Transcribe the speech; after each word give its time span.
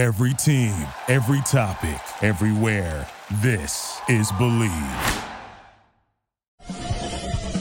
Every 0.00 0.32
team, 0.32 0.72
every 1.08 1.42
topic, 1.42 2.00
everywhere. 2.22 3.06
This 3.42 4.00
is 4.08 4.32
Bleav. 4.32 5.24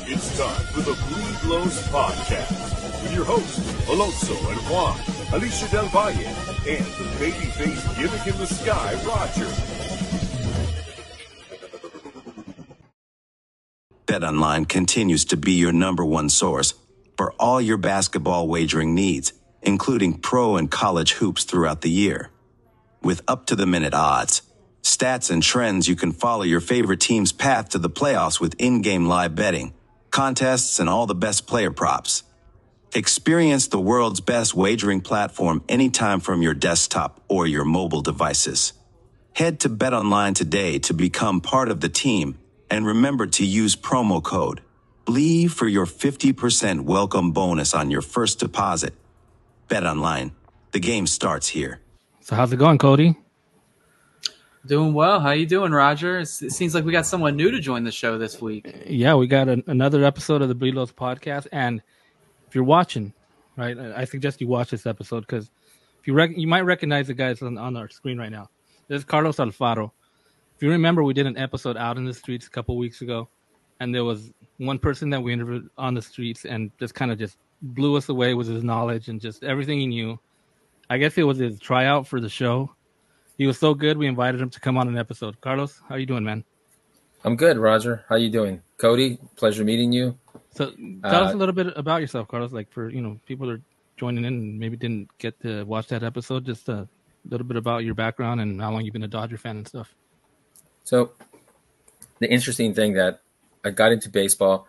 It's 0.08 0.38
time 0.38 0.66
for 0.68 0.80
the 0.80 0.94
Bleed 0.94 1.42
Blows 1.44 1.84
Podcast 1.90 3.04
with 3.04 3.14
your 3.14 3.26
hosts, 3.26 3.90
Alonso 3.90 4.36
and 4.52 4.60
Juan, 4.70 4.98
Alicia 5.34 5.70
Del 5.70 5.88
Valle, 5.88 6.12
and 6.12 6.86
the 6.86 7.10
babyface 7.20 7.98
gimmick 7.98 8.26
in 8.26 8.38
the 8.38 8.48
sky, 8.48 8.94
Roger. 9.06 9.52
BetOnline 14.08 14.70
continues 14.70 15.26
to 15.26 15.36
be 15.36 15.52
your 15.52 15.74
number 15.74 16.06
one 16.06 16.30
source 16.30 16.74
for 17.18 17.34
all 17.34 17.60
your 17.60 17.76
basketball 17.76 18.48
wagering 18.48 18.96
needs, 18.96 19.34
including 19.62 20.14
pro 20.14 20.56
and 20.56 20.70
college 20.70 21.14
hoops 21.14 21.44
throughout 21.44 21.82
the 21.82 21.90
year. 21.90 22.30
With 23.02 23.22
up 23.28 23.46
to 23.48 23.56
the 23.56 23.66
minute 23.66 23.94
odds, 23.94 24.42
stats, 24.82 25.30
and 25.32 25.42
trends, 25.42 25.88
you 25.88 25.96
can 25.96 26.12
follow 26.12 26.44
your 26.44 26.60
favorite 26.60 27.00
team's 27.00 27.32
path 27.32 27.70
to 27.70 27.80
the 27.80 27.90
playoffs 27.90 28.40
with 28.40 28.56
in 28.60 28.82
game 28.82 29.06
live 29.06 29.36
betting, 29.36 29.74
contests, 30.12 30.80
and 30.80 30.90
all 30.90 31.06
the 31.06 31.16
best 31.16 31.48
player 31.48 31.72
props. 31.72 32.24
Experience 32.94 33.68
the 33.68 33.80
world's 33.80 34.20
best 34.20 34.56
wagering 34.56 35.02
platform 35.02 35.64
anytime 35.70 36.20
from 36.20 36.42
your 36.42 36.56
desktop 36.56 37.22
or 37.28 37.46
your 37.46 37.64
mobile 37.64 38.02
devices. 38.02 38.74
Head 39.34 39.60
to 39.62 39.70
BetOnline 39.70 40.36
today 40.36 40.80
to 40.80 40.94
become 40.94 41.40
part 41.40 41.70
of 41.70 41.82
the 41.82 41.90
team 41.90 42.40
and 42.70 42.86
remember 42.86 43.28
to 43.28 43.46
use 43.46 43.76
promo 43.76 44.24
code 44.24 44.62
BLEAV 45.06 45.50
for 45.52 45.68
your 45.68 45.86
50% 45.86 46.82
welcome 46.82 47.32
bonus 47.32 47.74
on 47.74 47.90
your 47.90 48.02
first 48.02 48.40
deposit. 48.40 48.94
BetOnline, 49.70 50.32
the 50.72 50.80
game 50.80 51.08
starts 51.08 51.48
here. 51.48 51.80
So 52.22 52.36
how's 52.36 52.52
it 52.52 52.58
going, 52.58 52.80
Cody? 52.80 53.16
Doing 54.66 54.94
well. 54.94 55.20
How 55.20 55.32
you 55.32 55.46
doing, 55.46 55.72
Roger? 55.72 56.20
It 56.20 56.28
seems 56.28 56.76
like 56.76 56.84
we 56.84 56.92
got 56.92 57.06
someone 57.06 57.36
new 57.38 57.50
to 57.52 57.60
join 57.60 57.84
the 57.84 57.92
show 57.92 58.18
this 58.18 58.42
week. 58.42 58.84
Yeah, 58.86 59.16
we 59.16 59.28
got 59.28 59.48
an, 59.48 59.64
another 59.68 60.04
episode 60.04 60.42
of 60.42 60.50
the 60.50 60.56
Bleed 60.56 60.74
Blows 60.74 60.92
podcast, 60.92 61.48
and 61.52 61.82
if 62.48 62.56
you're 62.56 62.64
watching, 62.64 63.14
right, 63.56 63.78
I 63.78 64.06
suggest 64.06 64.42
you 64.42 64.48
watch 64.48 64.72
this 64.72 64.86
episode 64.86 65.22
because 65.22 65.50
if 66.00 66.08
you 66.08 66.14
rec- 66.14 66.38
you 66.38 66.48
might 66.48 66.62
recognize 66.62 67.08
the 67.08 67.14
guys 67.14 67.42
on, 67.42 67.58
on 67.58 67.78
our 67.78 67.90
screen 67.90 68.18
right 68.18 68.32
now. 68.32 68.50
This 68.88 69.00
is 69.00 69.06
Carlos 69.06 69.38
Alfaro. 69.38 69.92
If 70.56 70.64
you 70.64 70.72
remember, 70.72 71.04
we 71.04 71.14
did 71.14 71.26
an 71.26 71.38
episode 71.38 71.78
out 71.78 71.98
in 71.98 72.06
the 72.06 72.14
streets 72.14 72.48
a 72.48 72.50
couple 72.50 72.76
weeks 72.76 73.02
ago, 73.02 73.30
and 73.80 73.96
there 73.96 74.04
was 74.04 74.34
one 74.58 74.78
person 74.78 75.10
that 75.12 75.22
we 75.22 75.32
interviewed 75.32 75.70
on 75.78 75.94
the 75.94 76.02
streets 76.02 76.46
and 76.46 76.72
just 76.80 76.96
kind 76.96 77.12
of 77.12 77.18
just 77.18 77.38
blew 77.62 77.96
us 77.98 78.10
away 78.10 78.34
with 78.34 78.48
his 78.48 78.64
knowledge 78.64 79.08
and 79.08 79.20
just 79.20 79.44
everything 79.44 79.80
he 79.80 79.88
knew. 79.88 80.20
I 80.90 80.98
guess 80.98 81.18
it 81.18 81.24
was 81.24 81.38
his 81.38 81.60
tryout 81.60 82.08
for 82.08 82.20
the 82.20 82.30
show. 82.30 82.74
He 83.38 83.48
was 83.48 83.58
so 83.58 83.74
good, 83.74 83.98
we 83.98 84.08
invited 84.08 84.42
him 84.42 84.50
to 84.50 84.60
come 84.60 84.78
on 84.78 84.88
an 84.88 84.98
episode. 84.98 85.40
Carlos, 85.40 85.82
how 85.88 85.96
are 85.96 86.00
you 86.00 86.06
doing, 86.06 86.24
man? 86.24 86.44
I'm 87.24 87.36
good, 87.36 87.58
Roger. 87.58 88.06
How 88.10 88.16
you 88.16 88.30
doing, 88.30 88.62
Cody? 88.78 89.18
Pleasure 89.36 89.64
meeting 89.64 89.92
you. 89.92 90.18
So 90.52 90.72
tell 91.04 91.24
uh, 91.24 91.26
us 91.26 91.34
a 91.34 91.38
little 91.38 91.54
bit 91.54 91.68
about 91.76 92.02
yourself, 92.02 92.28
Carlos. 92.28 92.52
Like 92.52 92.72
for 92.72 92.90
you 92.90 93.02
know 93.02 93.20
people 93.26 93.48
that 93.48 93.54
are 93.54 93.62
joining 93.98 94.26
in 94.26 94.34
and 94.34 94.60
maybe 94.60 94.78
didn't 94.78 95.10
get 95.18 95.40
to 95.42 95.64
watch 95.66 95.88
that 95.88 96.04
episode, 96.04 96.46
just 96.46 96.70
a 96.70 96.88
little 97.28 97.46
bit 97.46 97.58
about 97.58 97.84
your 97.84 97.94
background 97.94 98.40
and 98.42 98.62
how 98.62 98.72
long 98.72 98.84
you've 98.84 98.94
been 98.94 99.04
a 99.04 99.08
Dodger 99.08 99.38
fan 99.38 99.58
and 99.58 99.68
stuff. 99.68 99.94
So 100.84 101.12
the 102.20 102.30
interesting 102.30 102.74
thing 102.74 102.94
that 102.94 103.22
I 103.64 103.72
got 103.72 103.92
into 103.92 104.10
baseball, 104.10 104.68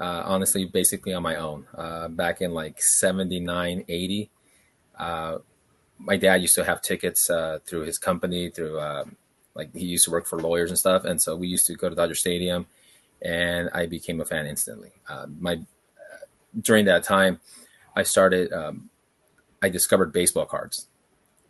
uh, 0.00 0.22
honestly, 0.24 0.64
basically 0.64 1.12
on 1.12 1.22
my 1.22 1.36
own. 1.36 1.66
Uh, 1.76 2.08
back 2.08 2.40
in 2.40 2.52
like 2.52 2.80
79, 2.80 3.84
80, 3.88 4.30
uh, 4.98 5.38
my 5.98 6.16
dad 6.16 6.40
used 6.40 6.54
to 6.54 6.64
have 6.64 6.80
tickets 6.82 7.28
uh, 7.30 7.58
through 7.66 7.82
his 7.82 7.98
company, 7.98 8.50
through 8.50 8.80
um, 8.80 9.16
like 9.54 9.74
he 9.74 9.86
used 9.86 10.04
to 10.04 10.10
work 10.10 10.26
for 10.26 10.38
lawyers 10.38 10.70
and 10.70 10.78
stuff. 10.78 11.04
And 11.04 11.20
so 11.20 11.36
we 11.36 11.48
used 11.48 11.66
to 11.66 11.74
go 11.74 11.88
to 11.88 11.94
Dodger 11.94 12.14
Stadium 12.14 12.66
and 13.20 13.68
I 13.74 13.86
became 13.86 14.20
a 14.20 14.24
fan 14.24 14.46
instantly. 14.46 14.92
Uh, 15.08 15.26
my 15.40 15.60
During 16.60 16.84
that 16.86 17.02
time, 17.02 17.40
I 17.96 18.04
started, 18.04 18.52
um, 18.52 18.90
I 19.60 19.68
discovered 19.68 20.12
baseball 20.12 20.46
cards 20.46 20.86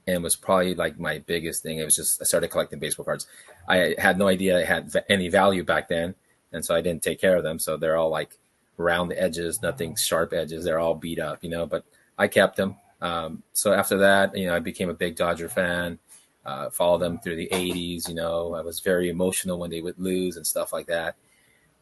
and 0.09 0.23
was 0.23 0.37
probably 0.37 0.75
like 0.75 0.99
my 0.99 1.19
biggest 1.19 1.63
thing. 1.63 1.79
It 1.79 1.85
was 1.85 1.97
just 1.97 2.21
I 2.21 2.25
started 2.25 2.49
collecting 2.49 2.79
baseball 2.79 3.05
cards. 3.05 3.27
I 3.69 3.95
had 3.99 4.19
no 4.19 4.27
idea 4.27 4.59
it 4.59 4.67
had 4.67 4.91
any 5.09 5.29
value 5.29 5.63
back 5.63 5.89
then, 5.89 6.15
and 6.51 6.65
so 6.65 6.75
I 6.75 6.81
didn't 6.81 7.03
take 7.03 7.21
care 7.21 7.37
of 7.37 7.43
them. 7.43 7.59
So 7.59 7.77
they're 7.77 7.99
all 7.99 8.09
like 8.09 8.39
round 8.79 9.13
edges, 9.13 9.63
nothing 9.63 9.97
sharp 9.97 10.33
edges. 10.33 10.65
They're 10.65 10.79
all 10.79 10.95
beat 10.95 11.19
up, 11.19 11.45
you 11.45 11.51
know. 11.51 11.67
But 11.67 11.85
I 12.19 12.29
kept 12.29 12.57
them. 12.57 12.77
Um, 13.01 13.43
so 13.53 13.73
after 13.73 13.99
that, 13.99 14.37
you 14.37 14.47
know, 14.47 14.57
I 14.57 14.61
became 14.61 14.89
a 14.91 14.95
big 14.95 15.17
Dodger 15.17 15.49
fan. 15.49 15.99
Uh, 16.47 16.71
followed 16.71 16.99
them 16.99 17.19
through 17.19 17.37
the 17.37 17.49
'80s. 17.53 18.09
You 18.09 18.15
know, 18.15 18.55
I 18.55 18.63
was 18.63 18.81
very 18.81 19.11
emotional 19.11 19.59
when 19.59 19.71
they 19.71 19.81
would 19.81 19.99
lose 19.99 20.37
and 20.37 20.47
stuff 20.47 20.73
like 20.73 20.87
that. 20.87 21.17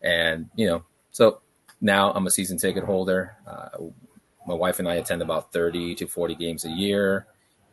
And 0.03 0.51
you 0.57 0.67
know, 0.67 0.85
so 1.13 1.41
now 1.81 2.13
I'm 2.13 2.27
a 2.27 2.31
season 2.31 2.59
ticket 2.59 2.85
holder. 2.85 3.37
Uh, 3.47 3.69
my 4.47 4.55
wife 4.55 4.79
and 4.79 4.89
I 4.89 4.95
attend 4.97 5.23
about 5.23 5.53
30 5.53 5.95
to 5.97 6.07
40 6.07 6.35
games 6.37 6.65
a 6.65 6.71
year 6.71 7.27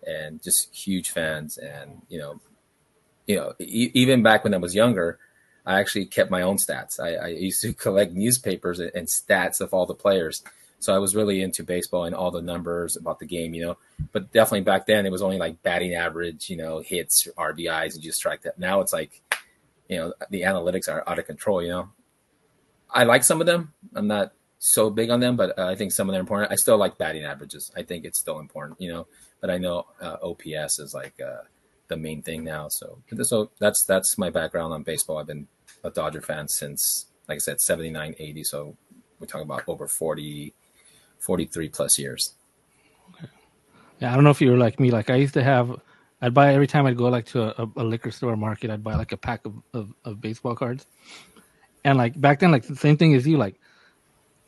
and 0.06 0.42
just 0.42 0.74
huge 0.74 1.12
fans. 1.12 1.58
And 1.58 2.02
you 2.10 2.20
know, 2.20 2.40
you 3.28 3.36
know, 3.36 3.54
e- 3.60 3.92
even 3.94 4.24
back 4.24 4.44
when 4.44 4.54
I 4.54 4.58
was 4.58 4.76
younger, 4.76 5.20
I 5.66 5.80
actually 5.80 6.06
kept 6.06 6.32
my 6.32 6.42
own 6.42 6.58
stats. 6.58 7.00
I, 7.00 7.16
I 7.16 7.28
used 7.28 7.62
to 7.62 7.74
collect 7.86 8.14
newspapers 8.14 8.80
and, 8.80 9.08
stats 9.08 9.62
of 9.62 9.74
all 9.74 9.86
the 9.86 9.94
players. 9.94 10.44
So 10.80 10.94
I 10.94 10.98
was 10.98 11.16
really 11.16 11.42
into 11.42 11.64
baseball 11.64 12.04
and 12.04 12.14
all 12.14 12.32
the 12.32 12.42
numbers 12.42 12.98
about 12.98 13.20
the 13.20 13.26
game, 13.26 13.54
you 13.54 13.66
know. 13.66 13.78
But 14.12 14.34
definitely 14.34 14.62
back 14.62 14.86
then, 14.86 15.06
it 15.06 15.12
was 15.12 15.22
only 15.22 15.38
like 15.38 15.64
batting 15.64 15.94
average, 15.94 16.50
you 16.50 16.58
know, 16.58 16.80
hits, 16.80 17.28
RBIs, 17.38 17.94
and 17.94 18.04
just 18.04 18.22
track 18.22 18.42
that. 18.42 18.60
Now 18.60 18.82
it's 18.82 18.92
like, 18.92 19.22
you 19.88 19.98
know, 19.98 20.14
the 20.30 20.42
analytics 20.42 20.90
are 20.90 21.08
out 21.08 21.20
of 21.20 21.26
control. 21.26 21.62
You 21.62 21.70
know, 21.70 21.90
I 22.90 23.06
like 23.06 23.24
some 23.24 23.40
of 23.40 23.48
them. 23.48 23.74
I'm 23.96 24.08
not 24.08 24.34
so 24.60 24.90
big 24.90 25.10
on 25.10 25.22
them, 25.22 25.38
but 25.38 25.58
uh, 25.58 25.68
I 25.68 25.76
think 25.76 25.94
some 25.94 26.10
of 26.10 26.14
them 26.14 26.20
are 26.20 26.22
important. 26.22 26.52
I 26.52 26.56
still 26.56 26.78
like 26.78 26.98
batting 26.98 27.24
averages. 27.24 27.72
I 27.78 27.84
think 27.84 28.04
it's 28.04 28.20
still 28.20 28.40
important, 28.40 28.82
you 28.82 28.92
know 28.92 29.08
but 29.44 29.50
I 29.50 29.58
know 29.58 29.88
uh, 30.02 30.16
OPS 30.24 30.80
is 30.80 30.94
like 30.94 31.20
uh, 31.20 31.42
the 31.94 31.98
main 31.98 32.22
thing 32.22 32.44
now. 32.44 32.68
So 32.68 33.00
so 33.22 33.52
that's 33.60 33.84
that's 33.84 34.18
my 34.18 34.30
background 34.30 34.74
on 34.74 34.84
baseball. 34.84 35.20
I've 35.20 35.28
been 35.28 35.48
a 35.84 35.92
Dodger 35.92 36.22
fan 36.22 36.48
since, 36.48 37.06
like 37.28 37.36
I 37.36 37.40
said, 37.40 37.62
79, 37.62 38.16
80. 38.18 38.44
So 38.44 38.76
we're 39.20 39.28
talking 39.28 39.46
about 39.46 39.64
over 39.68 39.88
40, 39.88 40.54
43 41.20 41.70
plus 41.70 42.00
years. 42.00 42.34
Okay. 43.14 43.28
Yeah, 44.00 44.12
I 44.12 44.16
don't 44.16 44.24
know 44.24 44.32
if 44.32 44.42
you 44.42 44.50
were 44.52 44.58
like 44.58 44.80
me. 44.80 44.90
Like 44.92 45.10
I 45.10 45.16
used 45.16 45.36
to 45.36 45.44
have, 45.44 45.80
I'd 46.22 46.34
buy 46.34 46.54
every 46.54 46.68
time 46.68 46.86
I'd 46.86 46.98
go 46.98 47.10
like 47.10 47.26
to 47.28 47.62
a, 47.62 47.70
a 47.76 47.84
liquor 47.84 48.12
store 48.12 48.36
market, 48.36 48.72
I'd 48.72 48.84
buy 48.84 48.96
like 48.96 49.12
a 49.12 49.18
pack 49.18 49.46
of, 49.46 49.54
of, 49.74 49.94
of 50.04 50.20
baseball 50.20 50.56
cards. 50.56 50.88
And 51.84 51.98
like 51.98 52.20
back 52.20 52.40
then, 52.40 52.52
like 52.52 52.66
the 52.66 52.76
same 52.76 52.98
thing 52.98 53.14
as 53.14 53.28
you, 53.28 53.38
like 53.38 53.60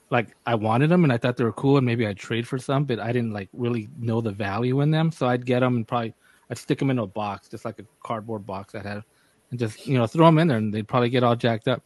like 0.09 0.35
I 0.45 0.55
wanted 0.55 0.89
them 0.89 1.03
and 1.03 1.11
I 1.11 1.17
thought 1.17 1.37
they 1.37 1.43
were 1.43 1.51
cool 1.51 1.77
and 1.77 1.85
maybe 1.85 2.07
I'd 2.07 2.17
trade 2.17 2.47
for 2.47 2.57
some, 2.57 2.85
but 2.85 2.99
I 2.99 3.11
didn't 3.11 3.33
like 3.33 3.49
really 3.53 3.89
know 3.99 4.21
the 4.21 4.31
value 4.31 4.81
in 4.81 4.91
them. 4.91 5.11
So 5.11 5.27
I'd 5.27 5.45
get 5.45 5.59
them 5.59 5.75
and 5.75 5.87
probably 5.87 6.13
I'd 6.49 6.57
stick 6.57 6.79
them 6.79 6.89
in 6.89 6.99
a 6.99 7.07
box, 7.07 7.49
just 7.49 7.65
like 7.65 7.79
a 7.79 7.85
cardboard 8.03 8.45
box 8.45 8.73
that 8.73 8.85
had, 8.85 9.03
and 9.51 9.59
just 9.59 9.87
you 9.87 9.97
know 9.97 10.07
throw 10.07 10.25
them 10.25 10.37
in 10.37 10.47
there 10.47 10.57
and 10.57 10.73
they'd 10.73 10.87
probably 10.87 11.09
get 11.09 11.23
all 11.23 11.35
jacked 11.35 11.67
up. 11.67 11.83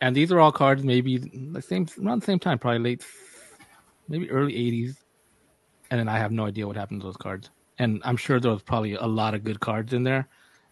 And 0.00 0.16
these 0.16 0.32
are 0.32 0.40
all 0.40 0.52
cards 0.52 0.82
maybe 0.82 1.18
the 1.18 1.62
same 1.62 1.86
around 2.04 2.22
the 2.22 2.26
same 2.26 2.38
time, 2.38 2.58
probably 2.58 2.80
late, 2.80 3.04
maybe 4.08 4.30
early 4.30 4.52
'80s. 4.52 4.96
And 5.90 6.00
then 6.00 6.08
I 6.08 6.18
have 6.18 6.32
no 6.32 6.46
idea 6.46 6.66
what 6.66 6.76
happened 6.76 7.02
to 7.02 7.06
those 7.06 7.16
cards. 7.16 7.50
And 7.78 8.00
I'm 8.04 8.16
sure 8.16 8.40
there 8.40 8.50
was 8.50 8.62
probably 8.62 8.94
a 8.94 9.06
lot 9.06 9.34
of 9.34 9.44
good 9.44 9.60
cards 9.60 9.92
in 9.92 10.04
there, 10.04 10.28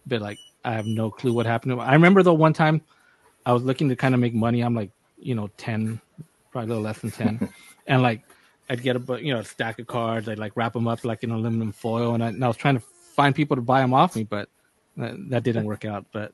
but 0.07 0.21
like 0.21 0.39
I 0.65 0.73
have 0.73 0.85
no 0.85 1.11
clue 1.11 1.33
what 1.33 1.45
happened 1.45 1.71
to 1.71 1.75
them. 1.75 1.87
I 1.87 1.93
remember 1.93 2.23
though 2.23 2.33
one 2.33 2.53
time 2.53 2.81
I 3.45 3.53
was 3.53 3.63
looking 3.63 3.89
to 3.89 3.95
kind 3.95 4.13
of 4.13 4.19
make 4.19 4.33
money. 4.33 4.61
I'm 4.61 4.75
like 4.75 4.91
you 5.21 5.35
know 5.35 5.49
10 5.57 6.01
probably 6.51 6.65
a 6.65 6.67
little 6.67 6.83
less 6.83 6.99
than 6.99 7.11
10 7.11 7.49
and 7.87 8.01
like 8.01 8.23
i'd 8.69 8.81
get 8.81 8.95
a 8.95 9.21
you 9.21 9.33
know 9.33 9.39
a 9.39 9.43
stack 9.43 9.79
of 9.79 9.87
cards 9.87 10.27
i'd 10.27 10.39
like 10.39 10.51
wrap 10.55 10.73
them 10.73 10.87
up 10.87 11.03
like 11.05 11.23
in 11.23 11.31
aluminum 11.31 11.71
foil 11.71 12.13
and 12.13 12.23
I, 12.23 12.27
and 12.27 12.43
I 12.43 12.47
was 12.47 12.57
trying 12.57 12.77
to 12.77 12.83
find 13.11 13.35
people 13.35 13.55
to 13.55 13.61
buy 13.61 13.81
them 13.81 13.93
off 13.93 14.15
me 14.15 14.23
but 14.23 14.49
that, 14.97 15.29
that 15.29 15.43
didn't 15.43 15.65
work 15.65 15.85
out. 15.85 16.05
But 16.11 16.33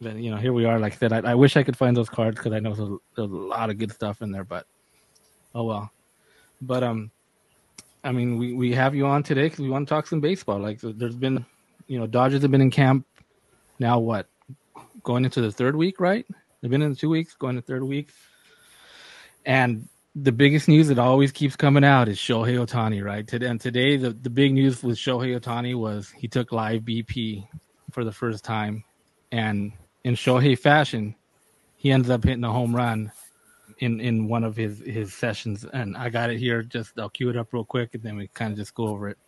then 0.00 0.22
you 0.22 0.30
know 0.30 0.36
here 0.36 0.52
we 0.52 0.64
are 0.64 0.78
like 0.78 0.92
i 0.92 0.96
said 0.96 1.12
i, 1.12 1.30
I 1.30 1.34
wish 1.34 1.56
i 1.56 1.62
could 1.62 1.76
find 1.76 1.96
those 1.96 2.10
cards 2.10 2.36
because 2.36 2.52
i 2.52 2.58
know 2.58 2.74
there's 2.74 2.90
a, 2.90 2.96
there's 3.16 3.30
a 3.30 3.34
lot 3.34 3.70
of 3.70 3.78
good 3.78 3.92
stuff 3.92 4.22
in 4.22 4.32
there 4.32 4.44
but 4.44 4.66
oh 5.54 5.64
well. 5.64 5.90
But 6.60 6.82
um 6.82 7.10
i 8.02 8.12
mean 8.12 8.36
we, 8.36 8.52
we 8.52 8.72
have 8.72 8.94
you 8.94 9.06
on 9.06 9.22
today 9.22 9.44
because 9.44 9.60
we 9.60 9.70
want 9.70 9.88
to 9.88 9.94
talk 9.94 10.06
some 10.06 10.20
baseball. 10.20 10.58
Like 10.58 10.80
there's 10.80 11.16
been 11.16 11.44
you 11.86 11.98
know 11.98 12.06
dodgers 12.06 12.42
have 12.42 12.50
been 12.50 12.60
in 12.60 12.70
camp 12.70 13.06
now 13.78 13.98
what 13.98 14.26
going 15.02 15.24
into 15.24 15.40
the 15.40 15.52
third 15.52 15.76
week 15.76 16.00
right? 16.00 16.26
They've 16.60 16.70
been 16.70 16.82
in 16.82 16.96
two 16.96 17.10
weeks 17.10 17.34
going 17.34 17.56
to 17.56 17.62
third 17.62 17.84
week. 17.84 18.10
And 19.46 19.86
the 20.14 20.32
biggest 20.32 20.68
news 20.68 20.88
that 20.88 20.98
always 20.98 21.32
keeps 21.32 21.56
coming 21.56 21.84
out 21.84 22.08
is 22.08 22.18
Shohei 22.18 22.56
Ohtani, 22.56 23.02
right? 23.02 23.30
And 23.32 23.60
today, 23.60 23.96
the, 23.96 24.10
the 24.10 24.30
big 24.30 24.52
news 24.52 24.82
with 24.82 24.96
Shohei 24.96 25.38
Ohtani 25.38 25.74
was 25.74 26.10
he 26.10 26.28
took 26.28 26.52
live 26.52 26.82
BP 26.82 27.48
for 27.90 28.04
the 28.04 28.12
first 28.12 28.44
time. 28.44 28.84
And 29.32 29.72
in 30.04 30.14
Shohei 30.14 30.56
fashion, 30.56 31.16
he 31.76 31.90
ends 31.90 32.10
up 32.10 32.22
hitting 32.22 32.44
a 32.44 32.52
home 32.52 32.74
run 32.74 33.10
in, 33.78 34.00
in 34.00 34.28
one 34.28 34.44
of 34.44 34.56
his, 34.56 34.78
his 34.78 35.12
sessions. 35.12 35.64
And 35.72 35.96
I 35.96 36.10
got 36.10 36.30
it 36.30 36.38
here. 36.38 36.62
Just 36.62 36.98
I'll 36.98 37.10
cue 37.10 37.30
it 37.30 37.36
up 37.36 37.52
real 37.52 37.64
quick 37.64 37.94
and 37.94 38.02
then 38.02 38.16
we 38.16 38.28
kind 38.28 38.52
of 38.52 38.58
just 38.58 38.74
go 38.74 38.86
over 38.86 39.08
it. 39.08 39.18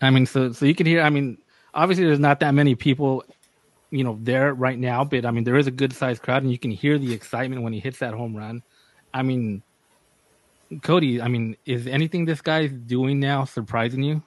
I 0.00 0.10
mean, 0.10 0.26
so 0.26 0.52
so 0.52 0.66
you 0.66 0.74
can 0.74 0.86
hear. 0.86 1.00
I 1.00 1.10
mean, 1.10 1.38
obviously, 1.74 2.04
there's 2.04 2.18
not 2.18 2.40
that 2.40 2.54
many 2.54 2.74
people, 2.74 3.24
you 3.90 4.04
know, 4.04 4.18
there 4.22 4.54
right 4.54 4.78
now, 4.78 5.04
but 5.04 5.24
I 5.24 5.30
mean, 5.30 5.44
there 5.44 5.56
is 5.56 5.66
a 5.66 5.72
good 5.72 5.92
sized 5.92 6.22
crowd, 6.22 6.42
and 6.42 6.52
you 6.52 6.58
can 6.58 6.70
hear 6.70 6.98
the 6.98 7.12
excitement 7.12 7.62
when 7.62 7.72
he 7.72 7.80
hits 7.80 7.98
that 7.98 8.14
home 8.14 8.36
run. 8.36 8.62
I 9.12 9.22
mean, 9.22 9.62
Cody, 10.82 11.20
I 11.20 11.28
mean, 11.28 11.56
is 11.64 11.86
anything 11.86 12.24
this 12.24 12.40
guy's 12.40 12.70
doing 12.70 13.18
now 13.20 13.44
surprising 13.44 14.02
you? 14.02 14.22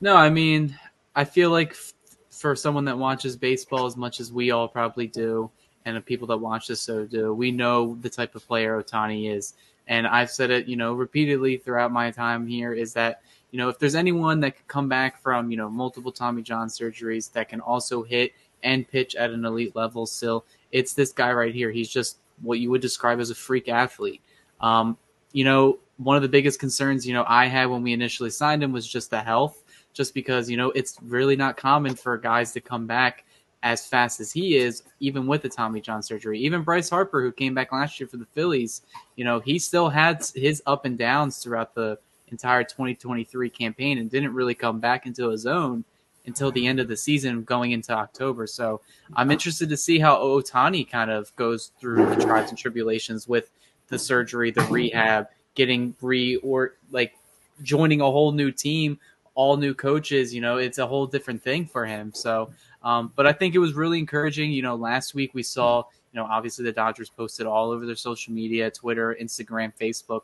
No, 0.00 0.16
I 0.16 0.30
mean, 0.30 0.78
I 1.14 1.24
feel 1.24 1.50
like 1.50 1.70
f- 1.70 1.92
for 2.30 2.54
someone 2.54 2.84
that 2.86 2.98
watches 2.98 3.36
baseball 3.36 3.86
as 3.86 3.96
much 3.96 4.20
as 4.20 4.32
we 4.32 4.50
all 4.50 4.68
probably 4.68 5.06
do, 5.06 5.50
and 5.84 5.96
the 5.96 6.00
people 6.00 6.26
that 6.28 6.38
watch 6.38 6.68
this 6.68 6.80
so 6.80 7.04
do, 7.04 7.34
we 7.34 7.50
know 7.50 7.96
the 8.00 8.10
type 8.10 8.34
of 8.34 8.46
player 8.46 8.82
Ohtani 8.82 9.34
is. 9.34 9.54
And 9.86 10.06
I've 10.06 10.30
said 10.30 10.50
it, 10.50 10.66
you 10.66 10.76
know, 10.76 10.94
repeatedly 10.94 11.58
throughout 11.58 11.92
my 11.92 12.10
time 12.10 12.46
here 12.46 12.72
is 12.72 12.94
that, 12.94 13.20
you 13.54 13.58
know, 13.58 13.68
if 13.68 13.78
there's 13.78 13.94
anyone 13.94 14.40
that 14.40 14.56
could 14.56 14.66
come 14.66 14.88
back 14.88 15.22
from, 15.22 15.48
you 15.48 15.56
know, 15.56 15.70
multiple 15.70 16.10
Tommy 16.10 16.42
John 16.42 16.66
surgeries 16.66 17.30
that 17.34 17.48
can 17.48 17.60
also 17.60 18.02
hit 18.02 18.32
and 18.64 18.86
pitch 18.88 19.14
at 19.14 19.30
an 19.30 19.44
elite 19.44 19.76
level 19.76 20.06
still, 20.06 20.44
it's 20.72 20.92
this 20.92 21.12
guy 21.12 21.32
right 21.32 21.54
here. 21.54 21.70
He's 21.70 21.88
just 21.88 22.18
what 22.42 22.58
you 22.58 22.68
would 22.72 22.80
describe 22.80 23.20
as 23.20 23.30
a 23.30 23.34
freak 23.36 23.68
athlete. 23.68 24.20
Um, 24.60 24.98
you 25.30 25.44
know, 25.44 25.78
one 25.98 26.16
of 26.16 26.22
the 26.22 26.28
biggest 26.28 26.58
concerns, 26.58 27.06
you 27.06 27.14
know, 27.14 27.24
I 27.28 27.46
had 27.46 27.66
when 27.66 27.84
we 27.84 27.92
initially 27.92 28.30
signed 28.30 28.60
him 28.60 28.72
was 28.72 28.88
just 28.88 29.10
the 29.10 29.22
health, 29.22 29.62
just 29.92 30.14
because, 30.14 30.50
you 30.50 30.56
know, 30.56 30.72
it's 30.72 30.98
really 31.02 31.36
not 31.36 31.56
common 31.56 31.94
for 31.94 32.18
guys 32.18 32.50
to 32.54 32.60
come 32.60 32.88
back 32.88 33.24
as 33.62 33.86
fast 33.86 34.18
as 34.18 34.32
he 34.32 34.56
is, 34.56 34.82
even 34.98 35.28
with 35.28 35.42
the 35.42 35.48
Tommy 35.48 35.80
John 35.80 36.02
surgery. 36.02 36.40
Even 36.40 36.62
Bryce 36.62 36.90
Harper, 36.90 37.22
who 37.22 37.30
came 37.30 37.54
back 37.54 37.70
last 37.70 38.00
year 38.00 38.08
for 38.08 38.16
the 38.16 38.26
Phillies, 38.34 38.82
you 39.14 39.24
know, 39.24 39.38
he 39.38 39.60
still 39.60 39.90
had 39.90 40.26
his 40.34 40.60
up 40.66 40.86
and 40.86 40.98
downs 40.98 41.38
throughout 41.38 41.72
the 41.76 42.00
entire 42.34 42.64
2023 42.64 43.48
campaign 43.48 43.98
and 43.98 44.10
didn't 44.10 44.34
really 44.34 44.54
come 44.54 44.80
back 44.80 45.06
into 45.06 45.28
his 45.28 45.46
own 45.46 45.84
until 46.26 46.50
the 46.50 46.66
end 46.66 46.80
of 46.80 46.88
the 46.88 46.96
season 46.96 47.44
going 47.44 47.70
into 47.70 47.92
October. 47.92 48.46
So 48.46 48.80
I'm 49.14 49.30
interested 49.30 49.68
to 49.68 49.76
see 49.76 49.98
how 50.00 50.16
Ohtani 50.16 50.90
kind 50.90 51.10
of 51.10 51.34
goes 51.36 51.70
through 51.78 52.06
the 52.06 52.24
trials 52.24 52.50
and 52.50 52.58
tribulations 52.58 53.28
with 53.28 53.50
the 53.88 53.98
surgery, 53.98 54.50
the 54.50 54.62
rehab, 54.62 55.28
getting 55.54 55.94
re 56.00 56.36
or 56.36 56.74
like 56.90 57.14
joining 57.62 58.00
a 58.00 58.04
whole 58.04 58.32
new 58.32 58.50
team, 58.50 58.98
all 59.34 59.56
new 59.56 59.74
coaches. 59.74 60.34
You 60.34 60.40
know, 60.40 60.56
it's 60.56 60.78
a 60.78 60.86
whole 60.86 61.06
different 61.06 61.42
thing 61.42 61.66
for 61.66 61.86
him. 61.86 62.12
So, 62.12 62.50
um, 62.82 63.12
but 63.14 63.26
I 63.26 63.32
think 63.32 63.54
it 63.54 63.58
was 63.58 63.74
really 63.74 63.98
encouraging. 63.98 64.50
You 64.50 64.62
know, 64.62 64.74
last 64.74 65.14
week 65.14 65.34
we 65.34 65.42
saw, 65.42 65.84
you 66.12 66.20
know, 66.20 66.26
obviously 66.26 66.64
the 66.64 66.72
Dodgers 66.72 67.10
posted 67.10 67.46
all 67.46 67.70
over 67.70 67.86
their 67.86 67.96
social 67.96 68.32
media, 68.32 68.70
Twitter, 68.70 69.16
Instagram, 69.20 69.72
Facebook, 69.78 70.22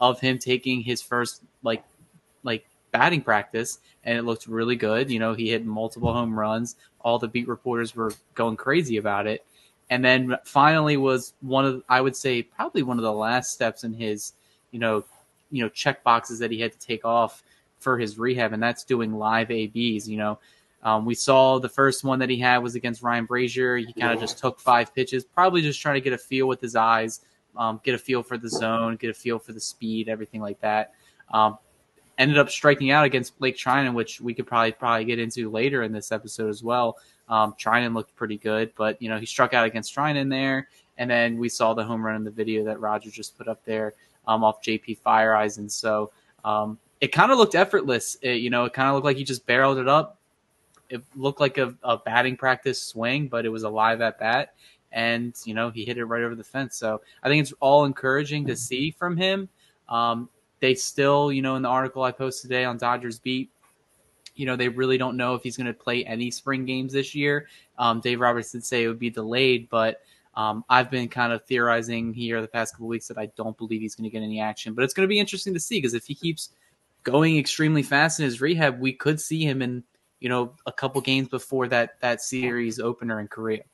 of 0.00 0.20
him 0.20 0.38
taking 0.38 0.80
his 0.80 1.02
first 1.02 1.42
like 1.62 1.84
like 2.42 2.66
batting 2.90 3.22
practice 3.22 3.78
and 4.04 4.18
it 4.18 4.22
looked 4.22 4.46
really 4.46 4.76
good. 4.76 5.10
You 5.10 5.18
know, 5.18 5.34
he 5.34 5.50
hit 5.50 5.64
multiple 5.64 6.12
home 6.12 6.38
runs. 6.38 6.76
All 7.00 7.18
the 7.18 7.28
beat 7.28 7.48
reporters 7.48 7.94
were 7.94 8.12
going 8.34 8.56
crazy 8.56 8.96
about 8.96 9.26
it 9.26 9.44
and 9.90 10.04
then 10.04 10.36
finally 10.44 10.96
was 10.96 11.34
one 11.40 11.66
of 11.66 11.82
I 11.88 12.00
would 12.00 12.16
say 12.16 12.42
probably 12.42 12.82
one 12.82 12.96
of 12.96 13.02
the 13.02 13.12
last 13.12 13.52
steps 13.52 13.84
in 13.84 13.92
his 13.92 14.32
you 14.70 14.78
know 14.78 15.04
you 15.50 15.62
know 15.62 15.68
check 15.68 16.02
boxes 16.02 16.38
that 16.38 16.50
he 16.50 16.60
had 16.60 16.72
to 16.72 16.78
take 16.78 17.04
off 17.04 17.42
for 17.80 17.98
his 17.98 18.18
rehab, 18.18 18.52
and 18.52 18.62
that's 18.62 18.84
doing 18.84 19.14
live 19.14 19.50
ABs. 19.50 20.08
You 20.08 20.16
know, 20.16 20.38
um, 20.82 21.04
we 21.04 21.14
saw 21.14 21.58
the 21.58 21.68
first 21.68 22.04
one 22.04 22.18
that 22.20 22.30
he 22.30 22.38
had 22.38 22.58
was 22.58 22.74
against 22.74 23.02
Ryan 23.02 23.26
Brasier. 23.26 23.84
He 23.84 23.92
kind 23.92 24.12
of 24.12 24.20
just 24.20 24.38
took 24.38 24.60
five 24.60 24.94
pitches, 24.94 25.24
probably 25.24 25.62
just 25.62 25.80
trying 25.80 25.96
to 25.96 26.00
get 26.00 26.12
a 26.12 26.18
feel 26.18 26.46
with 26.46 26.60
his 26.60 26.76
eyes, 26.76 27.20
um, 27.56 27.80
get 27.82 27.94
a 27.94 27.98
feel 27.98 28.22
for 28.22 28.38
the 28.38 28.48
zone, 28.48 28.96
get 28.96 29.10
a 29.10 29.14
feel 29.14 29.38
for 29.38 29.52
the 29.52 29.60
speed, 29.60 30.08
everything 30.08 30.40
like 30.40 30.60
that. 30.60 30.92
Um, 31.32 31.58
ended 32.18 32.38
up 32.38 32.50
striking 32.50 32.90
out 32.90 33.04
against 33.04 33.38
Blake 33.38 33.56
Treinen, 33.56 33.94
which 33.94 34.20
we 34.20 34.34
could 34.34 34.46
probably 34.46 34.72
probably 34.72 35.04
get 35.04 35.18
into 35.18 35.50
later 35.50 35.82
in 35.82 35.92
this 35.92 36.12
episode 36.12 36.50
as 36.50 36.62
well. 36.62 36.98
Um, 37.28 37.54
Treinen 37.54 37.94
looked 37.94 38.14
pretty 38.16 38.36
good, 38.36 38.72
but 38.76 39.00
you 39.00 39.08
know 39.08 39.18
he 39.18 39.26
struck 39.26 39.54
out 39.54 39.64
against 39.64 39.94
Treinen 39.94 40.28
there, 40.28 40.68
and 40.98 41.10
then 41.10 41.38
we 41.38 41.48
saw 41.48 41.74
the 41.74 41.84
home 41.84 42.04
run 42.04 42.16
in 42.16 42.24
the 42.24 42.30
video 42.30 42.64
that 42.64 42.80
Roger 42.80 43.10
just 43.10 43.38
put 43.38 43.48
up 43.48 43.64
there 43.64 43.94
um, 44.26 44.44
off 44.44 44.62
JP 44.62 44.98
Feyereisen, 45.04 45.58
and 45.58 45.72
So 45.72 46.12
um, 46.44 46.78
it 47.00 47.08
kind 47.08 47.32
of 47.32 47.38
looked 47.38 47.54
effortless. 47.54 48.16
It, 48.20 48.36
you 48.36 48.50
know, 48.50 48.64
it 48.64 48.72
kind 48.72 48.88
of 48.88 48.94
looked 48.94 49.06
like 49.06 49.16
he 49.16 49.24
just 49.24 49.46
barreled 49.46 49.78
it 49.78 49.88
up. 49.88 50.18
It 50.88 51.02
looked 51.14 51.40
like 51.40 51.56
a, 51.56 51.74
a 51.82 51.96
batting 51.96 52.36
practice 52.36 52.82
swing, 52.82 53.28
but 53.28 53.46
it 53.46 53.48
was 53.48 53.62
a 53.62 53.68
live 53.68 54.00
at 54.00 54.18
bat, 54.18 54.54
and 54.92 55.34
you 55.44 55.54
know 55.54 55.70
he 55.70 55.84
hit 55.84 55.98
it 55.98 56.04
right 56.04 56.22
over 56.22 56.34
the 56.34 56.44
fence. 56.44 56.76
So 56.76 57.00
I 57.22 57.28
think 57.28 57.42
it's 57.42 57.52
all 57.60 57.84
encouraging 57.84 58.46
to 58.46 58.56
see 58.56 58.90
from 58.90 59.16
him. 59.16 59.48
Um, 59.88 60.28
they 60.60 60.74
still, 60.74 61.32
you 61.32 61.42
know, 61.42 61.56
in 61.56 61.62
the 61.62 61.68
article 61.68 62.02
I 62.02 62.12
posted 62.12 62.50
today 62.50 62.64
on 62.64 62.76
Dodgers 62.76 63.18
Beat, 63.18 63.50
you 64.34 64.46
know, 64.46 64.56
they 64.56 64.68
really 64.68 64.98
don't 64.98 65.16
know 65.16 65.34
if 65.34 65.42
he's 65.42 65.56
going 65.56 65.66
to 65.66 65.74
play 65.74 66.04
any 66.04 66.30
spring 66.30 66.64
games 66.64 66.92
this 66.92 67.14
year. 67.14 67.48
Um, 67.78 68.00
Dave 68.00 68.20
Roberts 68.20 68.52
did 68.52 68.64
say 68.64 68.84
it 68.84 68.88
would 68.88 68.98
be 68.98 69.10
delayed, 69.10 69.68
but 69.70 70.00
um, 70.34 70.64
I've 70.68 70.90
been 70.90 71.08
kind 71.08 71.32
of 71.32 71.44
theorizing 71.44 72.14
here 72.14 72.40
the 72.40 72.48
past 72.48 72.74
couple 72.74 72.86
weeks 72.86 73.08
that 73.08 73.18
I 73.18 73.26
don't 73.36 73.56
believe 73.58 73.80
he's 73.80 73.94
going 73.94 74.08
to 74.08 74.10
get 74.10 74.22
any 74.22 74.40
action. 74.40 74.74
But 74.74 74.84
it's 74.84 74.94
going 74.94 75.06
to 75.06 75.10
be 75.10 75.18
interesting 75.18 75.54
to 75.54 75.60
see 75.60 75.78
because 75.78 75.94
if 75.94 76.06
he 76.06 76.14
keeps 76.14 76.50
going 77.02 77.38
extremely 77.38 77.82
fast 77.82 78.20
in 78.20 78.24
his 78.24 78.40
rehab, 78.40 78.78
we 78.78 78.92
could 78.92 79.20
see 79.20 79.44
him 79.44 79.62
in 79.62 79.82
you 80.20 80.28
know 80.28 80.54
a 80.66 80.72
couple 80.72 81.00
games 81.00 81.28
before 81.28 81.66
that 81.68 82.00
that 82.00 82.20
series 82.20 82.78
opener 82.78 83.20
in 83.20 83.28
Korea. 83.28 83.64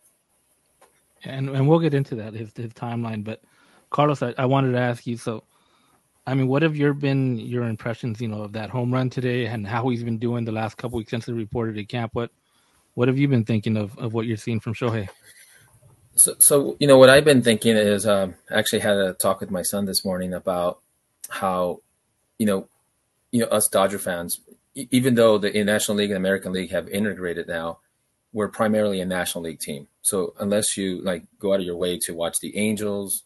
And 1.27 1.51
and 1.51 1.69
we'll 1.69 1.81
get 1.81 1.95
into 1.95 2.15
that 2.17 2.35
his 2.35 2.53
his 2.55 2.73
timeline. 2.73 3.25
But 3.25 3.43
Carlos, 3.91 4.23
I, 4.23 4.35
I 4.39 4.47
wanted 4.47 4.73
to 4.73 4.79
ask 4.79 5.07
you 5.07 5.17
so 5.17 5.45
I 6.27 6.35
mean, 6.35 6.49
what 6.49 6.63
have 6.63 6.77
your 6.77 6.93
been 6.93 7.39
your 7.39 7.65
impressions, 7.65 8.21
you 8.21 8.29
know, 8.29 8.43
of 8.43 8.53
that 8.53 8.71
home 8.71 8.93
run 8.93 9.11
today 9.11 9.47
and 9.47 9.67
how 9.67 9.89
he's 9.89 10.03
been 10.03 10.19
doing 10.19 10.45
the 10.45 10.53
last 10.53 10.77
couple 10.77 10.99
weeks 10.99 11.11
since 11.11 11.27
he 11.27 11.33
reported 11.33 11.79
at 11.79 11.89
camp? 11.89 12.15
What 12.15 12.31
what 12.95 13.09
have 13.09 13.19
you 13.19 13.29
been 13.29 13.45
thinking 13.45 13.77
of, 13.77 13.97
of 13.99 14.13
what 14.13 14.27
you're 14.27 14.37
seeing 14.37 14.59
from 14.59 14.75
Shohei? 14.75 15.09
So, 16.17 16.35
so 16.39 16.77
you 16.81 16.89
know, 16.89 16.99
what 16.99 17.11
I've 17.11 17.25
been 17.25 17.43
thinking 17.43 17.77
is, 17.77 18.07
um, 18.07 18.35
I 18.51 18.59
actually 18.59 18.81
had 18.81 18.97
a 18.97 19.13
talk 19.13 19.41
with 19.41 19.51
my 19.51 19.63
son 19.63 19.85
this 19.85 20.05
morning 20.05 20.33
about 20.33 20.81
how, 21.29 21.83
you 22.39 22.47
know, 22.47 22.69
you 23.31 23.41
know, 23.41 23.47
us 23.47 23.69
Dodger 23.69 23.99
fans, 23.99 24.41
even 24.75 25.15
though 25.15 25.39
the 25.39 25.63
National 25.63 25.99
League 25.99 26.11
and 26.11 26.17
American 26.17 26.53
League 26.53 26.71
have 26.71 26.89
integrated 26.89 27.47
now, 27.47 27.79
we're 28.37 28.49
primarily 28.49 29.01
a 29.01 29.07
National 29.07 29.45
League 29.45 29.61
team. 29.61 29.89
So 30.03 30.35
unless 30.39 30.77
you 30.77 31.03
like 31.03 31.25
go 31.39 31.55
out 31.55 31.61
of 31.61 31.65
your 31.65 31.79
way 31.79 31.99
to 32.01 32.15
watch 32.15 32.39
the 32.41 32.55
Angels, 32.59 33.23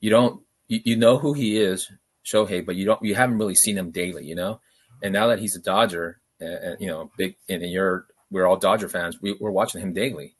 you 0.00 0.08
don't 0.08 0.40
you, 0.68 0.80
you 0.84 0.96
know 0.96 1.18
who 1.18 1.34
he 1.34 1.58
is 1.58 1.92
Shohei, 2.24 2.64
but 2.64 2.74
you 2.74 2.86
don't 2.86 3.02
you 3.02 3.14
haven't 3.14 3.36
really 3.36 3.54
seen 3.54 3.76
him 3.76 3.90
daily, 3.90 4.24
you 4.24 4.34
know. 4.34 4.60
And 5.02 5.12
now 5.12 5.26
that 5.26 5.38
he's 5.38 5.54
a 5.54 5.60
Dodger, 5.60 6.22
and, 6.40 6.80
you 6.80 6.86
know, 6.86 7.10
big, 7.18 7.36
and 7.46 7.60
you're 7.62 8.06
we're 8.30 8.46
all 8.46 8.56
Dodger 8.56 8.88
fans, 8.88 9.20
we, 9.20 9.36
we're 9.38 9.50
watching 9.50 9.82
him 9.82 9.92
daily, 9.92 10.34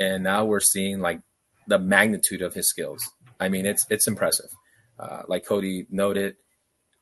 and 0.00 0.24
now 0.24 0.44
we're 0.44 0.58
seeing 0.58 0.98
like 0.98 1.20
the 1.68 1.78
magnitude 1.78 2.42
of 2.42 2.54
his 2.54 2.68
skills. 2.68 3.08
I 3.38 3.48
mean, 3.48 3.64
it's 3.64 3.86
it's 3.88 4.08
impressive. 4.08 4.50
Uh, 4.98 5.22
like 5.28 5.46
Cody 5.46 5.86
noted, 5.88 6.34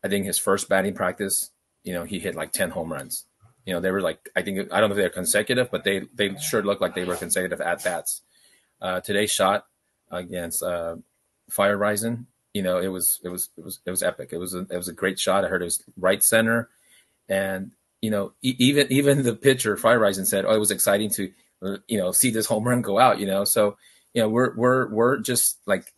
I 0.05 0.09
think 0.09 0.27
his 0.27 0.39
first 0.39 0.69
batting 0.69 0.93
practice, 0.93 1.53
you 1.85 1.95
know, 1.95 2.05
he 2.05 2.19
hit 2.19 2.35
like 2.35 2.53
ten 2.53 2.69
home 2.69 2.93
runs. 2.93 3.25
You 3.67 3.75
know, 3.75 3.81
they 3.81 3.91
were 3.91 4.01
like 4.01 4.29
I 4.35 4.43
think 4.43 4.73
I 4.73 4.81
don't 4.81 4.91
know 4.91 4.97
if 4.97 5.01
they're 5.01 5.11
consecutive, 5.11 5.71
but 5.71 5.85
they 5.85 6.03
they 6.15 6.37
sure 6.37 6.63
looked 6.63 6.81
like 6.81 6.95
they 6.95 7.05
were 7.05 7.17
consecutive 7.17 7.61
at 7.61 7.85
bats. 7.85 8.23
Uh, 8.81 9.01
today's 9.01 9.31
shot 9.31 9.67
against 10.11 10.63
uh, 10.63 10.97
Rising, 11.59 12.27
you 12.53 12.63
know, 12.63 12.79
it 12.79 12.89
was 12.89 13.21
it 13.23 13.29
was 13.29 13.51
it 13.57 13.65
was 13.65 13.81
it 13.87 13.91
was 13.91 14.03
epic. 14.03 14.31
It 14.33 14.39
was 14.39 14.55
a, 14.55 14.61
it 14.71 14.77
was 14.77 14.89
a 14.89 14.93
great 14.93 15.19
shot. 15.19 15.45
I 15.45 15.49
heard 15.49 15.63
it 15.63 15.67
was 15.67 15.83
right 15.97 16.23
center, 16.23 16.69
and 17.29 17.73
you 18.01 18.11
know, 18.11 18.33
e- 18.43 18.57
even 18.59 18.91
even 18.91 19.23
the 19.23 19.37
pitcher 19.37 19.77
Feyereisen 19.77 20.27
said, 20.27 20.45
"Oh, 20.45 20.55
it 20.55 20.59
was 20.59 20.71
exciting 20.73 21.11
to 21.11 21.31
you 21.87 21.99
know 21.99 22.11
see 22.13 22.31
this 22.31 22.47
home 22.47 22.65
run 22.65 22.83
go 22.83 22.99
out." 22.99 23.21
You 23.21 23.27
know, 23.27 23.45
so 23.45 23.77
you 24.15 24.23
know 24.23 24.29
we're 24.29 24.55
we're 24.57 24.89
we're 24.89 25.19
just 25.19 25.59
like 25.67 25.93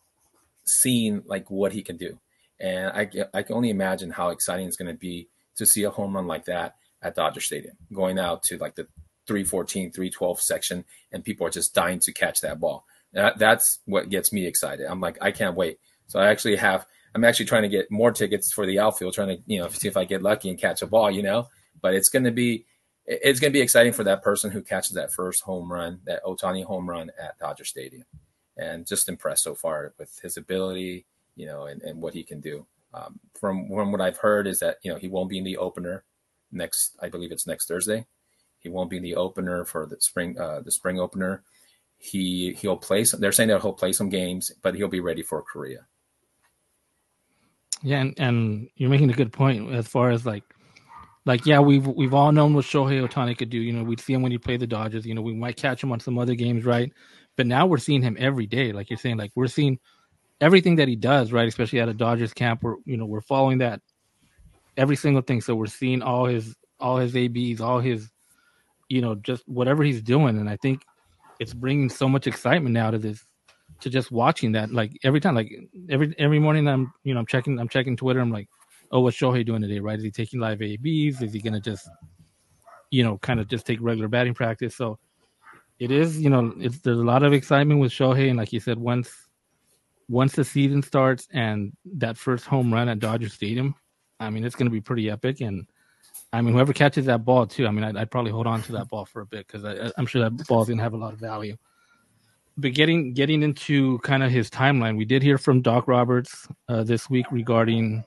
seeing 0.65 1.23
like 1.27 1.51
what 1.51 1.73
he 1.73 1.83
can 1.83 1.97
do, 1.97 2.19
and 2.61 2.89
I 2.89 3.09
I 3.33 3.43
can 3.43 3.57
only 3.57 3.71
imagine 3.71 4.11
how 4.11 4.29
exciting 4.29 4.67
it's 4.67 4.77
going 4.77 4.93
to 4.93 4.99
be 4.99 5.29
to 5.57 5.65
see 5.65 5.85
a 5.85 5.91
home 5.91 6.15
run 6.15 6.27
like 6.27 6.45
that 6.47 6.77
at 7.03 7.15
Dodger 7.15 7.41
Stadium, 7.41 7.77
going 7.93 8.19
out 8.19 8.43
to 8.45 8.59
like 8.59 8.75
the 8.75 8.87
314, 9.27 9.93
312 9.93 10.41
section, 10.41 10.85
and 11.13 11.25
people 11.25 11.47
are 11.47 11.51
just 11.51 11.75
dying 11.75 12.01
to 12.01 12.13
catch 12.13 12.41
that 12.41 12.61
ball. 12.61 12.85
That, 13.13 13.39
that's 13.39 13.81
what 13.85 14.09
gets 14.09 14.33
me 14.33 14.47
excited. 14.47 14.87
I'm 14.87 15.01
like, 15.01 15.19
I 15.21 15.31
can't 15.31 15.57
wait. 15.57 15.79
So 16.07 16.19
I 16.19 16.29
actually 16.29 16.57
have 16.57 16.87
I'm 17.15 17.25
actually 17.25 17.47
trying 17.47 17.63
to 17.63 17.69
get 17.69 17.91
more 17.91 18.11
tickets 18.11 18.53
for 18.53 18.67
the 18.67 18.79
outfield, 18.79 19.15
trying 19.15 19.37
to 19.37 19.43
you 19.47 19.61
know 19.61 19.69
see 19.69 19.89
if 19.89 19.97
I 19.97 20.05
get 20.05 20.23
lucky 20.23 20.49
and 20.49 20.59
catch 20.59 20.83
a 20.83 20.87
ball, 20.87 21.11
you 21.11 21.23
know. 21.23 21.49
But 21.81 21.95
it's 21.95 22.09
going 22.09 22.25
to 22.25 22.31
be 22.31 22.67
it's 23.07 23.41
going 23.41 23.53
to 23.53 23.57
be 23.57 23.63
exciting 23.63 23.93
for 23.93 24.05
that 24.05 24.23
person 24.23 24.51
who 24.51 24.63
catches 24.63 24.93
that 24.93 25.13
first 25.13 25.43
home 25.43 25.71
run, 25.71 26.01
that 26.05 26.23
Ohtani 26.25 26.65
home 26.65 26.89
run 26.89 27.11
at 27.21 27.39
Dodger 27.39 27.65
Stadium, 27.65 28.05
and 28.57 28.87
just 28.87 29.09
impressed 29.09 29.43
so 29.43 29.55
far 29.55 29.93
with 29.99 30.19
his 30.23 30.37
ability, 30.37 31.07
you 31.37 31.47
know, 31.47 31.65
and, 31.65 31.83
and 31.83 32.01
what 32.01 32.15
he 32.15 32.23
can 32.23 32.41
do. 32.41 32.67
Um, 32.95 33.19
from 33.39 33.69
from 33.69 33.93
what 33.93 34.01
I've 34.01 34.19
heard 34.19 34.47
is 34.47 34.61
that 34.61 34.79
you 34.83 34.93
know 34.93 34.99
he 34.99 35.09
won't 35.09 35.31
be 35.31 35.39
in 35.39 35.45
the 35.45 35.59
opener 35.59 36.05
next. 36.53 36.97
I 37.01 37.09
believe 37.09 37.33
it's 37.33 37.47
next 37.47 37.67
Thursday. 37.67 38.07
He 38.59 38.69
won't 38.69 38.91
be 38.91 38.99
the 38.99 39.17
opener 39.17 39.65
for 39.65 39.87
the 39.87 40.01
spring 40.01 40.39
uh, 40.39 40.61
the 40.61 40.71
spring 40.71 41.01
opener. 41.01 41.43
He 41.99 42.53
he'll 42.55 42.77
play. 42.77 43.05
Some, 43.05 43.21
they're 43.21 43.33
saying 43.33 43.49
that 43.49 43.63
he'll 43.63 43.73
play 43.73 43.93
some 43.93 44.09
games, 44.09 44.53
but 44.63 44.75
he'll 44.75 44.89
be 44.89 45.01
ready 45.01 45.23
for 45.23 45.43
Korea. 45.43 45.87
Yeah, 47.83 48.01
and, 48.01 48.15
and 48.19 48.69
you're 48.77 48.91
making 48.91 49.11
a 49.11 49.15
good 49.15 49.33
point 49.33 49.73
as 49.73 49.89
far 49.89 50.11
as 50.11 50.25
like 50.25 50.45
like 51.25 51.47
yeah, 51.47 51.61
we've 51.61 51.87
we've 51.87 52.15
all 52.15 52.33
known 52.33 52.55
what 52.55 52.65
Shohei 52.65 53.07
Ohtani 53.07 53.37
could 53.37 53.51
do. 53.51 53.59
You 53.59 53.73
know, 53.73 53.85
we'd 53.85 54.01
see 54.01 54.13
him 54.13 54.23
when 54.23 54.33
he 54.33 54.39
played 54.39 54.61
the 54.61 54.67
Dodgers. 54.67 55.07
You 55.07 55.15
know, 55.15 55.23
we 55.23 55.35
might 55.35 55.57
catch 55.57 55.83
him 55.83 55.93
on 55.93 56.01
some 56.01 56.19
other 56.19 56.35
games, 56.35 56.65
right? 56.65 56.93
But 57.37 57.47
now 57.47 57.67
we're 57.67 57.79
seeing 57.79 58.03
him 58.03 58.17
every 58.19 58.47
day. 58.47 58.73
Like 58.73 58.91
you're 58.91 58.99
saying, 58.99 59.17
like 59.17 59.33
we're 59.35 59.47
seeing 59.47 59.79
everything 60.41 60.77
that 60.77 60.89
he 60.89 60.97
does, 60.97 61.33
right? 61.33 61.47
Especially 61.47 61.81
at 61.81 61.89
a 61.89 61.95
Dodgers 61.95 62.33
camp, 62.33 62.63
where 62.63 62.77
you 62.85 62.97
know 62.97 63.07
we're 63.07 63.21
following 63.21 63.59
that 63.59 63.81
every 64.77 64.97
single 64.97 65.23
thing. 65.23 65.41
So 65.41 65.55
we're 65.55 65.67
seeing 65.67 66.03
all 66.03 66.27
his 66.27 66.55
all 66.81 66.99
his 66.99 67.15
ABs, 67.17 67.61
all 67.61 67.81
his, 67.81 68.11
you 68.89 69.01
know, 69.01 69.15
just 69.15 69.47
whatever 69.49 69.83
he's 69.83 70.03
doing, 70.03 70.39
and 70.39 70.49
I 70.49 70.57
think 70.57 70.83
it's 71.39 71.55
bringing 71.55 71.89
so 71.89 72.09
much 72.09 72.27
excitement 72.27 72.75
now 72.75 72.91
to 72.91 72.99
this 72.99 73.25
to 73.81 73.91
just 73.91 74.11
watching 74.11 74.53
that. 74.53 74.73
Like 74.73 74.93
every 75.03 75.21
time, 75.21 75.35
like 75.35 75.51
every 75.89 76.15
every 76.19 76.39
morning, 76.39 76.69
I'm 76.69 76.93
you 77.05 77.15
know 77.15 77.21
I'm 77.21 77.27
checking 77.27 77.59
I'm 77.59 77.69
checking 77.69 77.97
Twitter. 77.97 78.21
I'm 78.21 78.33
like, 78.33 78.49
oh, 78.91 79.01
what's 79.01 79.17
Shohei 79.17 79.45
doing 79.45 79.63
today? 79.63 79.81
Right? 79.81 79.99
Is 79.99 80.05
he 80.05 80.11
taking 80.11 80.41
live 80.41 80.63
ABs? 80.63 81.23
Is 81.23 81.33
he 81.33 81.41
gonna 81.41 81.61
just 81.61 81.89
you 82.91 83.03
know 83.03 83.19
kind 83.19 83.41
of 83.41 83.49
just 83.49 83.67
take 83.67 83.79
regular 83.81 84.09
batting 84.09 84.35
practice? 84.35 84.77
So 84.77 84.99
it 85.79 85.91
is 85.91 86.21
you 86.21 86.31
know 86.31 86.53
it's 86.59 86.79
there's 86.81 86.99
a 86.99 87.05
lot 87.05 87.23
of 87.23 87.33
excitement 87.33 87.81
with 87.81 87.93
Shohei, 87.93 88.29
and 88.29 88.39
like 88.39 88.53
you 88.53 88.61
said, 88.61 88.79
once 88.79 89.11
once 90.09 90.35
the 90.35 90.45
season 90.45 90.83
starts 90.83 91.27
and 91.33 91.73
that 91.85 92.17
first 92.17 92.45
home 92.45 92.73
run 92.73 92.89
at 92.89 92.99
Dodger 92.99 93.29
Stadium, 93.29 93.75
I 94.23 94.31
mean 94.31 94.45
it's 94.45 94.55
going 94.55 94.67
to 94.67 94.73
be 94.73 94.81
pretty 94.81 95.11
epic. 95.11 95.41
And 95.41 95.67
I 96.33 96.41
mean 96.41 96.55
whoever 96.55 96.73
catches 96.73 97.07
that 97.07 97.25
ball 97.25 97.47
too, 97.47 97.67
I 97.67 97.71
mean 97.71 97.85
I'd, 97.85 97.97
I'd 97.97 98.11
probably 98.11 98.33
hold 98.33 98.47
on 98.47 98.63
to 98.63 98.73
that 98.73 98.89
ball 98.89 99.05
for 99.05 99.23
a 99.23 99.27
bit 99.27 99.47
because 99.47 99.93
I'm 99.97 100.07
sure 100.07 100.23
that 100.23 100.47
ball's 100.47 100.69
going 100.69 100.79
to 100.79 100.85
have 100.85 100.95
a 100.95 100.99
lot 100.99 101.13
of 101.13 101.19
value. 101.19 101.57
But 102.57 102.75
getting 102.75 103.15
getting 103.15 103.43
into 103.43 103.99
kind 104.01 104.23
of 104.23 104.31
his 104.31 104.51
timeline, 104.51 104.97
we 104.97 105.05
did 105.05 105.23
hear 105.23 105.39
from 105.39 105.63
Doc 105.63 105.89
Roberts 105.89 106.47
uh, 106.69 106.83
this 106.85 107.09
week 107.09 107.27
regarding 107.31 108.05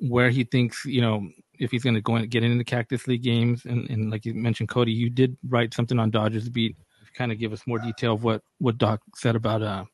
where 0.00 0.28
he 0.28 0.44
thinks 0.44 0.84
you 0.84 1.00
know 1.00 1.28
if 1.58 1.70
he's 1.70 1.82
going 1.82 1.94
to 1.94 2.00
go 2.00 2.16
and 2.16 2.30
get 2.30 2.42
into 2.42 2.58
the 2.58 2.64
Cactus 2.64 3.06
League 3.06 3.22
games, 3.22 3.64
and, 3.64 3.88
and 3.88 4.10
like 4.10 4.26
you 4.26 4.34
mentioned, 4.34 4.68
Cody, 4.68 4.92
you 4.92 5.08
did 5.08 5.36
write 5.48 5.72
something 5.72 5.98
on 5.98 6.10
Dodgers 6.10 6.48
Beat, 6.48 6.76
kind 7.14 7.32
of 7.32 7.38
give 7.38 7.52
us 7.52 7.62
more 7.66 7.78
detail 7.78 8.14
of 8.14 8.24
what 8.24 8.42
what 8.58 8.76
Doc 8.76 9.00
said 9.14 9.36
about 9.36 9.62
uh, 9.62 9.84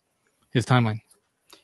his 0.53 0.67
timeline. 0.67 1.01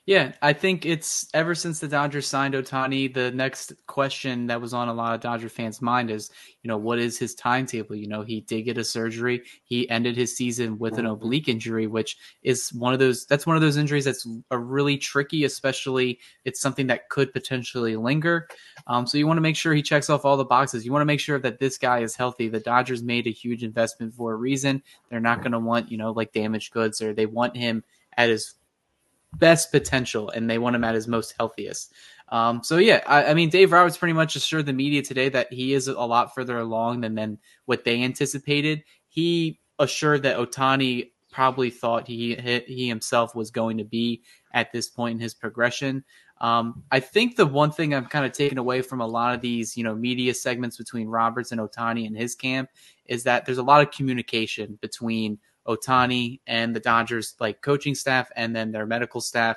Yeah, 0.07 0.35
I 0.41 0.53
think 0.53 0.87
it's 0.87 1.29
ever 1.35 1.57
since 1.57 1.81
the 1.81 1.89
Dodgers 1.89 2.29
signed 2.29 2.55
Ohtani, 2.55 3.13
the 3.13 3.33
next 3.33 3.73
question 3.89 4.47
that 4.47 4.61
was 4.61 4.73
on 4.73 4.89
a 4.89 4.95
lot 4.95 5.17
of 5.17 5.21
Dodger 5.21 5.49
fans' 5.49 5.83
mind 5.83 6.13
is, 6.13 6.31
you 6.63 6.69
know, 6.69 6.77
what 6.77 7.01
is 7.01 7.19
his 7.19 7.35
timetable? 7.35 7.97
You 7.97 8.07
know, 8.07 8.23
he 8.23 8.43
did 8.43 8.63
get 8.63 8.79
a 8.79 8.85
surgery. 8.85 9.43
He 9.65 9.91
ended 9.91 10.17
his 10.17 10.37
season 10.37 10.79
with 10.79 10.99
an 10.99 11.07
oblique 11.07 11.49
injury, 11.49 11.89
which 11.89 12.19
is 12.45 12.73
one 12.73 12.93
of 12.93 13.01
those 13.01 13.27
that's 13.27 13.49
one 13.49 13.57
of 13.57 13.63
those 13.63 13.77
injuries 13.77 14.05
that's 14.05 14.29
a 14.53 14.59
really 14.59 14.97
tricky, 14.97 15.43
especially 15.43 16.21
it's 16.45 16.61
something 16.61 16.87
that 16.87 17.09
could 17.09 17.33
potentially 17.33 17.97
linger. 17.97 18.47
Um, 18.87 19.09
so 19.09 19.19
you 19.19 19.27
want 19.27 19.39
to 19.39 19.43
make 19.43 19.57
sure 19.57 19.75
he 19.75 19.83
checks 19.83 20.09
off 20.09 20.25
all 20.25 20.37
the 20.37 20.45
boxes. 20.45 20.85
You 20.85 20.93
want 20.93 21.03
to 21.03 21.07
make 21.07 21.21
sure 21.21 21.41
that 21.41 21.59
this 21.59 21.79
guy 21.79 21.99
is 21.99 22.15
healthy. 22.15 22.49
The 22.49 22.61
Dodgers 22.61 23.03
made 23.03 23.27
a 23.27 23.33
huge 23.33 23.65
investment 23.65 24.15
for 24.15 24.35
a 24.35 24.37
reason. 24.37 24.85
They're 25.11 25.19
not 25.19 25.41
going 25.41 25.51
to 25.51 25.59
want, 25.59 25.91
you 25.91 25.99
know, 25.99 26.13
like 26.13 26.33
damaged 26.33 26.73
goods 26.73 27.03
or 27.03 27.13
they 27.13 27.27
want 27.27 27.57
him 27.57 27.83
at 28.17 28.29
his 28.29 28.55
best 29.39 29.71
potential 29.71 30.31
and 30.31 30.49
they 30.49 30.59
want 30.59 30.77
him 30.77 30.85
at 30.85 30.95
his 30.95 31.09
most 31.09 31.35
healthiest. 31.39 31.93
Um, 32.29 32.63
so 32.63 32.79
yeah, 32.79 33.03
I, 33.07 33.27
I, 33.27 33.35
mean, 33.35 33.51
Dave 33.51 33.73
Roberts 33.73 33.97
pretty 33.97 34.13
much 34.13 34.35
assured 34.35 34.67
the 34.67 34.73
media 34.73 35.03
today 35.03 35.29
that 35.29 35.53
he 35.53 35.75
is 35.75 35.89
a 35.89 35.95
lot 35.95 36.35
further 36.35 36.59
along 36.59 37.03
than 37.03 37.15
than 37.15 37.39
what 37.67 37.85
they 37.85 38.03
anticipated. 38.03 38.83
He 39.09 39.61
assured 39.79 40.25
that 40.25 40.37
Ohtani 40.37 41.11
probably 41.31 41.71
thought 41.71 42.09
he 42.09 42.35
he 42.67 42.89
himself 42.89 43.35
was 43.35 43.51
going 43.51 43.79
to 43.79 43.85
be 43.85 44.23
at 44.53 44.73
this 44.73 44.89
point 44.89 45.15
in 45.15 45.21
his 45.21 45.35
progression. 45.35 46.05
Um, 46.41 46.83
I 46.91 47.01
think 47.01 47.37
the 47.37 47.47
one 47.47 47.71
thing 47.71 47.95
I'm 47.95 48.07
kind 48.07 48.27
of 48.27 48.33
taken 48.33 48.59
away 48.59 48.83
from 48.83 49.01
a 49.01 49.07
lot 49.07 49.35
of 49.35 49.41
these, 49.41 49.77
you 49.77 49.85
know, 49.85 49.95
media 49.95 50.35
segments 50.35 50.77
between 50.77 51.09
Roberts 51.09 51.53
and 51.53 51.61
Ohtani 51.61 52.07
and 52.07 52.17
his 52.17 52.35
camp 52.35 52.69
is 53.07 53.23
that 53.25 53.47
there's 53.47 53.59
a 53.59 53.63
lot 53.63 53.81
of 53.81 53.91
communication 53.91 54.79
between 54.83 55.39
Ohtani 55.67 56.41
and 56.47 56.75
the 56.75 56.81
Dodgers 56.81 57.35
like 57.41 57.63
coaching 57.63 57.95
staff 57.95 58.31
and 58.37 58.55
then 58.55 58.73
their 58.73 58.87
medical 58.87 59.21
staff 59.21 59.57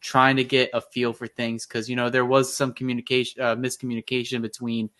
trying 0.00 0.36
to 0.36 0.44
get 0.44 0.70
a 0.72 0.80
feel 0.80 1.12
for 1.12 1.26
things 1.26 1.66
because 1.66 1.88
you 1.90 1.96
know 1.96 2.08
there 2.08 2.24
was 2.24 2.54
some 2.54 2.72
communication 2.72 3.42
uh, 3.42 3.56
miscommunication 3.56 4.40
between 4.40 4.90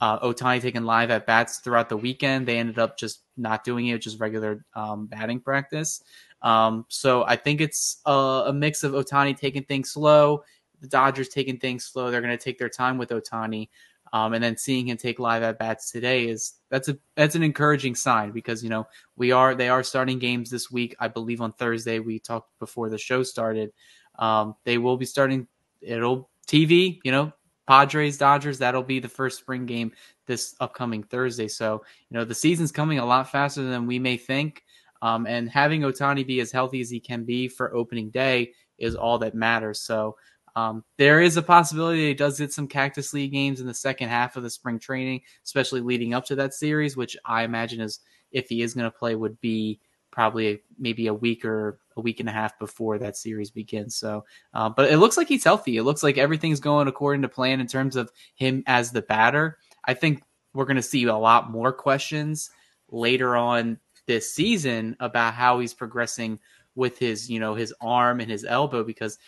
uh, 0.00 0.18
Ohtani 0.20 0.60
taking 0.62 0.84
live 0.84 1.10
at 1.10 1.26
bats 1.26 1.58
throughout 1.58 1.88
the 1.88 1.96
weekend. 1.96 2.46
They 2.46 2.58
ended 2.58 2.78
up 2.78 2.96
just 2.96 3.22
not 3.36 3.64
doing 3.64 3.88
it, 3.88 4.00
just 4.00 4.18
regular 4.18 4.64
um, 4.74 5.06
batting 5.06 5.40
practice. 5.40 6.02
Um, 6.42 6.86
so 6.88 7.24
I 7.24 7.36
think 7.36 7.60
it's 7.60 8.00
a, 8.06 8.44
a, 8.46 8.52
mix 8.52 8.82
of 8.82 8.92
Ohtani 8.92 9.36
taking 9.36 9.62
things 9.64 9.90
slow, 9.90 10.42
the 10.80 10.88
Dodgers 10.88 11.28
taking 11.28 11.58
things 11.58 11.84
slow. 11.84 12.10
They're 12.10 12.22
going 12.22 12.36
to 12.36 12.42
take 12.42 12.58
their 12.58 12.70
time 12.70 12.96
with 12.96 13.10
Ohtani. 13.10 13.68
Um, 14.12 14.34
and 14.34 14.42
then 14.42 14.56
seeing 14.56 14.88
him 14.88 14.96
take 14.96 15.18
live 15.18 15.42
at 15.42 15.58
bats 15.58 15.90
today 15.90 16.28
is 16.28 16.54
that's 16.68 16.88
a 16.88 16.98
that's 17.14 17.36
an 17.36 17.42
encouraging 17.42 17.94
sign 17.94 18.32
because 18.32 18.62
you 18.62 18.68
know 18.68 18.86
we 19.16 19.30
are 19.30 19.54
they 19.54 19.68
are 19.68 19.82
starting 19.82 20.18
games 20.18 20.50
this 20.50 20.70
week. 20.70 20.96
I 20.98 21.08
believe 21.08 21.40
on 21.40 21.52
Thursday 21.52 22.00
we 22.00 22.18
talked 22.18 22.58
before 22.58 22.90
the 22.90 22.98
show 22.98 23.22
started. 23.22 23.72
Um, 24.18 24.56
they 24.64 24.78
will 24.78 24.96
be 24.96 25.06
starting. 25.06 25.46
It'll 25.80 26.28
TV. 26.48 26.98
You 27.04 27.12
know, 27.12 27.32
Padres 27.68 28.18
Dodgers. 28.18 28.58
That'll 28.58 28.82
be 28.82 28.98
the 28.98 29.08
first 29.08 29.38
spring 29.38 29.64
game 29.64 29.92
this 30.26 30.56
upcoming 30.60 31.04
Thursday. 31.04 31.48
So 31.48 31.84
you 32.08 32.18
know 32.18 32.24
the 32.24 32.34
season's 32.34 32.72
coming 32.72 32.98
a 32.98 33.06
lot 33.06 33.30
faster 33.30 33.62
than 33.62 33.86
we 33.86 33.98
may 33.98 34.16
think. 34.16 34.64
Um, 35.02 35.26
and 35.26 35.48
having 35.48 35.80
Ohtani 35.82 36.26
be 36.26 36.40
as 36.40 36.52
healthy 36.52 36.80
as 36.80 36.90
he 36.90 37.00
can 37.00 37.24
be 37.24 37.48
for 37.48 37.74
opening 37.74 38.10
day 38.10 38.52
is 38.76 38.94
all 38.94 39.18
that 39.18 39.34
matters. 39.34 39.80
So 39.80 40.16
um, 40.56 40.84
there 40.98 41.20
is 41.20 41.36
a 41.36 41.42
possibility 41.42 42.08
he 42.08 42.14
does 42.14 42.38
get 42.38 42.52
some 42.52 42.68
Cactus 42.68 43.12
League 43.12 43.32
games 43.32 43.60
in 43.60 43.66
the 43.66 43.74
second 43.74 44.08
half 44.08 44.36
of 44.36 44.42
the 44.42 44.50
spring 44.50 44.78
training, 44.78 45.22
especially 45.44 45.80
leading 45.80 46.14
up 46.14 46.24
to 46.26 46.34
that 46.36 46.54
series, 46.54 46.96
which 46.96 47.16
I 47.24 47.42
imagine 47.42 47.80
is 47.80 48.00
if 48.32 48.48
he 48.48 48.62
is 48.62 48.74
going 48.74 48.90
to 48.90 48.96
play 48.96 49.14
would 49.14 49.40
be 49.40 49.80
probably 50.10 50.60
maybe 50.78 51.06
a 51.06 51.14
week 51.14 51.44
or 51.44 51.78
a 51.96 52.00
week 52.00 52.20
and 52.20 52.28
a 52.28 52.32
half 52.32 52.58
before 52.58 52.98
that 52.98 53.16
series 53.16 53.50
begins. 53.50 53.96
So, 53.96 54.24
uh, 54.54 54.68
but 54.68 54.90
it 54.90 54.98
looks 54.98 55.16
like 55.16 55.28
he's 55.28 55.44
healthy. 55.44 55.76
It 55.76 55.84
looks 55.84 56.02
like 56.02 56.18
everything's 56.18 56.60
going 56.60 56.88
according 56.88 57.22
to 57.22 57.28
plan 57.28 57.60
in 57.60 57.66
terms 57.66 57.96
of 57.96 58.10
him 58.34 58.62
as 58.66 58.90
the 58.90 59.02
batter. 59.02 59.58
I 59.84 59.94
think 59.94 60.22
we're 60.52 60.64
going 60.64 60.76
to 60.76 60.82
see 60.82 61.04
a 61.04 61.16
lot 61.16 61.50
more 61.50 61.72
questions 61.72 62.50
later 62.90 63.36
on 63.36 63.78
this 64.06 64.32
season 64.32 64.96
about 64.98 65.34
how 65.34 65.60
he's 65.60 65.74
progressing 65.74 66.40
with 66.74 66.98
his, 66.98 67.30
you 67.30 67.38
know, 67.38 67.54
his 67.54 67.74
arm 67.80 68.20
and 68.20 68.30
his 68.30 68.44
elbow 68.44 68.82
because 68.82 69.18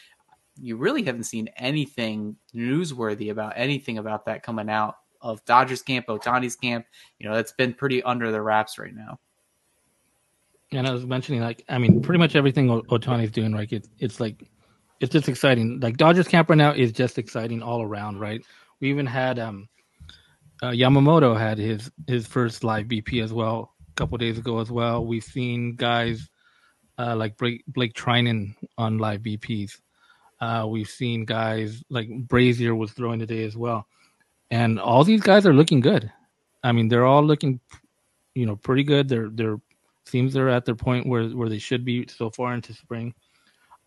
you 0.60 0.76
really 0.76 1.02
haven't 1.02 1.24
seen 1.24 1.48
anything 1.56 2.36
newsworthy 2.54 3.30
about 3.30 3.54
anything 3.56 3.98
about 3.98 4.26
that 4.26 4.42
coming 4.42 4.68
out 4.68 4.96
of 5.20 5.44
Dodgers 5.44 5.82
camp, 5.82 6.06
Ohtani's 6.06 6.56
camp. 6.56 6.86
You 7.18 7.28
know, 7.28 7.36
it's 7.36 7.52
been 7.52 7.74
pretty 7.74 8.02
under 8.02 8.30
the 8.30 8.42
wraps 8.42 8.78
right 8.78 8.94
now. 8.94 9.18
And 10.72 10.86
I 10.86 10.92
was 10.92 11.06
mentioning, 11.06 11.42
like, 11.42 11.64
I 11.68 11.78
mean, 11.78 12.00
pretty 12.00 12.18
much 12.18 12.34
everything 12.34 12.68
Ohtani's 12.68 13.30
doing, 13.30 13.52
right? 13.52 13.70
It, 13.70 13.88
it's 13.98 14.20
like, 14.20 14.48
it's 15.00 15.12
just 15.12 15.28
exciting. 15.28 15.80
Like 15.80 15.96
Dodgers 15.96 16.28
camp 16.28 16.48
right 16.48 16.56
now 16.56 16.72
is 16.72 16.92
just 16.92 17.18
exciting 17.18 17.62
all 17.62 17.82
around, 17.82 18.20
right? 18.20 18.42
We 18.80 18.88
even 18.88 19.06
had 19.06 19.38
um, 19.38 19.68
uh, 20.62 20.70
Yamamoto 20.70 21.36
had 21.36 21.58
his 21.58 21.90
his 22.06 22.26
first 22.26 22.62
live 22.62 22.86
BP 22.86 23.22
as 23.22 23.32
well 23.32 23.74
a 23.90 23.94
couple 23.94 24.16
days 24.16 24.38
ago 24.38 24.60
as 24.60 24.70
well. 24.70 25.04
We've 25.04 25.24
seen 25.24 25.74
guys 25.74 26.30
uh, 26.98 27.16
like 27.16 27.36
Blake, 27.36 27.64
Blake 27.66 27.94
Treinen 27.94 28.54
on 28.78 28.98
live 28.98 29.22
BPs. 29.22 29.80
Uh, 30.42 30.66
we've 30.66 30.90
seen 30.90 31.24
guys 31.24 31.84
like 31.88 32.08
Brasier 32.26 32.76
was 32.76 32.90
throwing 32.90 33.20
today 33.20 33.44
as 33.44 33.56
well, 33.56 33.86
and 34.50 34.80
all 34.80 35.04
these 35.04 35.20
guys 35.20 35.46
are 35.46 35.54
looking 35.54 35.78
good. 35.78 36.10
I 36.64 36.72
mean, 36.72 36.88
they're 36.88 37.06
all 37.06 37.22
looking, 37.22 37.60
you 38.34 38.44
know, 38.44 38.56
pretty 38.56 38.82
good. 38.82 39.08
They're 39.08 39.28
they're 39.30 39.60
seems 40.04 40.34
they're 40.34 40.48
at 40.48 40.64
their 40.64 40.74
point 40.74 41.06
where 41.06 41.28
where 41.28 41.48
they 41.48 41.60
should 41.60 41.84
be 41.84 42.08
so 42.08 42.28
far 42.28 42.54
into 42.54 42.74
spring. 42.74 43.14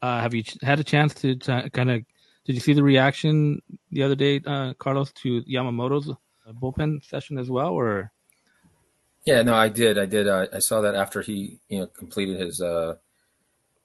Uh, 0.02 0.22
have 0.22 0.34
you 0.34 0.46
had 0.62 0.80
a 0.80 0.84
chance 0.84 1.14
to, 1.16 1.36
to 1.36 1.70
kind 1.72 1.92
of? 1.92 2.06
Did 2.46 2.54
you 2.54 2.62
see 2.62 2.72
the 2.72 2.84
reaction 2.84 3.62
the 3.92 4.04
other 4.04 4.16
day, 4.16 4.40
uh, 4.46 4.76
Carlos, 4.76 5.12
to 5.24 5.44
Yamamoto's 5.44 6.10
bullpen 6.62 7.04
session 7.04 7.38
as 7.38 7.50
well, 7.50 7.74
or? 7.74 8.14
Yeah, 9.26 9.42
no, 9.42 9.56
I 9.56 9.68
did. 9.68 9.98
I 9.98 10.06
did. 10.06 10.30
Uh, 10.30 10.48
I 10.54 10.60
saw 10.60 10.80
that 10.82 10.96
after 10.96 11.22
he, 11.22 11.60
you 11.68 11.80
know, 11.80 11.88
completed 11.88 12.40
his 12.40 12.62
uh, 12.62 12.96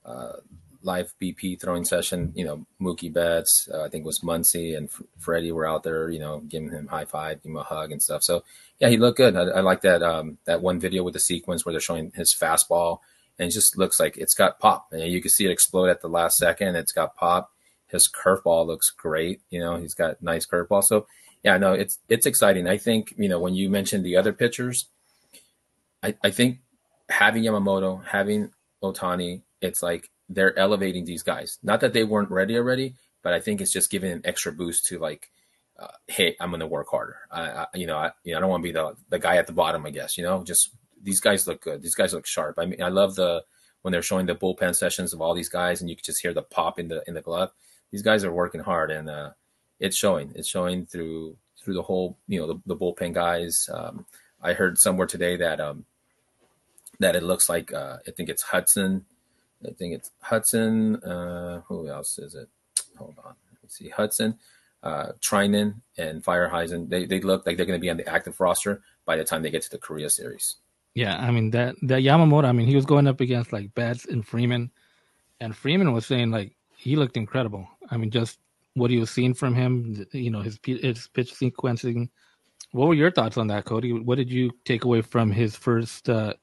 uh, 0.05 0.35
live 0.83 1.13
BP 1.21 1.61
throwing 1.61 1.85
session, 1.85 2.33
you 2.35 2.45
know, 2.45 2.67
Mookie 2.81 3.13
Betts, 3.13 3.69
uh, 3.73 3.83
I 3.83 3.89
think 3.89 4.03
it 4.03 4.07
was 4.07 4.21
Muncy 4.21 4.77
and 4.77 4.89
F- 4.89 5.03
Freddie 5.19 5.53
were 5.53 5.67
out 5.67 5.83
there, 5.83 6.11
you 6.11 6.19
know, 6.19 6.41
giving 6.41 6.71
him 6.71 6.87
high 6.89 7.05
five, 7.05 7.43
giving 7.43 7.53
him 7.53 7.61
a 7.61 7.65
hug 7.65 7.93
and 7.93 8.03
stuff. 8.03 8.23
So 8.23 8.45
yeah, 8.79 8.89
he 8.89 8.97
looked 8.97 9.19
good. 9.19 9.37
I, 9.37 9.43
I 9.43 9.61
like 9.61 9.83
that 9.83 10.03
um, 10.03 10.39
that 10.45 10.63
one 10.63 10.81
video 10.81 11.03
with 11.03 11.15
the 11.15 11.21
sequence 11.21 11.65
where 11.65 11.73
they're 11.73 11.81
showing 11.81 12.13
his 12.15 12.35
fastball, 12.35 12.99
and 13.39 13.49
it 13.49 13.53
just 13.53 13.77
looks 13.77 14.01
like 14.01 14.17
it's 14.17 14.35
got 14.35 14.59
pop. 14.59 14.89
And 14.93 15.03
you 15.03 15.21
can 15.21 15.31
see 15.31 15.45
it 15.45 15.51
explode 15.51 15.89
at 15.89 16.01
the 16.01 16.09
last 16.09 16.39
second. 16.39 16.77
It's 16.77 16.93
got 16.93 17.17
pop. 17.17 17.53
His 17.87 18.09
curveball 18.09 18.67
looks 18.67 18.91
great. 18.91 19.43
You 19.51 19.61
know, 19.61 19.77
he's 19.77 19.95
got 19.95 20.23
nice 20.23 20.47
curveball. 20.47 20.85
So 20.85 21.07
yeah, 21.45 21.59
no, 21.59 21.73
it's 21.73 21.99
it's 22.09 22.27
exciting. 22.27 22.67
I 22.67 22.79
think 22.79 23.15
you 23.19 23.29
know 23.29 23.41
when 23.41 23.55
you 23.55 23.69
mentioned 23.69 24.05
the 24.05 24.17
other 24.17 24.33
pitchers, 24.33 24.87
I, 26.03 26.15
I 26.23 26.31
think 26.31 26.61
having 27.09 27.43
Yamamoto, 27.43 28.05
having 28.05 28.51
Ohtani, 28.83 29.43
it's 29.61 29.83
like 29.83 30.11
they're 30.31 30.59
elevating 30.59 31.05
these 31.05 31.23
guys. 31.23 31.59
Not 31.63 31.81
that 31.81 31.93
they 31.93 32.05
weren't 32.05 32.31
ready 32.31 32.57
already, 32.57 32.95
but 33.23 33.35
I 33.35 33.41
think 33.41 33.61
it's 33.61 33.73
just 33.73 33.91
giving 33.91 34.13
an 34.13 34.23
extra 34.25 34.53
boost 34.53 34.87
to 34.87 34.99
like 34.99 35.31
uh, 35.79 35.89
hey, 36.09 36.37
I'm 36.39 36.51
going 36.51 36.61
to 36.61 36.67
work 36.67 36.89
harder. 36.91 37.17
I, 37.31 37.41
I, 37.41 37.67
you 37.75 37.87
know, 37.87 37.97
I, 37.97 38.11
you 38.23 38.33
know, 38.33 38.39
I 38.39 38.41
don't 38.41 38.51
want 38.51 38.63
to 38.63 38.69
be 38.69 38.73
the 38.73 38.95
the 39.09 39.19
guy 39.19 39.37
at 39.37 39.47
the 39.47 39.53
bottom. 39.53 39.87
I 39.87 39.91
guess 39.91 40.17
you 40.19 40.25
know, 40.25 40.45
just 40.45 40.71
these 41.03 41.21
guys 41.21 41.47
look 41.47 41.63
good. 41.63 41.83
These 41.83 41.95
guys 41.95 42.13
look 42.13 42.27
sharp. 42.27 42.57
I 42.59 42.67
mean, 42.67 42.83
I 42.83 42.89
love 42.89 43.15
the 43.15 43.43
when 43.83 43.93
they're 43.93 44.03
showing 44.03 44.27
the 44.27 44.35
bullpen 44.35 44.77
sessions 44.77 45.15
of 45.15 45.21
all 45.21 45.35
these 45.35 45.49
guys, 45.49 45.81
and 45.81 45.89
you 45.89 45.97
can 45.97 46.05
just 46.05 46.21
hear 46.21 46.35
the 46.35 46.43
pop 46.43 46.79
in 46.79 46.89
the 46.89 47.03
in 47.07 47.15
the 47.15 47.23
glove. 47.23 47.51
These 47.91 48.03
guys 48.03 48.25
are 48.25 48.33
working 48.33 48.61
hard, 48.61 48.91
and 48.91 49.09
uh, 49.09 49.31
it's 49.79 49.97
showing. 49.97 50.33
It's 50.35 50.49
showing 50.49 50.87
through 50.87 51.37
through 51.63 51.75
the 51.75 51.83
whole, 51.83 52.19
you 52.27 52.41
know, 52.41 52.47
the, 52.47 52.61
the 52.67 52.77
bullpen 52.77 53.13
guys. 53.13 53.69
Um, 53.73 54.07
I 54.43 54.55
heard 54.55 54.79
somewhere 54.79 55.07
today 55.07 55.37
that 55.37 55.61
um, 55.61 55.87
that 56.99 57.17
it 57.17 57.23
looks 57.23 57.49
like 57.49 57.73
uh, 57.73 57.99
I 58.07 58.11
think 58.11 58.29
it's 58.29 58.43
Hudson. 58.43 59.07
I 59.67 59.73
think 59.73 59.95
it's 59.95 60.11
Hudson. 60.21 60.97
Uh, 60.97 61.63
who 61.67 61.89
else 61.89 62.19
is 62.19 62.35
it? 62.35 62.49
Hold 62.97 63.15
on. 63.19 63.35
Let 63.53 63.63
me 63.63 63.69
see. 63.69 63.89
Hudson, 63.89 64.39
uh, 64.83 65.13
Treinen, 65.21 65.75
and 65.99 66.25
Feyereisen. 66.25 66.89
They 66.89 67.07
they 67.07 67.21
look 67.21 67.47
like 67.47 67.57
they're 67.57 67.67
going 67.67 67.79
to 67.79 67.83
be 67.83 67.91
on 67.91 67.97
the 67.97 68.09
active 68.09 68.41
roster 68.41 68.83
by 69.05 69.17
the 69.17 69.25
time 69.25 69.43
they 69.43 69.51
get 69.51 69.63
to 69.63 69.71
the 69.71 69.79
Korea 69.79 70.09
series. 70.11 70.57
Yeah, 70.95 71.17
I 71.19 71.31
mean 71.31 71.51
that 71.51 71.77
that 71.83 72.03
Yamamoto. 72.03 72.45
I 72.45 72.53
mean 72.53 72.67
he 72.67 72.77
was 72.77 72.87
going 72.87 73.07
up 73.07 73.21
against 73.21 73.53
like 73.53 73.75
Betts 73.75 74.07
and 74.07 74.27
Freeman, 74.27 74.71
and 75.41 75.55
Freeman 75.55 75.93
was 75.93 76.07
saying 76.07 76.31
like 76.31 76.57
he 76.77 76.97
looked 76.97 77.17
incredible. 77.17 77.69
I 77.91 77.97
mean 77.97 78.11
just 78.11 78.39
what 78.75 78.91
he 78.91 78.99
was 78.99 79.11
seeing 79.11 79.35
from 79.35 79.55
him. 79.55 80.07
You 80.13 80.31
know 80.31 80.41
his 80.41 80.59
his 80.65 81.09
pitch 81.09 81.35
sequencing. 81.35 82.09
What 82.73 82.89
were 82.89 82.95
your 82.95 83.11
thoughts 83.11 83.37
on 83.37 83.49
that, 83.49 83.65
Cody? 83.65 83.93
What 83.93 84.17
did 84.17 84.31
you 84.31 84.51
take 84.65 84.85
away 84.85 85.03
from 85.03 85.31
his 85.31 85.57
first 85.57 86.09
uh, 86.09 86.35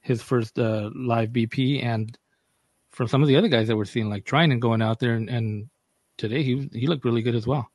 his 0.00 0.22
first 0.22 0.58
uh, 0.58 0.90
live 0.94 1.30
BP 1.30 1.84
and 1.84 2.16
from 2.96 3.08
some 3.08 3.20
of 3.20 3.28
the 3.28 3.36
other 3.36 3.48
guys 3.48 3.68
that 3.68 3.76
we're 3.76 3.84
seeing, 3.84 4.08
like 4.08 4.24
Treinen 4.24 4.58
going 4.58 4.80
out 4.80 4.98
there 4.98 5.14
and, 5.14 5.28
and 5.28 5.68
today 6.16 6.42
he 6.42 6.68
he 6.72 6.86
looked 6.86 7.04
really 7.04 7.20
good 7.20 7.34
as 7.34 7.46
well. 7.46 7.70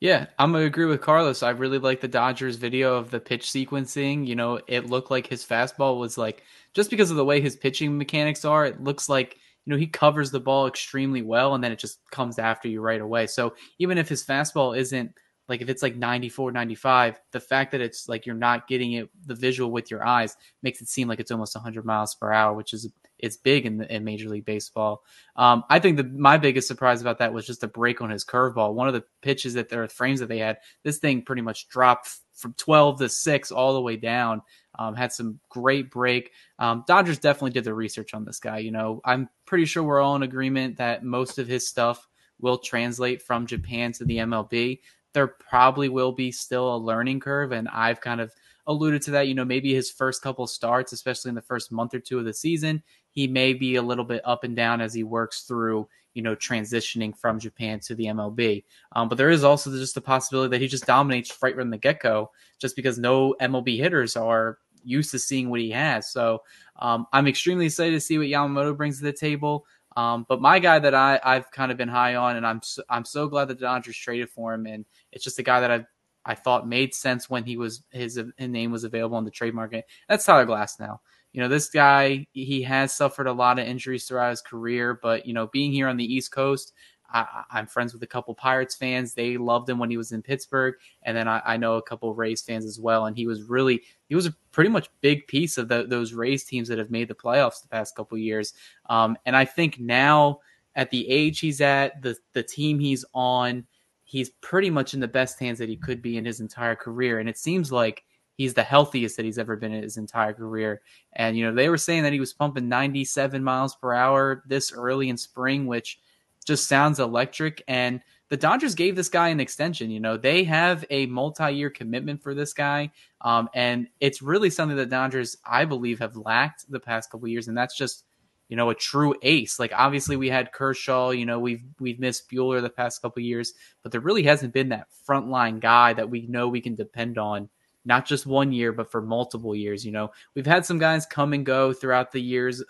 Yeah, 0.00 0.26
I'm 0.36 0.50
gonna 0.50 0.64
agree 0.64 0.86
with 0.86 1.00
Carlos. 1.00 1.44
I 1.44 1.50
really 1.50 1.78
like 1.78 2.00
the 2.00 2.08
Dodgers 2.08 2.56
video 2.56 2.96
of 2.96 3.10
the 3.10 3.20
pitch 3.20 3.46
sequencing. 3.46 4.26
You 4.26 4.34
know, 4.34 4.60
it 4.66 4.90
looked 4.90 5.12
like 5.12 5.28
his 5.28 5.44
fastball 5.46 6.00
was 6.00 6.18
like 6.18 6.42
just 6.74 6.90
because 6.90 7.12
of 7.12 7.16
the 7.16 7.24
way 7.24 7.40
his 7.40 7.54
pitching 7.54 7.96
mechanics 7.96 8.44
are, 8.44 8.66
it 8.66 8.82
looks 8.82 9.08
like 9.08 9.36
you 9.64 9.70
know 9.70 9.76
he 9.76 9.86
covers 9.86 10.32
the 10.32 10.40
ball 10.40 10.66
extremely 10.66 11.22
well 11.22 11.54
and 11.54 11.62
then 11.62 11.70
it 11.70 11.78
just 11.78 12.00
comes 12.10 12.40
after 12.40 12.66
you 12.66 12.80
right 12.80 13.00
away. 13.00 13.28
So 13.28 13.54
even 13.78 13.96
if 13.96 14.08
his 14.08 14.24
fastball 14.24 14.76
isn't 14.76 15.12
like 15.48 15.60
if 15.60 15.68
it's 15.68 15.82
like 15.82 15.96
94 15.96 16.52
95 16.52 17.20
the 17.32 17.40
fact 17.40 17.72
that 17.72 17.80
it's 17.80 18.08
like 18.08 18.26
you're 18.26 18.34
not 18.34 18.68
getting 18.68 18.92
it 18.92 19.10
the 19.26 19.34
visual 19.34 19.70
with 19.70 19.90
your 19.90 20.06
eyes 20.06 20.36
makes 20.62 20.80
it 20.80 20.88
seem 20.88 21.08
like 21.08 21.20
it's 21.20 21.30
almost 21.30 21.54
100 21.54 21.84
miles 21.84 22.14
per 22.14 22.32
hour 22.32 22.54
which 22.54 22.72
is 22.72 22.88
it's 23.22 23.36
big 23.36 23.64
in, 23.64 23.78
the, 23.78 23.94
in 23.94 24.04
Major 24.04 24.28
League 24.28 24.44
Baseball. 24.44 25.02
Um, 25.36 25.62
I 25.70 25.78
think 25.78 25.96
that 25.96 26.12
my 26.12 26.36
biggest 26.36 26.68
surprise 26.68 27.00
about 27.00 27.18
that 27.18 27.32
was 27.32 27.46
just 27.46 27.62
a 27.62 27.68
break 27.68 28.02
on 28.02 28.10
his 28.10 28.24
curveball. 28.24 28.74
One 28.74 28.88
of 28.88 28.94
the 28.94 29.04
pitches 29.22 29.54
that 29.54 29.68
there 29.68 29.86
frames 29.88 30.20
that 30.20 30.28
they 30.28 30.38
had, 30.38 30.58
this 30.82 30.98
thing 30.98 31.22
pretty 31.22 31.40
much 31.40 31.68
dropped 31.68 32.10
from 32.34 32.52
12 32.54 32.98
to 32.98 33.08
6 33.08 33.52
all 33.52 33.74
the 33.74 33.80
way 33.80 33.96
down. 33.96 34.42
Um, 34.78 34.94
had 34.94 35.12
some 35.12 35.38
great 35.48 35.90
break. 35.90 36.32
Um, 36.58 36.84
Dodgers 36.86 37.18
definitely 37.18 37.52
did 37.52 37.64
the 37.64 37.74
research 37.74 38.12
on 38.12 38.24
this 38.24 38.40
guy. 38.40 38.58
You 38.58 38.72
know, 38.72 39.00
I'm 39.04 39.28
pretty 39.46 39.66
sure 39.66 39.82
we're 39.82 40.00
all 40.00 40.16
in 40.16 40.22
agreement 40.22 40.78
that 40.78 41.04
most 41.04 41.38
of 41.38 41.46
his 41.46 41.68
stuff 41.68 42.08
will 42.40 42.58
translate 42.58 43.22
from 43.22 43.46
Japan 43.46 43.92
to 43.92 44.04
the 44.04 44.16
MLB. 44.16 44.80
There 45.12 45.28
probably 45.28 45.88
will 45.88 46.12
be 46.12 46.32
still 46.32 46.74
a 46.74 46.78
learning 46.78 47.20
curve, 47.20 47.52
and 47.52 47.68
I've 47.68 48.00
kind 48.00 48.20
of 48.20 48.32
alluded 48.66 49.02
to 49.02 49.10
that. 49.12 49.28
You 49.28 49.34
know, 49.34 49.44
maybe 49.44 49.74
his 49.74 49.90
first 49.90 50.22
couple 50.22 50.46
starts, 50.46 50.92
especially 50.92 51.30
in 51.30 51.34
the 51.34 51.42
first 51.42 51.72
month 51.72 51.94
or 51.94 52.00
two 52.00 52.18
of 52.18 52.24
the 52.24 52.32
season, 52.32 52.82
he 53.10 53.26
may 53.26 53.52
be 53.52 53.76
a 53.76 53.82
little 53.82 54.04
bit 54.04 54.22
up 54.24 54.44
and 54.44 54.56
down 54.56 54.80
as 54.80 54.94
he 54.94 55.04
works 55.04 55.42
through, 55.42 55.88
you 56.14 56.22
know, 56.22 56.34
transitioning 56.34 57.16
from 57.16 57.38
Japan 57.38 57.80
to 57.80 57.94
the 57.94 58.06
MLB. 58.06 58.64
Um, 58.92 59.08
but 59.08 59.18
there 59.18 59.30
is 59.30 59.44
also 59.44 59.70
just 59.70 59.94
the 59.94 60.00
possibility 60.00 60.50
that 60.50 60.60
he 60.60 60.68
just 60.68 60.86
dominates 60.86 61.36
right 61.42 61.54
from 61.54 61.70
the 61.70 61.78
get 61.78 62.00
go, 62.00 62.30
just 62.58 62.76
because 62.76 62.98
no 62.98 63.34
MLB 63.40 63.78
hitters 63.78 64.16
are 64.16 64.58
used 64.84 65.10
to 65.12 65.18
seeing 65.18 65.50
what 65.50 65.60
he 65.60 65.70
has. 65.70 66.10
So 66.10 66.42
um, 66.76 67.06
I'm 67.12 67.26
extremely 67.26 67.66
excited 67.66 67.92
to 67.92 68.00
see 68.00 68.18
what 68.18 68.26
Yamamoto 68.26 68.76
brings 68.76 68.98
to 68.98 69.04
the 69.04 69.12
table. 69.12 69.64
Um, 69.96 70.24
but 70.28 70.40
my 70.40 70.58
guy 70.58 70.78
that 70.78 70.94
I, 70.94 71.20
I've 71.22 71.50
kind 71.50 71.70
of 71.70 71.78
been 71.78 71.88
high 71.88 72.14
on, 72.14 72.36
and 72.36 72.46
I'm 72.46 72.60
so, 72.62 72.82
I'm 72.88 73.04
so 73.04 73.28
glad 73.28 73.48
that 73.48 73.58
the 73.58 73.66
Dodgers 73.66 73.96
traded 73.96 74.30
for 74.30 74.54
him, 74.54 74.66
and 74.66 74.84
it's 75.12 75.24
just 75.24 75.38
a 75.38 75.42
guy 75.42 75.60
that 75.60 75.70
I've 75.70 75.86
I 76.24 76.36
thought 76.36 76.68
made 76.68 76.94
sense 76.94 77.28
when 77.28 77.44
he 77.44 77.56
was 77.56 77.82
his, 77.90 78.14
his 78.14 78.48
name 78.48 78.70
was 78.70 78.84
available 78.84 79.16
on 79.16 79.24
the 79.24 79.30
trade 79.30 79.54
market. 79.54 79.86
That's 80.08 80.24
Tyler 80.24 80.46
Glasnow. 80.46 80.98
you 81.32 81.40
know, 81.40 81.48
this 81.48 81.70
guy, 81.70 82.26
he 82.32 82.62
has 82.62 82.92
suffered 82.92 83.26
a 83.26 83.32
lot 83.32 83.58
of 83.58 83.66
injuries 83.66 84.04
throughout 84.04 84.30
his 84.30 84.42
career, 84.42 84.98
but, 85.02 85.26
you 85.26 85.32
know, 85.32 85.46
being 85.46 85.72
here 85.72 85.88
on 85.88 85.96
the 85.96 86.04
East 86.04 86.30
Coast, 86.30 86.72
I, 87.12 87.58
am 87.58 87.66
friends 87.66 87.92
with 87.92 88.02
a 88.02 88.06
couple 88.06 88.34
Pirates 88.34 88.74
fans. 88.74 89.14
They 89.14 89.36
loved 89.36 89.68
him 89.68 89.78
when 89.78 89.90
he 89.90 89.96
was 89.96 90.12
in 90.12 90.22
Pittsburgh. 90.22 90.74
And 91.02 91.16
then 91.16 91.28
I, 91.28 91.42
I 91.44 91.56
know 91.56 91.74
a 91.74 91.82
couple 91.82 92.14
Rays 92.14 92.42
fans 92.42 92.64
as 92.64 92.80
well. 92.80 93.06
And 93.06 93.16
he 93.16 93.26
was 93.26 93.42
really, 93.42 93.82
he 94.08 94.14
was 94.14 94.26
a 94.26 94.34
pretty 94.50 94.70
much 94.70 94.88
big 95.00 95.26
piece 95.26 95.58
of 95.58 95.68
the, 95.68 95.86
those 95.86 96.12
Rays 96.12 96.44
teams 96.44 96.68
that 96.68 96.78
have 96.78 96.90
made 96.90 97.08
the 97.08 97.14
playoffs 97.14 97.62
the 97.62 97.68
past 97.68 97.96
couple 97.96 98.18
years. 98.18 98.54
Um, 98.88 99.16
and 99.26 99.36
I 99.36 99.44
think 99.44 99.78
now 99.78 100.40
at 100.74 100.90
the 100.90 101.08
age 101.08 101.40
he's 101.40 101.60
at, 101.60 102.02
the, 102.02 102.16
the 102.32 102.42
team 102.42 102.78
he's 102.78 103.04
on, 103.14 103.66
he's 104.04 104.30
pretty 104.40 104.70
much 104.70 104.94
in 104.94 105.00
the 105.00 105.08
best 105.08 105.38
hands 105.38 105.58
that 105.58 105.68
he 105.68 105.76
could 105.76 106.02
be 106.02 106.16
in 106.16 106.24
his 106.24 106.40
entire 106.40 106.76
career. 106.76 107.18
And 107.18 107.28
it 107.28 107.38
seems 107.38 107.70
like 107.70 108.04
he's 108.36 108.54
the 108.54 108.62
healthiest 108.62 109.16
that 109.16 109.24
he's 109.24 109.38
ever 109.38 109.56
been 109.56 109.72
in 109.72 109.82
his 109.82 109.96
entire 109.96 110.32
career. 110.32 110.82
And 111.14 111.36
you 111.36 111.44
know, 111.44 111.54
they 111.54 111.68
were 111.68 111.78
saying 111.78 112.02
that 112.02 112.12
he 112.12 112.20
was 112.20 112.32
pumping 112.32 112.68
97 112.68 113.42
miles 113.42 113.74
per 113.74 113.92
hour 113.92 114.42
this 114.46 114.72
early 114.72 115.08
in 115.08 115.16
spring, 115.16 115.66
which 115.66 116.00
just 116.44 116.68
sounds 116.68 117.00
electric. 117.00 117.62
And 117.68 118.00
the 118.28 118.36
Dodgers 118.36 118.74
gave 118.74 118.96
this 118.96 119.08
guy 119.08 119.28
an 119.28 119.40
extension. 119.40 119.90
You 119.90 120.00
know, 120.00 120.16
they 120.16 120.44
have 120.44 120.84
a 120.88 121.06
multi-year 121.06 121.70
commitment 121.70 122.22
for 122.22 122.34
this 122.34 122.54
guy, 122.54 122.90
um, 123.20 123.48
and 123.54 123.88
it's 124.00 124.22
really 124.22 124.50
something 124.50 124.76
that 124.78 124.88
Dodgers, 124.88 125.36
I 125.44 125.66
believe, 125.66 125.98
have 125.98 126.16
lacked 126.16 126.64
the 126.70 126.80
past 126.80 127.10
couple 127.10 127.28
years, 127.28 127.48
and 127.48 127.56
that's 127.56 127.76
just 127.76 128.04
you 128.48 128.56
know 128.56 128.70
a 128.70 128.74
true 128.74 129.14
ace. 129.22 129.58
Like 129.58 129.72
obviously 129.74 130.16
we 130.16 130.28
had 130.28 130.52
Kershaw, 130.52 131.10
you 131.10 131.26
know 131.26 131.38
we've 131.38 131.62
we've 131.78 132.00
missed 132.00 132.30
Buehler 132.30 132.60
the 132.60 132.70
past 132.70 133.02
couple 133.02 133.22
years, 133.22 133.52
but 133.82 133.92
there 133.92 134.00
really 134.00 134.22
hasn't 134.22 134.54
been 134.54 134.70
that 134.70 134.88
frontline 135.08 135.60
guy 135.60 135.92
that 135.92 136.10
we 136.10 136.26
know 136.26 136.48
we 136.48 136.60
can 136.60 136.74
depend 136.74 137.18
on 137.18 137.48
not 137.84 138.06
just 138.06 138.26
one 138.26 138.52
year, 138.52 138.72
but 138.72 138.90
for 138.90 139.02
multiple 139.02 139.54
years. 139.54 139.84
You 139.84 139.92
know, 139.92 140.10
we've 140.34 140.46
had 140.46 140.64
some 140.64 140.78
guys 140.78 141.06
come 141.06 141.32
and 141.32 141.44
go 141.44 141.72
throughout 141.72 142.12
the 142.12 142.20
years 142.20 142.62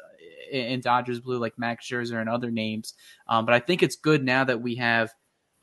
in 0.53 0.81
Dodgers 0.81 1.21
blue, 1.21 1.39
like 1.39 1.59
Max 1.59 1.87
Scherzer 1.87 2.21
and 2.21 2.29
other 2.29 2.51
names. 2.51 2.95
Um, 3.27 3.47
but 3.47 3.55
I 3.55 3.61
think 3.61 3.83
it's 3.83 3.97
good 3.97 4.25
now 4.25 4.45
that 4.45 4.61
we 4.61 4.77
have 4.77 5.13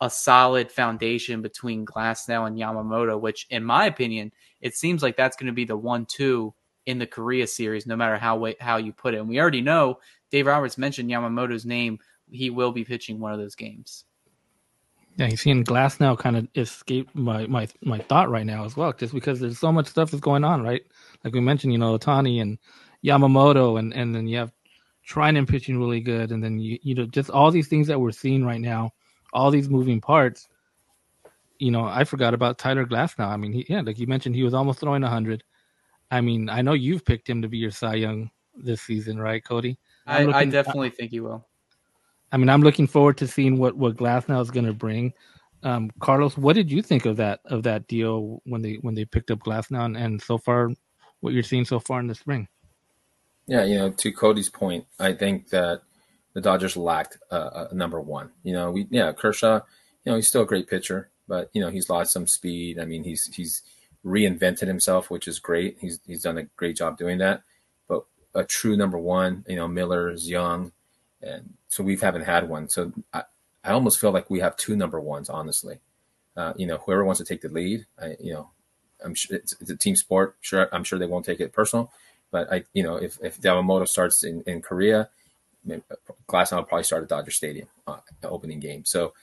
a 0.02 0.10
solid 0.10 0.72
foundation 0.72 1.42
between 1.42 1.86
Glasnow 1.86 2.48
and 2.48 2.58
Yamamoto, 2.58 3.20
which, 3.20 3.48
in 3.50 3.64
my 3.64 3.86
opinion, 3.86 4.32
it 4.62 4.76
seems 4.76 5.04
like 5.04 5.18
that's 5.18 5.36
going 5.36 5.48
to 5.48 5.54
be 5.54 5.66
the 5.66 5.78
one-two 5.78 6.54
in 6.86 7.00
the 7.00 7.08
Korea 7.08 7.46
series, 7.46 7.86
no 7.86 7.96
matter 7.96 8.18
how 8.18 8.48
how 8.60 8.78
you 8.78 8.94
put 8.94 9.14
it. 9.14 9.20
And 9.20 9.30
we 9.30 9.40
already 9.40 9.62
know 9.62 10.00
Dave 10.32 10.48
Roberts 10.48 10.78
mentioned 10.78 11.10
Yamamoto's 11.10 11.66
name; 11.66 12.00
he 12.32 12.50
will 12.50 12.72
be 12.72 12.84
pitching 12.84 13.20
one 13.20 13.34
of 13.34 13.40
those 13.40 13.56
games. 13.56 14.06
Yeah, 15.18 15.28
you're 15.28 15.38
seeing 15.38 15.66
Glasnow 15.66 16.18
kind 16.18 16.38
of 16.38 16.48
escape 16.56 17.10
my, 17.14 17.46
my 17.48 17.68
my 17.84 18.00
thought 18.00 18.30
right 18.30 18.46
now 18.46 18.64
as 18.64 18.78
well, 18.78 18.94
just 18.94 19.14
because 19.14 19.40
there's 19.40 19.60
so 19.60 19.72
much 19.72 19.88
stuff 19.88 20.12
that's 20.12 20.22
going 20.22 20.46
on, 20.46 20.64
right? 20.64 20.82
Like 21.24 21.34
we 21.34 21.42
mentioned, 21.42 21.74
you 21.74 21.80
know, 21.80 21.98
Ohtani 21.98 22.42
and 22.42 22.58
Yamamoto, 23.04 23.78
and 23.78 23.94
and 23.94 24.16
then 24.16 24.28
you 24.28 24.38
have 24.38 24.54
Treinen 25.10 25.48
pitching 25.48 25.80
really 25.80 26.02
good, 26.02 26.32
and 26.32 26.44
then 26.44 26.60
you 26.60 26.78
you 26.84 26.94
know 26.94 27.06
just 27.06 27.30
all 27.30 27.52
these 27.52 27.68
things 27.68 27.88
that 27.88 28.00
we're 28.00 28.12
seeing 28.12 28.46
right 28.46 28.62
now, 28.62 28.92
all 29.34 29.50
these 29.50 29.70
moving 29.70 30.00
parts. 30.00 30.48
You 31.58 31.72
know, 31.72 31.84
I 31.84 32.04
forgot 32.04 32.34
about 32.34 32.58
Tyler 32.58 32.86
Glasnow. 32.86 33.28
I 33.28 33.36
mean, 33.36 33.52
he, 33.52 33.66
yeah, 33.68 33.82
like 33.82 34.00
you 34.00 34.08
mentioned, 34.08 34.36
he 34.36 34.44
was 34.44 34.54
almost 34.54 34.80
throwing 34.80 35.02
hundred. 35.02 35.44
I 36.12 36.22
mean, 36.22 36.50
I 36.50 36.62
know 36.62 36.74
you've 36.74 37.06
picked 37.06 37.30
him 37.30 37.42
to 37.42 37.48
be 37.48 37.58
your 37.58 37.72
Cy 37.72 37.96
Young 37.96 38.30
this 38.56 38.82
season, 38.82 39.20
right, 39.20 39.44
Cody? 39.44 39.78
I, 40.08 40.24
looking, 40.24 40.36
I, 40.36 40.46
definitely 40.46 40.90
think 40.90 41.12
he 41.12 41.20
will. 41.20 41.46
I 42.32 42.38
mean, 42.38 42.50
I'm 42.50 42.62
looking 42.62 42.88
forward 42.88 43.18
to 43.18 43.28
seeing 43.28 43.58
what 43.58 43.76
what 43.76 43.98
Glasnow 43.98 44.42
is 44.42 44.52
going 44.52 44.66
to 44.66 44.74
bring. 44.74 45.14
Um, 45.64 45.92
Carlos, 46.00 46.38
what 46.38 46.56
did 46.56 46.72
you 46.72 46.82
think 46.82 47.06
of 47.06 47.18
that 47.18 47.40
of 47.46 47.64
that 47.64 47.88
deal 47.88 48.42
when 48.46 48.62
they 48.62 48.76
when 48.82 48.94
they 48.94 49.06
picked 49.06 49.32
up 49.32 49.40
Glasnow 49.40 49.86
and, 49.86 49.98
and 49.98 50.22
so 50.22 50.38
far 50.38 50.70
what 51.22 51.34
you're 51.34 51.44
seeing 51.44 51.66
so 51.66 51.80
far 51.80 52.00
in 52.00 52.08
the 52.08 52.16
spring? 52.16 52.48
Yeah, 53.50 53.64
you 53.64 53.78
know, 53.78 53.90
to 53.90 54.12
Cody's 54.12 54.50
point, 54.50 54.86
I 55.00 55.14
think 55.14 55.50
that 55.50 55.82
the 56.34 56.42
Dodgers 56.42 56.78
lacked 56.78 57.18
a, 57.32 57.68
number 57.74 58.00
one. 58.00 58.32
You 58.44 58.54
know, 58.54 58.72
we 58.72 58.88
yeah 58.90 59.12
Kershaw, 59.12 59.62
you 60.06 60.12
know, 60.12 60.16
he's 60.16 60.28
still 60.28 60.44
a 60.44 60.46
great 60.46 60.68
pitcher, 60.68 61.10
but 61.28 61.50
you 61.54 61.62
know 61.62 61.70
he's 61.70 61.90
lost 61.90 62.14
some 62.14 62.28
speed. 62.28 62.80
I 62.80 62.86
mean, 62.86 63.04
he's 63.04 63.26
he's 63.34 63.64
reinvented 64.06 64.68
himself, 64.68 65.10
which 65.10 65.28
is 65.28 65.40
great. 65.40 65.78
He's 65.80 66.00
he's 66.06 66.24
done 66.24 66.38
a 66.38 66.44
great 66.56 66.78
job 66.78 66.98
doing 66.98 67.18
that. 67.20 67.42
But 67.88 68.06
a 68.36 68.44
true 68.44 68.78
number 68.78 68.98
one, 68.98 69.44
you 69.48 69.56
know, 69.56 69.68
Miller's 69.68 70.30
young 70.30 70.72
and 71.22 71.54
so 71.68 71.84
we 71.84 71.96
haven't 71.98 72.24
had 72.24 72.50
one. 72.50 72.70
So 72.70 72.92
I, 73.14 73.24
I 73.64 73.72
almost 73.72 74.00
feel 74.00 74.12
like 74.12 74.30
we 74.30 74.40
have 74.40 74.56
two 74.56 74.76
number 74.76 75.00
ones, 75.00 75.30
honestly. 75.30 75.80
Uh, 76.36 76.54
you 76.56 76.66
know, 76.66 76.78
whoever 76.78 77.04
wants 77.04 77.20
to 77.20 77.26
take 77.26 77.42
the 77.42 77.50
lead, 77.50 77.86
I, 78.02 78.16
you 78.20 78.34
know, 78.34 78.50
I'm 79.04 79.14
sure 79.14 79.38
it's, 79.38 79.56
it's, 79.60 79.70
a 79.70 79.76
team 79.76 79.96
sport. 79.96 80.38
Sure, 80.42 80.70
I'm 80.72 80.84
sure 80.84 80.98
they 80.98 81.06
won't 81.06 81.26
take 81.26 81.40
it 81.40 81.52
personal, 81.52 81.92
but 82.32 82.52
I, 82.52 82.64
you 82.74 82.84
know, 82.84 82.96
if 82.96 83.18
if 83.22 83.40
Yamamoto 83.42 83.88
starts 83.88 84.24
in 84.24 84.44
in 84.46 84.62
Korea, 84.62 85.10
Glasnow 86.28 86.58
will 86.58 86.64
probably 86.64 86.84
start 86.84 87.04
at 87.04 87.10
Dodger 87.10 87.32
Stadium 87.32 87.68
uh, 87.88 87.98
opening 88.24 88.60
game. 88.60 88.86
So 88.86 89.14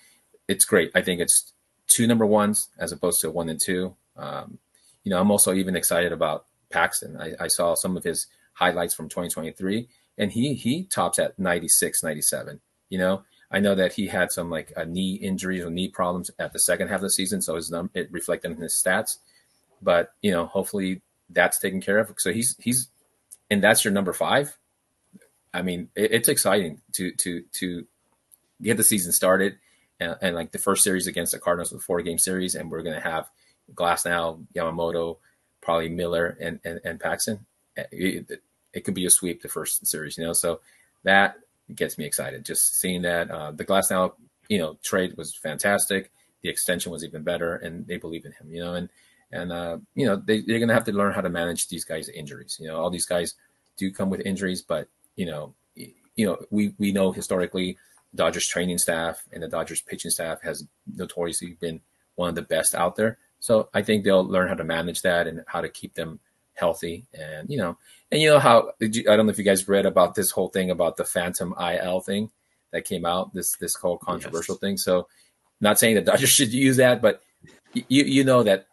it's 0.49 0.65
great. 0.65 0.91
I 0.95 1.03
think 1.03 1.21
it's 1.21 1.53
two 1.87 2.07
number 2.07 2.27
ones 2.27 2.69
as 2.79 2.93
opposed 2.93 3.21
to 3.21 3.31
one 3.31 3.49
and 3.49 3.61
two. 3.61 3.95
Um, 4.17 4.59
you 5.05 5.11
know, 5.11 5.21
I'm 5.21 5.31
also 5.31 5.53
even 5.55 5.77
excited 5.77 6.13
about 6.13 6.47
Paxton. 6.71 7.17
I, 7.21 7.33
I, 7.39 7.49
saw 7.49 7.75
some 7.75 7.97
of 7.97 8.03
his 8.03 8.27
highlights 8.55 8.95
from 8.95 9.09
2023, 9.09 9.89
and 10.19 10.33
he 10.33 10.55
he 10.55 10.85
tops 10.85 11.19
at 11.19 11.39
96, 11.39 12.03
97. 12.03 12.61
You 12.89 12.99
know, 12.99 13.23
I 13.51 13.61
know 13.61 13.75
that 13.75 13.93
he 13.93 14.09
had 14.09 14.33
some 14.33 14.51
like 14.51 14.73
knee 14.87 15.15
injuries 15.15 15.65
or 15.65 15.71
knee 15.71 15.89
problems 15.89 16.31
at 16.39 16.53
the 16.53 16.59
second 16.59 16.89
half 16.89 16.97
of 16.97 17.03
the 17.03 17.11
season, 17.11 17.41
so 17.41 17.55
his 17.55 17.71
num- 17.71 17.91
it 17.95 18.11
reflected 18.11 18.53
in 18.53 18.59
his 18.59 18.75
stats. 18.75 19.19
But 19.81 20.15
you 20.23 20.33
know, 20.33 20.47
hopefully 20.47 21.03
that's 21.31 21.59
taken 21.59 21.81
care 21.81 21.99
of. 21.99 22.13
So 22.19 22.33
he's 22.33 22.57
he's 22.59 22.89
and 23.51 23.63
that's 23.63 23.85
your 23.85 23.93
number 23.93 24.13
five. 24.13 24.57
I 25.53 25.63
mean, 25.63 25.89
it, 25.95 26.13
it's 26.13 26.29
exciting 26.29 26.81
to 26.93 27.13
to 27.13 27.43
to 27.53 27.87
get 28.63 28.77
the 28.77 28.85
season 28.85 29.13
started 29.13 29.59
and, 30.01 30.17
and, 30.21 30.35
like 30.35 30.53
the 30.53 30.59
first 30.59 30.85
series 30.85 31.07
against 31.07 31.33
the 31.33 31.39
Cardinals 31.39 31.73
was 31.73 31.83
a 31.83 31.85
four 31.85 32.03
game 32.03 32.19
series, 32.19 32.55
and 32.55 32.71
we're 32.71 32.83
gonna 32.83 33.01
have 33.01 33.31
Glasnow, 33.75 34.47
Yamamoto, 34.55 35.19
probably 35.61 35.89
Miller, 35.89 36.37
and 36.41 36.61
and, 36.65 36.81
and 36.85 37.01
Paxton. 37.01 37.47
It, 37.77 38.27
it, 38.31 38.43
it, 38.73 38.85
could 38.85 38.95
be 38.95 39.07
a 39.07 39.11
sweep 39.11 39.43
the 39.43 39.49
first 39.49 39.87
series, 39.87 40.17
you 40.17 40.25
know. 40.25 40.33
So 40.33 40.61
that 41.05 41.37
gets 41.75 41.99
me 41.99 42.05
excited. 42.05 42.45
Just 42.45 42.79
seeing 42.79 43.03
that 43.03 43.31
uh, 43.31 43.53
the 43.53 43.65
Glasnow, 43.65 44.13
you 44.49 44.59
know, 44.59 44.79
trade 44.83 45.17
was 45.17 45.35
fantastic. 45.35 46.11
The 46.43 46.49
extension 46.51 46.93
was 46.93 47.05
even 47.05 47.23
better, 47.23 47.57
and 47.57 47.87
they 47.87 47.97
believe 47.97 48.25
in 48.25 48.33
him, 48.33 48.51
you 48.51 48.61
know. 48.61 48.75
And 48.75 48.91
and 49.33 49.53
uh, 49.53 49.79
you 49.95 50.07
know 50.07 50.17
they, 50.17 50.41
they're 50.43 50.61
gonna 50.61 50.75
have 50.75 50.85
to 50.85 50.93
learn 50.93 51.13
how 51.13 51.21
to 51.21 51.29
manage 51.29 51.69
these 51.69 51.85
guys' 51.85 52.09
injuries. 52.09 52.59
You 52.61 52.69
know, 52.69 52.77
all 52.77 52.91
these 52.91 53.07
guys 53.07 53.35
do 53.77 53.91
come 53.91 54.11
with 54.11 54.21
injuries, 54.21 54.63
but 54.63 54.89
you 55.17 55.27
know, 55.27 55.55
you 55.75 56.27
know, 56.27 56.39
we 56.51 56.75
we 56.79 56.93
know 56.93 57.13
historically 57.13 57.79
Dodgers 58.15 58.47
training 58.47 58.79
staff 58.79 59.23
and 59.33 59.43
the 59.43 59.49
Dodgers 59.49 59.81
pitching 59.81 60.11
staff 60.11 60.43
has 60.43 60.67
notoriously 60.95 61.57
been 61.61 61.81
one 62.15 62.29
of 62.29 62.35
the 62.35 62.43
best 62.43 62.75
out 62.75 62.97
there. 62.97 63.19
So 63.39 63.69
I 63.75 63.83
think 63.83 64.05
they'll 64.05 64.25
learn 64.25 64.49
how 64.49 64.55
to 64.55 64.65
manage 64.65 65.03
that 65.03 65.27
and 65.27 65.45
how 65.47 65.61
to 65.61 65.69
keep 65.69 65.95
them 65.95 66.19
healthy. 66.55 67.07
And 67.15 67.49
you 67.51 67.59
know, 67.59 67.77
and 68.11 68.21
you 68.21 68.31
know 68.31 68.39
how 68.39 68.73
you, 68.81 69.05
I 69.11 69.17
don't 69.17 69.27
know 69.27 69.33
if 69.33 69.39
you 69.39 69.45
guys 69.45 69.69
read 69.69 69.87
about 69.87 70.15
this 70.15 70.31
whole 70.31 70.49
thing 70.49 70.71
about 70.71 70.97
the 70.97 71.05
Phantom 71.05 71.55
IL 71.61 72.01
thing 72.01 72.31
that 72.73 72.85
came 72.85 73.05
out 73.05 73.33
this 73.35 73.57
this 73.57 73.75
whole 73.75 73.99
controversial 73.99 74.55
yes. 74.55 74.61
thing. 74.61 74.77
So 74.77 75.09
not 75.61 75.79
saying 75.79 75.95
that 75.97 76.07
Dodgers 76.07 76.31
should 76.37 76.53
use 76.53 76.79
that, 76.79 77.03
but 77.03 77.23
you 77.75 78.05
you 78.05 78.25
know 78.25 78.43
that 78.43 78.67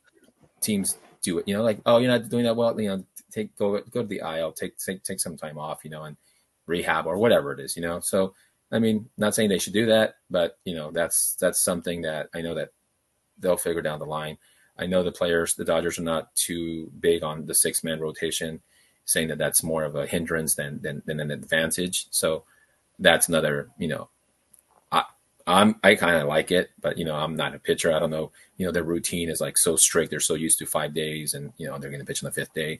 teams 0.63 0.97
do 1.21 1.37
it. 1.37 1.47
You 1.47 1.55
know, 1.55 1.63
like 1.63 1.79
oh 1.85 1.97
you're 1.97 2.11
not 2.11 2.29
doing 2.29 2.45
that 2.45 2.55
well. 2.55 2.79
You 2.79 2.89
know, 2.89 3.05
take 3.31 3.55
go 3.57 3.79
go 3.91 4.01
to 4.01 4.07
the 4.07 4.21
IL, 4.25 4.51
take 4.51 4.77
take 4.77 5.03
take 5.03 5.19
some 5.19 5.37
time 5.37 5.57
off. 5.57 5.83
You 5.83 5.91
know, 5.91 6.03
and 6.03 6.17
rehab 6.65 7.05
or 7.05 7.17
whatever 7.17 7.51
it 7.53 7.59
is. 7.59 7.75
You 7.75 7.81
know, 7.81 7.99
so 7.99 8.33
I 8.71 8.79
mean, 8.79 9.09
not 9.17 9.35
saying 9.35 9.49
they 9.49 9.59
should 9.59 9.73
do 9.73 9.85
that, 9.87 10.15
but 10.29 10.57
you 10.65 10.75
know, 10.75 10.91
that's 10.91 11.35
that's 11.35 11.61
something 11.61 12.01
that 12.01 12.29
I 12.33 12.41
know 12.41 12.55
that 12.55 12.69
they'll 13.37 13.57
figure 13.57 13.81
down 13.81 13.99
the 13.99 14.05
line. 14.05 14.37
I 14.77 14.87
know 14.87 15.03
the 15.03 15.11
players, 15.11 15.53
the 15.53 15.65
Dodgers 15.65 15.99
are 15.99 16.03
not 16.03 16.35
too 16.35 16.91
big 16.99 17.23
on 17.23 17.45
the 17.45 17.53
six 17.53 17.83
man 17.83 17.99
rotation, 17.99 18.61
saying 19.05 19.27
that 19.27 19.37
that's 19.37 19.61
more 19.61 19.83
of 19.83 19.95
a 19.95 20.07
hindrance 20.07 20.55
than 20.55 20.81
than, 20.81 21.03
than 21.05 21.19
an 21.19 21.31
advantage. 21.31 22.07
So 22.09 22.45
that's 22.97 23.27
another, 23.27 23.69
you 23.77 23.87
know, 23.87 24.09
I'm 25.45 25.75
I 25.83 25.95
kind 25.95 26.15
of 26.15 26.27
like 26.27 26.51
it, 26.51 26.71
but 26.81 26.97
you 26.97 27.05
know, 27.05 27.15
I'm 27.15 27.35
not 27.35 27.55
a 27.55 27.59
pitcher. 27.59 27.93
I 27.93 27.99
don't 27.99 28.09
know. 28.09 28.31
You 28.57 28.65
know, 28.65 28.71
their 28.71 28.83
routine 28.83 29.29
is 29.29 29.41
like 29.41 29.57
so 29.57 29.75
strict. 29.75 30.09
They're 30.09 30.19
so 30.19 30.35
used 30.35 30.59
to 30.59 30.65
five 30.65 30.93
days, 30.93 31.33
and 31.33 31.51
you 31.57 31.67
know, 31.67 31.77
they're 31.77 31.89
going 31.89 31.99
to 31.99 32.05
pitch 32.05 32.23
on 32.23 32.29
the 32.29 32.33
fifth 32.33 32.53
day. 32.53 32.79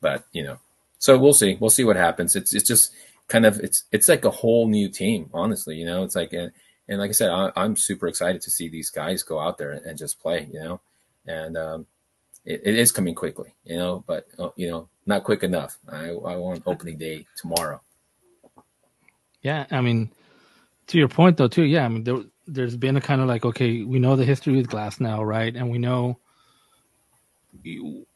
But 0.00 0.24
you 0.32 0.42
know, 0.42 0.58
so 0.98 1.18
we'll 1.18 1.32
see. 1.32 1.56
We'll 1.58 1.70
see 1.70 1.84
what 1.84 1.96
happens. 1.96 2.36
It's 2.36 2.54
it's 2.54 2.66
just 2.66 2.92
kind 3.28 3.46
of 3.46 3.60
it's 3.60 3.84
it's 3.92 4.08
like 4.08 4.24
a 4.24 4.30
whole 4.30 4.68
new 4.68 4.88
team. 4.88 5.30
Honestly, 5.32 5.76
you 5.76 5.86
know, 5.86 6.04
it's 6.04 6.16
like 6.16 6.32
and, 6.32 6.52
and 6.88 6.98
like 6.98 7.08
I 7.08 7.12
said, 7.12 7.30
I, 7.30 7.50
am 7.56 7.76
super 7.76 8.08
excited 8.08 8.42
to 8.42 8.50
see 8.50 8.68
these 8.68 8.90
guys 8.90 9.22
go 9.22 9.40
out 9.40 9.56
there 9.56 9.70
and, 9.70 9.86
and 9.86 9.98
just 9.98 10.20
play. 10.20 10.48
You 10.52 10.60
know, 10.60 10.80
and 11.26 11.56
um, 11.56 11.86
it, 12.44 12.60
it 12.64 12.74
is 12.76 12.92
coming 12.92 13.14
quickly. 13.14 13.54
You 13.64 13.76
know, 13.76 14.04
but 14.06 14.26
uh, 14.38 14.50
you 14.56 14.68
know, 14.68 14.88
not 15.06 15.24
quick 15.24 15.42
enough. 15.42 15.78
I 15.88 16.08
I 16.10 16.36
want 16.36 16.62
opening 16.66 16.98
day 16.98 17.26
tomorrow. 17.36 17.80
Yeah, 19.40 19.66
I 19.70 19.80
mean, 19.80 20.10
to 20.88 20.98
your 20.98 21.08
point 21.08 21.36
though, 21.36 21.48
too. 21.48 21.64
Yeah, 21.64 21.84
I 21.84 21.88
mean, 21.88 22.04
there 22.04 22.20
there's 22.46 22.76
been 22.76 22.96
a 22.96 23.00
kind 23.00 23.20
of 23.20 23.28
like 23.28 23.44
okay, 23.44 23.82
we 23.82 23.98
know 23.98 24.16
the 24.16 24.24
history 24.24 24.56
with 24.56 24.68
Glasnow 24.68 25.24
right? 25.26 25.54
And 25.54 25.70
we 25.70 25.78
know. 25.78 26.18
You, 27.62 28.06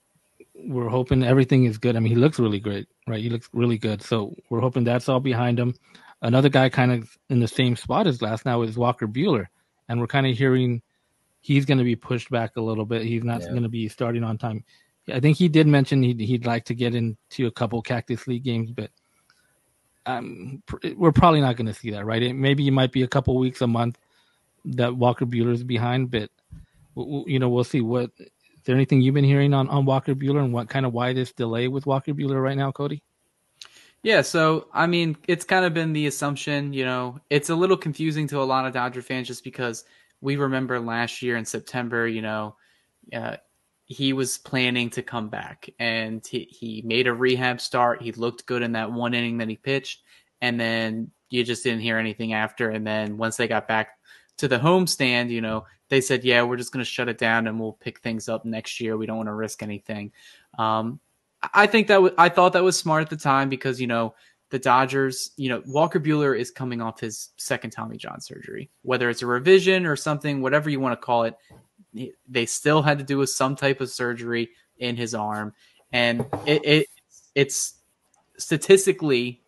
we're 0.55 0.89
hoping 0.89 1.23
everything 1.23 1.65
is 1.65 1.79
good. 1.79 1.97
I 1.97 2.01
mean, 2.01 2.13
he 2.13 2.19
looks 2.19 2.39
really 2.39 2.59
great, 2.59 2.89
right? 3.07 3.21
He 3.21 3.29
looks 3.29 3.49
really 3.53 3.79
good. 3.79 4.03
So 4.03 4.35
we're 4.49 4.61
hoping 4.61 4.85
that's 4.85 5.09
all 5.09 5.21
behind 5.21 5.59
him. 5.59 5.75
Another 6.23 6.49
guy 6.49 6.71
kind 6.71 6.93
of 6.93 7.17
in 7.29 7.41
the 7.41 7.49
same 7.49 7.77
spot 7.77 8.07
as 8.07 8.19
Glasnow 8.19 8.67
is 8.67 8.79
Walker 8.79 9.07
Buehler, 9.07 9.47
and 9.89 10.01
we're 10.01 10.07
kind 10.07 10.27
of 10.27 10.37
hearing 10.37 10.83
he's 11.41 11.67
going 11.67 11.79
to 11.79 11.85
be 11.85 11.95
pushed 11.95 12.31
back 12.31 12.57
a 12.57 12.61
little 12.61 12.87
bit. 12.87 13.03
He's 13.03 13.23
not 13.23 13.43
yeah. 13.43 13.51
going 13.51 13.63
to 13.63 13.69
be 13.69 13.89
starting 13.89 14.25
on 14.25 14.39
time. 14.39 14.65
I 15.13 15.21
think 15.21 15.37
he 15.37 15.49
did 15.49 15.67
mention 15.67 16.03
he'd, 16.03 16.19
he'd 16.19 16.47
like 16.47 16.65
to 16.65 16.75
get 16.75 16.95
into 16.95 17.47
a 17.47 17.51
couple 17.53 17.81
Cactus 17.83 18.27
League 18.27 18.43
games, 18.43 18.73
but 18.73 18.91
um, 20.07 20.63
we're 20.97 21.13
probably 21.13 21.41
not 21.41 21.57
going 21.57 21.67
to 21.67 21.75
see 21.75 21.91
that, 21.91 22.07
right? 22.07 22.23
It, 22.23 22.35
maybe 22.35 22.67
it 22.67 22.71
might 22.73 22.93
be 22.93 23.03
a 23.03 23.09
couple 23.09 23.37
weeks, 23.37 23.61
a 23.61 23.67
month 23.67 23.99
that 24.65 24.97
Walker 24.97 25.27
Buehler 25.27 25.53
is 25.53 25.65
behind, 25.65 26.11
but 26.11 26.31
you 26.97 27.39
know 27.39 27.49
we'll 27.49 27.63
see 27.63 27.83
What 27.83 28.11
is 28.19 28.29
there 28.65 28.75
anything 28.75 29.01
you've 29.01 29.15
been 29.15 29.25
hearing 29.25 29.53
on, 29.55 29.69
on 29.69 29.85
Walker 29.85 30.15
Buehler 30.15 30.43
and 30.43 30.53
what 30.53 30.69
kind 30.69 30.87
of 30.87 30.93
why 30.93 31.13
this 31.13 31.33
delay 31.33 31.69
with 31.69 31.87
Walker 31.87 32.13
Buehler 32.13 32.43
right 32.43 32.57
now, 32.57 32.73
Cody? 32.73 33.03
Yeah, 34.03 34.23
so 34.23 34.69
I 34.73 34.87
mean, 34.87 35.17
it's 35.29 35.45
kind 35.45 35.65
of 35.65 35.75
been 35.75 35.93
the 35.93 36.07
assumption, 36.07 36.73
you 36.73 36.85
know, 36.85 37.21
it's 37.31 37.51
a 37.51 37.55
little 37.55 37.77
confusing 37.77 38.27
to 38.29 38.41
a 38.41 38.45
lot 38.45 38.67
of 38.67 38.73
Dodger 38.73 39.03
fans 39.03 39.29
just 39.29 39.45
because 39.45 39.85
we 40.21 40.37
remember 40.37 40.81
last 40.81 41.23
year 41.23 41.37
in 41.37 41.45
September, 41.45 42.07
you 42.07 42.23
know, 42.23 42.57
uh, 43.13 43.37
he 43.87 44.13
was 44.13 44.37
planning 44.37 44.91
to 44.91 45.03
come 45.03 45.29
back 45.29 45.71
and 45.79 46.27
he, 46.27 46.49
he 46.51 46.83
made 46.85 47.07
a 47.07 47.15
rehab 47.15 47.61
start. 47.61 48.03
He 48.03 48.13
looked 48.13 48.45
good 48.45 48.63
in 48.63 48.73
that 48.73 48.93
one 48.93 49.15
inning 49.15 49.39
that 49.39 49.49
he 49.49 49.57
pitched, 49.57 50.03
and 50.41 50.61
then 50.61 51.11
you 51.31 51.45
just 51.45 51.63
didn't 51.65 51.81
hear 51.81 51.97
anything 51.97 52.33
after. 52.33 52.71
And 52.71 52.87
then 52.87 53.17
once 53.17 53.37
they 53.37 53.49
got 53.49 53.69
back 53.69 53.91
to 54.39 54.49
the 54.49 54.59
homestand, 54.59 55.31
you 55.31 55.41
know, 55.41 55.67
they 55.89 56.01
said, 56.01 56.25
yeah, 56.25 56.43
we're 56.43 56.57
just 56.57 56.73
going 56.73 56.85
to 56.85 56.91
shut 56.91 57.09
it 57.09 57.19
down 57.19 57.47
and 57.47 57.61
we'll 57.61 57.73
pick 57.75 58.01
things 58.01 58.29
up 58.29 58.45
next 58.45 58.81
year. 58.81 58.97
We 58.97 59.07
don't 59.07 59.17
want 59.17 59.29
to 59.29 59.35
risk 59.35 59.63
anything. 59.63 60.13
Um, 60.59 61.01
I 61.55 61.67
think 61.67 61.87
that 61.89 61.95
w- 61.95 62.15
I 62.19 62.29
thought 62.29 62.55
that 62.55 62.65
was 62.65 62.77
smart 62.77 63.03
at 63.03 63.11
the 63.11 63.17
time 63.17 63.49
because 63.49 63.81
you 63.81 63.87
know 63.87 64.15
the 64.51 64.59
Dodgers, 64.59 65.31
you 65.37 65.49
know 65.49 65.63
Walker 65.67 66.01
Buehler 66.01 66.37
is 66.37 66.51
coming 66.51 66.81
off 66.81 66.99
his 66.99 67.31
second 67.37 67.71
Tommy 67.71 67.97
John 67.99 68.21
surgery, 68.21 68.71
whether 68.83 69.09
it's 69.11 69.23
a 69.23 69.27
revision 69.27 69.87
or 69.87 69.95
something, 69.95 70.43
whatever 70.43 70.71
you 70.71 70.81
want 70.81 71.01
to 71.01 71.05
call 71.05 71.25
it. 71.25 71.37
They 72.29 72.47
still 72.47 72.83
had 72.83 72.99
to 72.99 73.05
do 73.05 73.19
with 73.19 73.31
some 73.31 73.57
type 73.57 73.81
of 73.81 73.91
surgery 73.91 74.51
in 74.79 74.97
his 74.97 75.15
arm, 75.15 75.53
and 75.93 76.27
it, 76.47 76.65
it 76.65 76.87
it's 77.35 77.75
statistically 78.39 79.43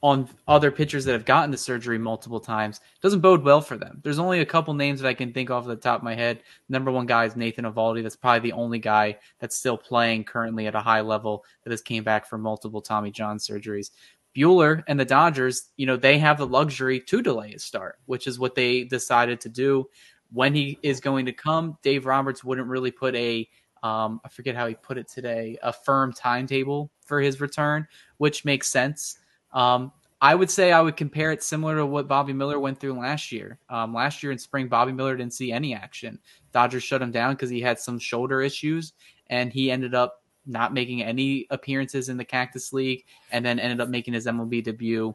on 0.00 0.28
other 0.46 0.70
pitchers 0.70 1.04
that 1.04 1.12
have 1.12 1.24
gotten 1.24 1.50
the 1.50 1.56
surgery 1.56 1.98
multiple 1.98 2.38
times 2.38 2.80
doesn't 3.02 3.20
bode 3.20 3.42
well 3.42 3.60
for 3.60 3.76
them. 3.76 4.00
There's 4.04 4.20
only 4.20 4.40
a 4.40 4.46
couple 4.46 4.72
names 4.74 5.00
that 5.00 5.08
I 5.08 5.14
can 5.14 5.32
think 5.32 5.50
off 5.50 5.66
the 5.66 5.74
top 5.74 6.00
of 6.00 6.04
my 6.04 6.14
head. 6.14 6.42
Number 6.68 6.92
one 6.92 7.06
guy 7.06 7.24
is 7.24 7.34
Nathan 7.34 7.64
Eovaldi. 7.64 8.02
That's 8.02 8.14
probably 8.14 8.50
the 8.50 8.56
only 8.56 8.78
guy 8.78 9.18
that's 9.40 9.58
still 9.58 9.76
playing 9.76 10.24
currently 10.24 10.68
at 10.68 10.76
a 10.76 10.80
high 10.80 11.00
level 11.00 11.44
that 11.64 11.70
has 11.70 11.82
came 11.82 12.04
back 12.04 12.26
from 12.26 12.42
multiple 12.42 12.80
Tommy 12.80 13.10
John 13.10 13.38
surgeries. 13.38 13.90
Buehler 14.36 14.84
and 14.86 15.00
the 15.00 15.04
Dodgers, 15.04 15.70
you 15.76 15.86
know, 15.86 15.96
they 15.96 16.18
have 16.18 16.38
the 16.38 16.46
luxury 16.46 17.00
to 17.00 17.20
delay 17.20 17.50
his 17.52 17.64
start, 17.64 17.98
which 18.06 18.28
is 18.28 18.38
what 18.38 18.54
they 18.54 18.84
decided 18.84 19.40
to 19.40 19.48
do. 19.48 19.88
When 20.32 20.54
he 20.54 20.78
is 20.82 21.00
going 21.00 21.26
to 21.26 21.32
come, 21.32 21.78
Dave 21.82 22.06
Roberts 22.06 22.44
wouldn't 22.44 22.68
really 22.68 22.90
put 22.90 23.14
a 23.14 23.48
um, 23.82 24.20
I 24.24 24.28
forget 24.28 24.56
how 24.56 24.66
he 24.66 24.74
put 24.74 24.98
it 24.98 25.08
today, 25.08 25.56
a 25.62 25.72
firm 25.72 26.12
timetable 26.12 26.90
for 27.04 27.20
his 27.20 27.40
return, 27.40 27.86
which 28.16 28.44
makes 28.44 28.68
sense. 28.68 29.18
Um, 29.52 29.92
I 30.20 30.34
would 30.34 30.50
say 30.50 30.72
I 30.72 30.80
would 30.80 30.96
compare 30.96 31.30
it 31.30 31.44
similar 31.44 31.76
to 31.76 31.86
what 31.86 32.08
Bobby 32.08 32.32
Miller 32.32 32.58
went 32.58 32.80
through 32.80 32.98
last 32.98 33.30
year. 33.30 33.58
Um, 33.70 33.94
last 33.94 34.22
year 34.22 34.32
in 34.32 34.38
spring, 34.38 34.66
Bobby 34.66 34.92
Miller 34.92 35.16
didn't 35.16 35.34
see 35.34 35.52
any 35.52 35.74
action. 35.74 36.18
Dodgers 36.52 36.82
shut 36.82 37.02
him 37.02 37.12
down 37.12 37.34
because 37.34 37.50
he 37.50 37.60
had 37.60 37.78
some 37.78 38.00
shoulder 38.00 38.42
issues, 38.42 38.94
and 39.28 39.52
he 39.52 39.70
ended 39.70 39.94
up 39.94 40.24
not 40.44 40.74
making 40.74 41.02
any 41.02 41.46
appearances 41.50 42.08
in 42.08 42.16
the 42.16 42.24
Cactus 42.24 42.72
League, 42.72 43.04
and 43.30 43.44
then 43.44 43.60
ended 43.60 43.80
up 43.80 43.90
making 43.90 44.14
his 44.14 44.26
MLB 44.26 44.64
debut 44.64 45.14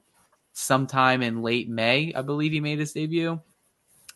sometime 0.54 1.22
in 1.22 1.42
late 1.42 1.68
May. 1.68 2.14
I 2.14 2.22
believe 2.22 2.54
he 2.54 2.62
made 2.62 2.80
his 2.80 2.94
debut, 2.94 3.42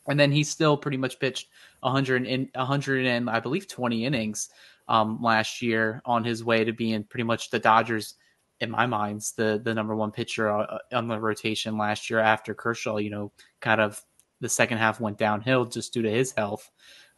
and 0.07 0.19
then 0.19 0.31
he 0.31 0.43
still 0.43 0.77
pretty 0.77 0.97
much 0.97 1.19
pitched 1.19 1.47
100 1.81 2.25
in 2.25 2.49
100 2.55 3.05
and 3.05 3.29
I 3.29 3.39
believe 3.39 3.67
20 3.67 4.05
innings 4.05 4.49
um, 4.87 5.21
last 5.21 5.61
year 5.61 6.01
on 6.05 6.23
his 6.23 6.43
way 6.43 6.63
to 6.63 6.71
being 6.71 7.03
pretty 7.03 7.23
much 7.23 7.49
the 7.49 7.59
Dodgers 7.59 8.15
in 8.59 8.71
my 8.71 8.85
mind's 8.85 9.33
the 9.33 9.61
the 9.63 9.73
number 9.73 9.95
one 9.95 10.11
pitcher 10.11 10.49
uh, 10.49 10.79
on 10.91 11.07
the 11.07 11.19
rotation 11.19 11.77
last 11.77 12.09
year 12.09 12.19
after 12.19 12.53
Kershaw. 12.53 12.97
You 12.97 13.09
know, 13.09 13.31
kind 13.61 13.81
of 13.81 14.01
the 14.41 14.49
second 14.49 14.77
half 14.77 14.99
went 14.99 15.17
downhill 15.17 15.65
just 15.65 15.93
due 15.93 16.01
to 16.01 16.09
his 16.09 16.31
health. 16.31 16.69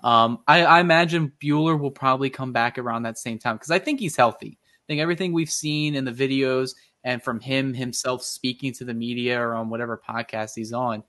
Um, 0.03 0.39
I, 0.47 0.63
I, 0.63 0.79
imagine 0.79 1.33
Buehler 1.43 1.77
will 1.77 1.91
probably 1.91 2.29
come 2.29 2.53
back 2.53 2.77
around 2.77 3.03
that 3.03 3.17
same 3.17 3.37
time 3.37 3.57
because 3.57 3.71
I 3.71 3.79
think 3.79 3.99
he's 3.99 4.15
healthy. 4.15 4.57
I 4.61 4.83
think 4.87 5.01
everything 5.01 5.33
we've 5.33 5.51
seen 5.51 5.93
in 5.93 6.05
the 6.05 6.11
videos 6.13 6.73
and 7.03 7.21
from 7.21 7.41
him 7.41 7.73
himself 7.73 8.23
speaking 8.23 8.71
to 8.75 8.85
the 8.85 8.93
media 8.93 9.41
or 9.41 9.55
on 9.55 9.69
whatever 9.69 10.01
podcast 10.07 10.51
he's 10.55 10.71
on, 10.71 11.03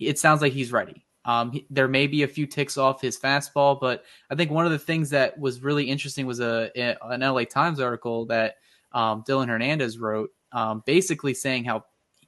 it 0.00 0.18
sounds 0.18 0.42
like 0.42 0.52
he's 0.52 0.72
ready. 0.72 1.06
Um, 1.24 1.52
he, 1.52 1.66
there 1.70 1.88
may 1.88 2.06
be 2.06 2.22
a 2.24 2.28
few 2.28 2.46
ticks 2.46 2.76
off 2.76 3.00
his 3.00 3.18
fastball, 3.18 3.80
but 3.80 4.04
I 4.30 4.34
think 4.34 4.50
one 4.50 4.66
of 4.66 4.72
the 4.72 4.78
things 4.78 5.10
that 5.10 5.38
was 5.38 5.62
really 5.62 5.84
interesting 5.84 6.26
was 6.26 6.40
a, 6.40 6.70
a 6.76 6.96
an 7.10 7.20
LA 7.20 7.44
Times 7.44 7.80
article 7.80 8.26
that 8.26 8.56
um, 8.92 9.22
Dylan 9.26 9.48
Hernandez 9.48 9.98
wrote, 9.98 10.30
um, 10.52 10.82
basically 10.84 11.34
saying 11.34 11.64
how 11.64 11.84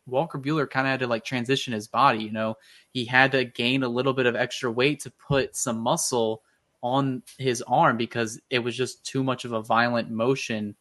Walker 0.07 0.39
Buehler 0.39 0.69
kind 0.69 0.87
of 0.87 0.93
had 0.93 1.01
to 1.01 1.07
like 1.07 1.25
transition 1.25 1.73
his 1.73 1.89
body. 1.89 2.23
You 2.23 2.33
know, 2.33 2.57
he 2.91 3.05
had 3.05 3.33
to 3.33 3.45
gain 3.45 3.83
a 3.83 3.89
little 3.89 4.13
bit 4.13 4.27
of 4.27 4.37
extra 4.37 4.71
weight 4.71 5.01
to 5.01 5.11
put 5.11 5.57
some 5.57 5.79
muscle 5.79 6.43
on 6.83 7.23
his 7.39 7.63
arm 7.63 7.97
because 7.97 8.41
it 8.51 8.59
was 8.59 8.77
just 8.77 9.05
too 9.05 9.25
much 9.25 9.45
of 9.45 9.53
a 9.53 9.63
violent 9.63 10.11
motion 10.11 10.77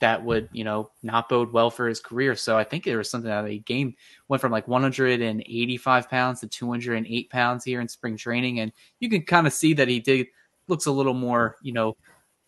that 0.00 0.24
would 0.24 0.48
you 0.52 0.64
know 0.64 0.90
not 1.02 1.28
bode 1.28 1.52
well 1.52 1.70
for 1.70 1.88
his 1.88 2.00
career. 2.00 2.34
So 2.34 2.56
I 2.58 2.64
think 2.64 2.84
there 2.84 2.98
was 2.98 3.10
something 3.10 3.30
that 3.30 3.46
he 3.48 3.60
gained 3.60 3.94
went 4.28 4.40
from 4.40 4.52
like 4.52 4.68
185 4.68 6.10
pounds 6.10 6.40
to 6.40 6.48
208 6.48 7.30
pounds 7.30 7.64
here 7.64 7.80
in 7.80 7.88
spring 7.88 8.16
training, 8.16 8.60
and 8.60 8.72
you 8.98 9.08
can 9.08 9.22
kind 9.22 9.46
of 9.46 9.52
see 9.52 9.74
that 9.74 9.88
he 9.88 10.00
did 10.00 10.26
looks 10.68 10.86
a 10.86 10.92
little 10.92 11.14
more 11.14 11.56
you 11.62 11.72
know 11.72 11.96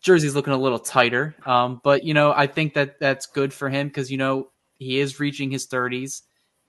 jersey's 0.01 0.35
looking 0.35 0.53
a 0.53 0.57
little 0.57 0.79
tighter. 0.79 1.35
Um, 1.45 1.81
but 1.83 2.03
you 2.03 2.13
know 2.13 2.33
I 2.35 2.47
think 2.47 2.73
that 2.73 2.99
that's 2.99 3.25
good 3.25 3.53
for 3.53 3.69
him 3.69 3.87
because 3.87 4.11
you 4.11 4.17
know 4.17 4.49
he 4.77 4.99
is 4.99 5.19
reaching 5.19 5.51
his 5.51 5.67
30s. 5.67 6.23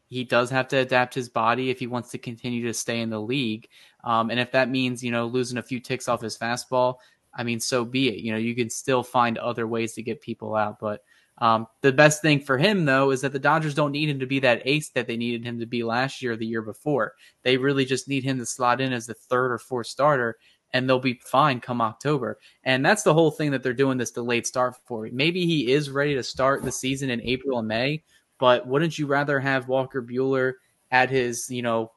He 0.08 0.22
does 0.22 0.50
have 0.50 0.68
to 0.68 0.76
adapt 0.76 1.14
his 1.14 1.28
body 1.28 1.70
if 1.70 1.78
he 1.78 1.86
wants 1.86 2.10
to 2.10 2.18
continue 2.18 2.64
to 2.66 2.74
stay 2.74 3.00
in 3.00 3.10
the 3.10 3.20
league. 3.20 3.68
Um, 4.04 4.30
and 4.30 4.38
if 4.38 4.52
that 4.52 4.68
means, 4.68 5.02
you 5.02 5.10
know, 5.10 5.26
losing 5.26 5.58
a 5.58 5.62
few 5.62 5.80
ticks 5.80 6.08
off 6.08 6.20
his 6.20 6.36
fastball, 6.36 6.96
I 7.34 7.42
mean, 7.42 7.60
so 7.60 7.84
be 7.84 8.08
it. 8.08 8.18
You 8.18 8.32
know, 8.32 8.38
you 8.38 8.54
can 8.54 8.70
still 8.70 9.02
find 9.02 9.38
other 9.38 9.66
ways 9.66 9.94
to 9.94 10.02
get 10.02 10.20
people 10.20 10.54
out. 10.54 10.78
But 10.78 11.02
um, 11.38 11.66
the 11.80 11.92
best 11.92 12.22
thing 12.22 12.40
for 12.40 12.56
him, 12.56 12.84
though, 12.84 13.10
is 13.10 13.22
that 13.22 13.32
the 13.32 13.38
Dodgers 13.38 13.74
don't 13.74 13.92
need 13.92 14.08
him 14.08 14.20
to 14.20 14.26
be 14.26 14.38
that 14.40 14.62
ace 14.64 14.90
that 14.90 15.06
they 15.06 15.16
needed 15.16 15.44
him 15.44 15.58
to 15.58 15.66
be 15.66 15.82
last 15.82 16.22
year 16.22 16.32
or 16.32 16.36
the 16.36 16.46
year 16.46 16.62
before. 16.62 17.14
They 17.42 17.56
really 17.56 17.84
just 17.84 18.08
need 18.08 18.24
him 18.24 18.38
to 18.38 18.46
slot 18.46 18.80
in 18.80 18.92
as 18.92 19.06
the 19.06 19.14
third 19.14 19.50
or 19.50 19.58
fourth 19.58 19.88
starter, 19.88 20.36
and 20.72 20.88
they'll 20.88 21.00
be 21.00 21.20
fine 21.24 21.60
come 21.60 21.80
October. 21.80 22.38
And 22.62 22.86
that's 22.86 23.02
the 23.02 23.14
whole 23.14 23.32
thing 23.32 23.50
that 23.50 23.62
they're 23.62 23.72
doing 23.72 23.98
this 23.98 24.12
delayed 24.12 24.46
start 24.46 24.76
for. 24.84 25.08
Maybe 25.12 25.44
he 25.44 25.72
is 25.72 25.90
ready 25.90 26.14
to 26.14 26.22
start 26.22 26.62
the 26.62 26.72
season 26.72 27.10
in 27.10 27.20
April 27.22 27.58
and 27.58 27.66
May, 27.66 28.04
but 28.38 28.66
wouldn't 28.66 28.98
you 28.98 29.06
rather 29.06 29.40
have 29.40 29.68
Walker 29.68 30.02
Buehler 30.02 30.54
at 30.92 31.10
his, 31.10 31.50
you 31.50 31.62
know, 31.62 31.90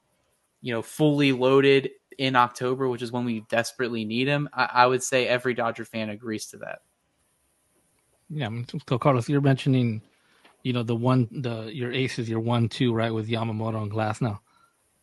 you 0.62 0.73
know, 0.73 0.82
fully 0.82 1.32
loaded 1.32 1.91
in 2.17 2.36
October, 2.36 2.88
which 2.88 3.01
is 3.01 3.12
when 3.12 3.25
we 3.25 3.41
desperately 3.49 4.06
need 4.06 4.27
him, 4.27 4.49
I, 4.53 4.69
I 4.73 4.86
would 4.88 5.03
say 5.03 5.27
every 5.27 5.53
Dodger 5.53 5.86
fan 5.86 6.10
agrees 6.10 6.47
to 6.47 6.58
that. 6.58 6.80
Yeah, 8.30 8.49
so 8.89 8.97
Carlos, 8.97 9.30
you're 9.30 9.39
mentioning, 9.39 10.01
you 10.63 10.73
know, 10.73 10.84
the 10.84 10.95
one, 10.95 11.27
the 11.32 11.73
your 11.73 11.93
aces, 11.93 12.27
your 12.27 12.41
one, 12.41 12.67
two, 12.67 12.93
right, 12.93 13.13
with 13.13 13.30
Yamamoto 13.30 13.82
and 13.82 13.91
Glasnow. 13.91 14.39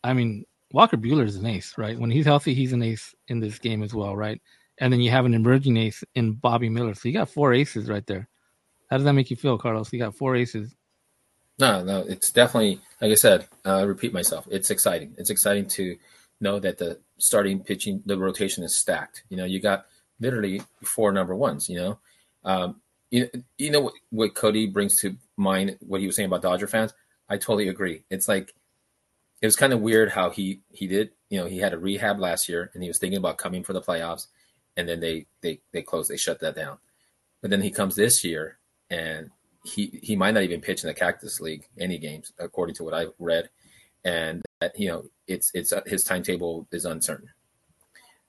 I 0.03 0.13
mean, 0.13 0.45
Walker 0.71 0.97
Buehler 0.97 1.25
is 1.25 1.37
an 1.37 1.45
ace, 1.45 1.73
right? 1.77 1.97
When 1.97 2.11
he's 2.11 2.25
healthy, 2.25 2.53
he's 2.53 2.73
an 2.73 2.83
ace 2.83 3.15
in 3.27 3.39
this 3.39 3.57
game 3.57 3.81
as 3.81 3.93
well, 3.93 4.15
right? 4.15 4.39
And 4.77 4.91
then 4.91 5.01
you 5.01 5.09
have 5.09 5.25
an 5.25 5.33
emerging 5.33 5.77
ace 5.77 6.03
in 6.13 6.33
Bobby 6.33 6.69
Miller. 6.69 6.93
So 6.93 7.07
you 7.07 7.13
got 7.13 7.29
four 7.29 7.53
aces 7.53 7.89
right 7.89 8.05
there. 8.05 8.27
How 8.89 8.97
does 8.97 9.05
that 9.05 9.13
make 9.13 9.31
you 9.31 9.37
feel, 9.37 9.57
Carlos? 9.57 9.91
You 9.91 9.99
got 9.99 10.15
four 10.15 10.35
aces. 10.35 10.75
No, 11.57 11.83
no, 11.83 12.01
it's 12.01 12.31
definitely 12.31 12.81
like 13.01 13.11
I 13.11 13.15
said. 13.15 13.47
Uh, 13.65 13.77
I 13.77 13.81
repeat 13.83 14.13
myself. 14.13 14.47
It's 14.51 14.69
exciting. 14.69 15.15
It's 15.17 15.29
exciting 15.29 15.67
to 15.69 15.95
know 16.41 16.59
that 16.59 16.77
the 16.77 16.99
starting 17.17 17.63
pitching, 17.63 18.01
the 18.05 18.17
rotation 18.17 18.63
is 18.63 18.77
stacked. 18.77 19.23
You 19.29 19.37
know, 19.37 19.45
you 19.45 19.59
got 19.59 19.85
literally 20.19 20.61
four 20.83 21.11
number 21.11 21.35
ones. 21.35 21.69
You 21.69 21.77
know, 21.77 21.99
um, 22.43 22.81
you, 23.11 23.29
you 23.57 23.71
know 23.71 23.81
what, 23.81 23.93
what 24.09 24.35
Cody 24.35 24.67
brings 24.67 24.97
to 25.01 25.15
mind 25.37 25.77
what 25.79 26.01
he 26.01 26.07
was 26.07 26.15
saying 26.15 26.27
about 26.27 26.41
Dodger 26.41 26.67
fans. 26.67 26.93
I 27.29 27.37
totally 27.37 27.67
agree. 27.67 28.03
It's 28.09 28.27
like 28.27 28.53
it 29.41 29.45
was 29.45 29.55
kind 29.55 29.73
of 29.73 29.81
weird 29.81 30.11
how 30.11 30.29
he 30.29 30.61
he 30.71 30.87
did. 30.87 31.11
You 31.29 31.39
know, 31.39 31.45
he 31.45 31.57
had 31.57 31.73
a 31.73 31.77
rehab 31.77 32.19
last 32.19 32.47
year, 32.47 32.71
and 32.73 32.83
he 32.83 32.89
was 32.89 32.99
thinking 32.99 33.17
about 33.17 33.37
coming 33.37 33.63
for 33.63 33.73
the 33.73 33.81
playoffs, 33.81 34.27
and 34.77 34.87
then 34.87 34.99
they 34.99 35.25
they 35.41 35.61
they 35.71 35.81
closed, 35.81 36.09
they 36.09 36.17
shut 36.17 36.39
that 36.41 36.55
down. 36.55 36.77
But 37.41 37.51
then 37.51 37.61
he 37.61 37.71
comes 37.71 37.95
this 37.95 38.23
year, 38.23 38.57
and 38.89 39.29
he 39.63 39.99
he 40.01 40.15
might 40.15 40.33
not 40.33 40.43
even 40.43 40.61
pitch 40.61 40.83
in 40.83 40.87
the 40.87 40.93
Cactus 40.93 41.41
League 41.41 41.67
any 41.79 41.97
games, 41.97 42.31
according 42.39 42.75
to 42.75 42.83
what 42.83 42.93
I 42.93 43.07
read, 43.19 43.49
and 44.03 44.43
that 44.61 44.79
you 44.79 44.87
know 44.87 45.05
it's 45.27 45.51
it's 45.53 45.71
uh, 45.71 45.81
his 45.85 46.03
timetable 46.03 46.67
is 46.71 46.85
uncertain. 46.85 47.29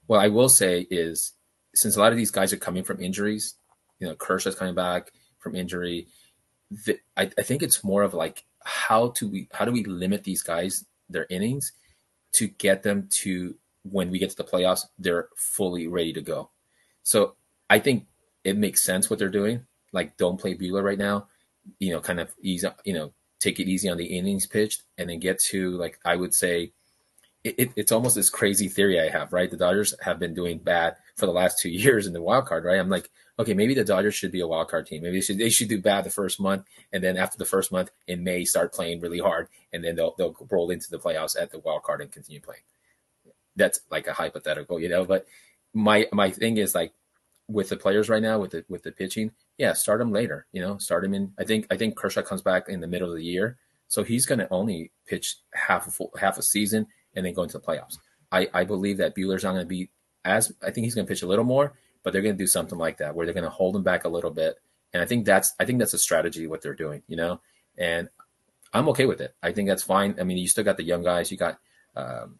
What 0.07 0.19
I 0.19 0.27
will 0.29 0.49
say 0.49 0.87
is, 0.89 1.33
since 1.75 1.95
a 1.95 1.99
lot 1.99 2.11
of 2.11 2.17
these 2.17 2.31
guys 2.31 2.53
are 2.53 2.57
coming 2.57 2.83
from 2.83 3.01
injuries, 3.01 3.55
you 3.99 4.07
know, 4.07 4.15
Kershaw's 4.15 4.55
coming 4.55 4.75
back 4.75 5.11
from 5.39 5.55
injury. 5.55 6.07
The, 6.85 6.99
I, 7.15 7.29
I 7.37 7.43
think 7.43 7.63
it's 7.63 7.83
more 7.83 8.03
of 8.03 8.13
like 8.13 8.43
how 8.63 9.09
do 9.09 9.27
we 9.27 9.47
how 9.53 9.65
do 9.65 9.71
we 9.71 9.83
limit 9.83 10.23
these 10.23 10.43
guys 10.43 10.85
their 11.09 11.27
innings 11.29 11.71
to 12.33 12.47
get 12.47 12.83
them 12.83 13.07
to 13.09 13.55
when 13.83 14.11
we 14.11 14.19
get 14.19 14.29
to 14.29 14.35
the 14.35 14.43
playoffs 14.43 14.81
they're 14.99 15.29
fully 15.35 15.87
ready 15.87 16.11
to 16.13 16.21
go. 16.21 16.49
So 17.03 17.35
I 17.69 17.79
think 17.79 18.05
it 18.43 18.57
makes 18.57 18.83
sense 18.83 19.09
what 19.09 19.19
they're 19.19 19.29
doing. 19.29 19.65
Like 19.93 20.17
don't 20.17 20.39
play 20.39 20.55
Buehler 20.55 20.83
right 20.83 20.97
now, 20.97 21.27
you 21.79 21.91
know, 21.91 22.01
kind 22.01 22.19
of 22.19 22.33
ease 22.41 22.65
you 22.83 22.93
know 22.93 23.13
take 23.39 23.59
it 23.59 23.69
easy 23.69 23.87
on 23.87 23.97
the 23.97 24.05
innings 24.05 24.45
pitched, 24.45 24.83
and 24.97 25.09
then 25.09 25.19
get 25.19 25.39
to 25.39 25.71
like 25.77 25.99
I 26.03 26.15
would 26.15 26.33
say 26.33 26.73
it, 27.57 27.71
it's 27.75 27.91
almost 27.91 28.15
this 28.15 28.29
crazy 28.29 28.67
theory 28.67 28.99
I 28.99 29.09
have, 29.09 29.33
right? 29.33 29.49
The 29.49 29.57
Dodgers 29.57 29.93
have 30.01 30.19
been 30.19 30.33
doing 30.33 30.57
bad 30.57 30.95
for 31.15 31.25
the 31.25 31.31
last 31.31 31.59
two 31.59 31.69
years 31.83 32.07
in 32.07 32.13
the 32.13 32.21
wild 32.21 32.45
card, 32.45 32.65
right? 32.65 32.79
I'm 32.79 32.89
like, 32.89 33.09
okay, 33.39 33.53
maybe 33.53 33.73
the 33.73 33.83
Dodgers 33.83 34.15
should 34.15 34.31
be 34.31 34.39
a 34.39 34.47
wild 34.47 34.69
card 34.69 34.87
team. 34.87 35.03
Maybe 35.03 35.17
they 35.17 35.21
should 35.21 35.37
they 35.37 35.49
should 35.49 35.69
do 35.69 35.81
bad 35.81 36.03
the 36.03 36.09
first 36.09 36.39
month, 36.39 36.65
and 36.91 37.03
then 37.03 37.17
after 37.17 37.37
the 37.37 37.45
first 37.45 37.71
month 37.71 37.91
in 38.07 38.23
May 38.23 38.45
start 38.45 38.73
playing 38.73 38.99
really 38.99 39.19
hard, 39.19 39.47
and 39.71 39.83
then 39.83 39.95
they'll 39.95 40.15
they'll 40.17 40.35
roll 40.49 40.69
into 40.69 40.89
the 40.89 40.99
playoffs 40.99 41.39
at 41.39 41.51
the 41.51 41.59
wild 41.59 41.83
card 41.83 42.01
and 42.01 42.11
continue 42.11 42.41
playing. 42.41 42.63
That's 43.55 43.79
like 43.89 44.07
a 44.07 44.13
hypothetical, 44.13 44.79
you 44.79 44.89
know. 44.89 45.05
But 45.05 45.27
my 45.73 46.07
my 46.11 46.31
thing 46.31 46.57
is 46.57 46.75
like 46.75 46.93
with 47.47 47.69
the 47.69 47.77
players 47.77 48.09
right 48.09 48.21
now 48.21 48.39
with 48.39 48.51
the 48.51 48.65
with 48.69 48.83
the 48.83 48.91
pitching, 48.91 49.31
yeah, 49.57 49.73
start 49.73 49.99
them 49.99 50.11
later. 50.11 50.45
You 50.51 50.61
know, 50.61 50.77
start 50.77 51.03
them 51.03 51.13
in. 51.13 51.33
I 51.37 51.43
think 51.43 51.67
I 51.69 51.77
think 51.77 51.95
Kershaw 51.95 52.21
comes 52.21 52.41
back 52.41 52.69
in 52.69 52.81
the 52.81 52.87
middle 52.87 53.09
of 53.09 53.17
the 53.17 53.23
year, 53.23 53.57
so 53.87 54.03
he's 54.03 54.25
going 54.25 54.39
to 54.39 54.49
only 54.51 54.91
pitch 55.05 55.37
half 55.53 55.87
a 55.87 55.91
full, 55.91 56.11
half 56.19 56.37
a 56.37 56.43
season 56.43 56.87
and 57.15 57.25
then 57.25 57.33
go 57.33 57.43
into 57.43 57.57
the 57.57 57.63
playoffs. 57.63 57.97
I, 58.31 58.47
I 58.53 58.63
believe 58.63 58.97
that 58.97 59.15
Buehler's 59.15 59.43
not 59.43 59.53
going 59.53 59.63
to 59.63 59.67
be 59.67 59.89
as 60.25 60.51
I 60.61 60.71
think 60.71 60.83
he's 60.83 60.95
going 60.95 61.07
to 61.07 61.11
pitch 61.11 61.23
a 61.23 61.27
little 61.27 61.45
more, 61.45 61.73
but 62.03 62.11
they're 62.11 62.21
going 62.21 62.35
to 62.35 62.43
do 62.43 62.47
something 62.47 62.77
like 62.77 62.97
that 62.97 63.15
where 63.15 63.25
they're 63.25 63.33
going 63.33 63.43
to 63.43 63.49
hold 63.49 63.75
him 63.75 63.83
back 63.83 64.03
a 64.03 64.09
little 64.09 64.31
bit. 64.31 64.59
And 64.93 65.01
I 65.01 65.05
think 65.05 65.25
that's 65.25 65.53
I 65.59 65.65
think 65.65 65.79
that's 65.79 65.93
a 65.93 65.99
strategy 65.99 66.47
what 66.47 66.61
they're 66.61 66.73
doing, 66.73 67.03
you 67.07 67.15
know. 67.15 67.41
And 67.77 68.09
I'm 68.73 68.89
okay 68.89 69.05
with 69.05 69.21
it. 69.21 69.35
I 69.41 69.51
think 69.51 69.67
that's 69.67 69.83
fine. 69.83 70.15
I 70.19 70.23
mean, 70.23 70.37
you 70.37 70.47
still 70.47 70.63
got 70.63 70.77
the 70.77 70.83
young 70.83 71.03
guys. 71.03 71.31
You 71.31 71.37
got 71.37 71.59
um, 71.95 72.39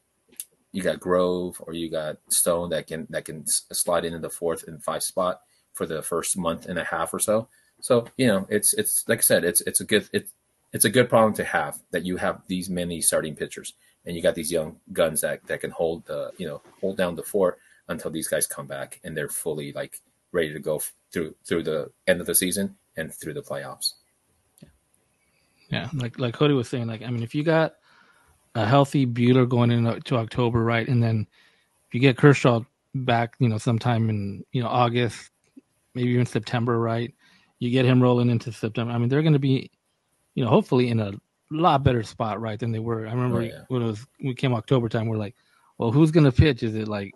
you 0.71 0.83
got 0.83 0.99
Grove 0.99 1.61
or 1.65 1.73
you 1.73 1.89
got 1.89 2.17
Stone 2.29 2.69
that 2.69 2.87
can 2.87 3.07
that 3.09 3.25
can 3.25 3.45
slide 3.47 4.05
into 4.05 4.19
the 4.19 4.29
fourth 4.29 4.67
and 4.67 4.83
five 4.83 5.03
spot 5.03 5.41
for 5.73 5.85
the 5.85 6.01
first 6.01 6.37
month 6.37 6.65
and 6.65 6.77
a 6.79 6.83
half 6.83 7.13
or 7.13 7.19
so. 7.19 7.47
So 7.79 8.07
you 8.17 8.27
know, 8.27 8.47
it's 8.49 8.73
it's 8.73 9.03
like 9.07 9.19
I 9.19 9.21
said, 9.21 9.43
it's 9.43 9.61
it's 9.61 9.81
a 9.81 9.85
good 9.85 10.09
it's 10.11 10.31
it's 10.73 10.85
a 10.85 10.89
good 10.89 11.09
problem 11.09 11.33
to 11.35 11.43
have 11.43 11.79
that 11.91 12.05
you 12.05 12.17
have 12.17 12.41
these 12.47 12.69
many 12.69 13.01
starting 13.01 13.35
pitchers 13.35 13.73
and 14.07 14.15
you 14.15 14.23
got 14.23 14.33
these 14.35 14.51
young 14.51 14.77
guns 14.93 15.21
that 15.21 15.45
that 15.45 15.59
can 15.59 15.69
hold 15.69 16.05
the 16.05 16.31
you 16.37 16.47
know 16.47 16.61
hold 16.81 16.97
down 16.97 17.15
the 17.15 17.21
fort 17.21 17.59
until 17.89 18.09
these 18.09 18.27
guys 18.27 18.47
come 18.47 18.65
back 18.65 18.99
and 19.03 19.15
they're 19.15 19.29
fully 19.29 19.71
like 19.73 19.99
ready 20.31 20.51
to 20.51 20.59
go 20.59 20.81
through 21.11 21.35
through 21.45 21.61
the 21.61 21.91
end 22.07 22.19
of 22.19 22.25
the 22.25 22.33
season 22.33 22.75
and 22.95 23.13
through 23.13 23.33
the 23.33 23.41
playoffs. 23.41 23.93
Yeah, 24.61 24.69
yeah. 25.69 25.89
like 25.93 26.17
like 26.17 26.33
Cody 26.33 26.53
was 26.53 26.69
saying, 26.69 26.87
like 26.87 27.03
I 27.03 27.11
mean, 27.11 27.21
if 27.21 27.35
you 27.35 27.43
got 27.43 27.75
a 28.55 28.65
healthy 28.65 29.05
Buehler 29.05 29.47
going 29.47 29.71
into 29.71 30.15
October, 30.15 30.63
right, 30.63 30.87
and 30.87 31.03
then 31.03 31.27
if 31.87 31.93
you 31.93 31.99
get 31.99 32.17
Kershaw 32.17 32.61
back, 32.95 33.35
you 33.39 33.49
know, 33.49 33.57
sometime 33.57 34.09
in 34.09 34.43
you 34.53 34.63
know 34.63 34.69
August, 34.69 35.31
maybe 35.93 36.09
even 36.11 36.25
September, 36.25 36.79
right, 36.79 37.13
you 37.59 37.69
get 37.69 37.85
him 37.85 38.01
rolling 38.01 38.29
into 38.29 38.53
September. 38.53 38.93
I 38.93 38.97
mean, 38.97 39.09
they're 39.09 39.21
going 39.21 39.33
to 39.33 39.39
be, 39.39 39.69
you 40.33 40.45
know, 40.45 40.49
hopefully 40.49 40.89
in 40.89 41.01
a 41.01 41.11
lot 41.51 41.83
better 41.83 42.03
spot, 42.03 42.41
right, 42.41 42.59
than 42.59 42.71
they 42.71 42.79
were. 42.79 43.07
I 43.07 43.11
remember 43.11 43.39
oh, 43.39 43.43
yeah. 43.43 43.61
when 43.67 43.81
it 43.81 43.85
was 43.85 44.05
we 44.23 44.33
came 44.33 44.53
October 44.53 44.89
time, 44.89 45.07
we're 45.07 45.17
like, 45.17 45.35
well, 45.77 45.91
who's 45.91 46.11
going 46.11 46.25
to 46.25 46.31
pitch? 46.31 46.63
Is 46.63 46.75
it 46.75 46.87
like 46.87 47.13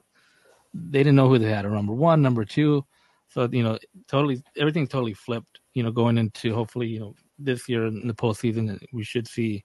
they 0.74 1.00
didn't 1.00 1.16
know 1.16 1.28
who 1.28 1.40
they 1.40 1.50
had 1.50 1.66
a 1.66 1.70
number 1.70 1.94
one, 1.94 2.22
number 2.22 2.46
two. 2.46 2.86
So 3.30 3.48
you 3.52 3.64
know, 3.64 3.78
totally 4.08 4.42
everything's 4.58 4.90
totally 4.90 5.14
flipped. 5.14 5.60
You 5.74 5.84
know, 5.84 5.92
going 5.92 6.18
into 6.18 6.54
hopefully 6.54 6.88
you 6.88 7.00
know 7.00 7.16
this 7.40 7.68
year 7.68 7.86
in 7.86 8.08
the 8.08 8.14
postseason, 8.14 8.80
we 8.92 9.04
should 9.04 9.28
see 9.28 9.64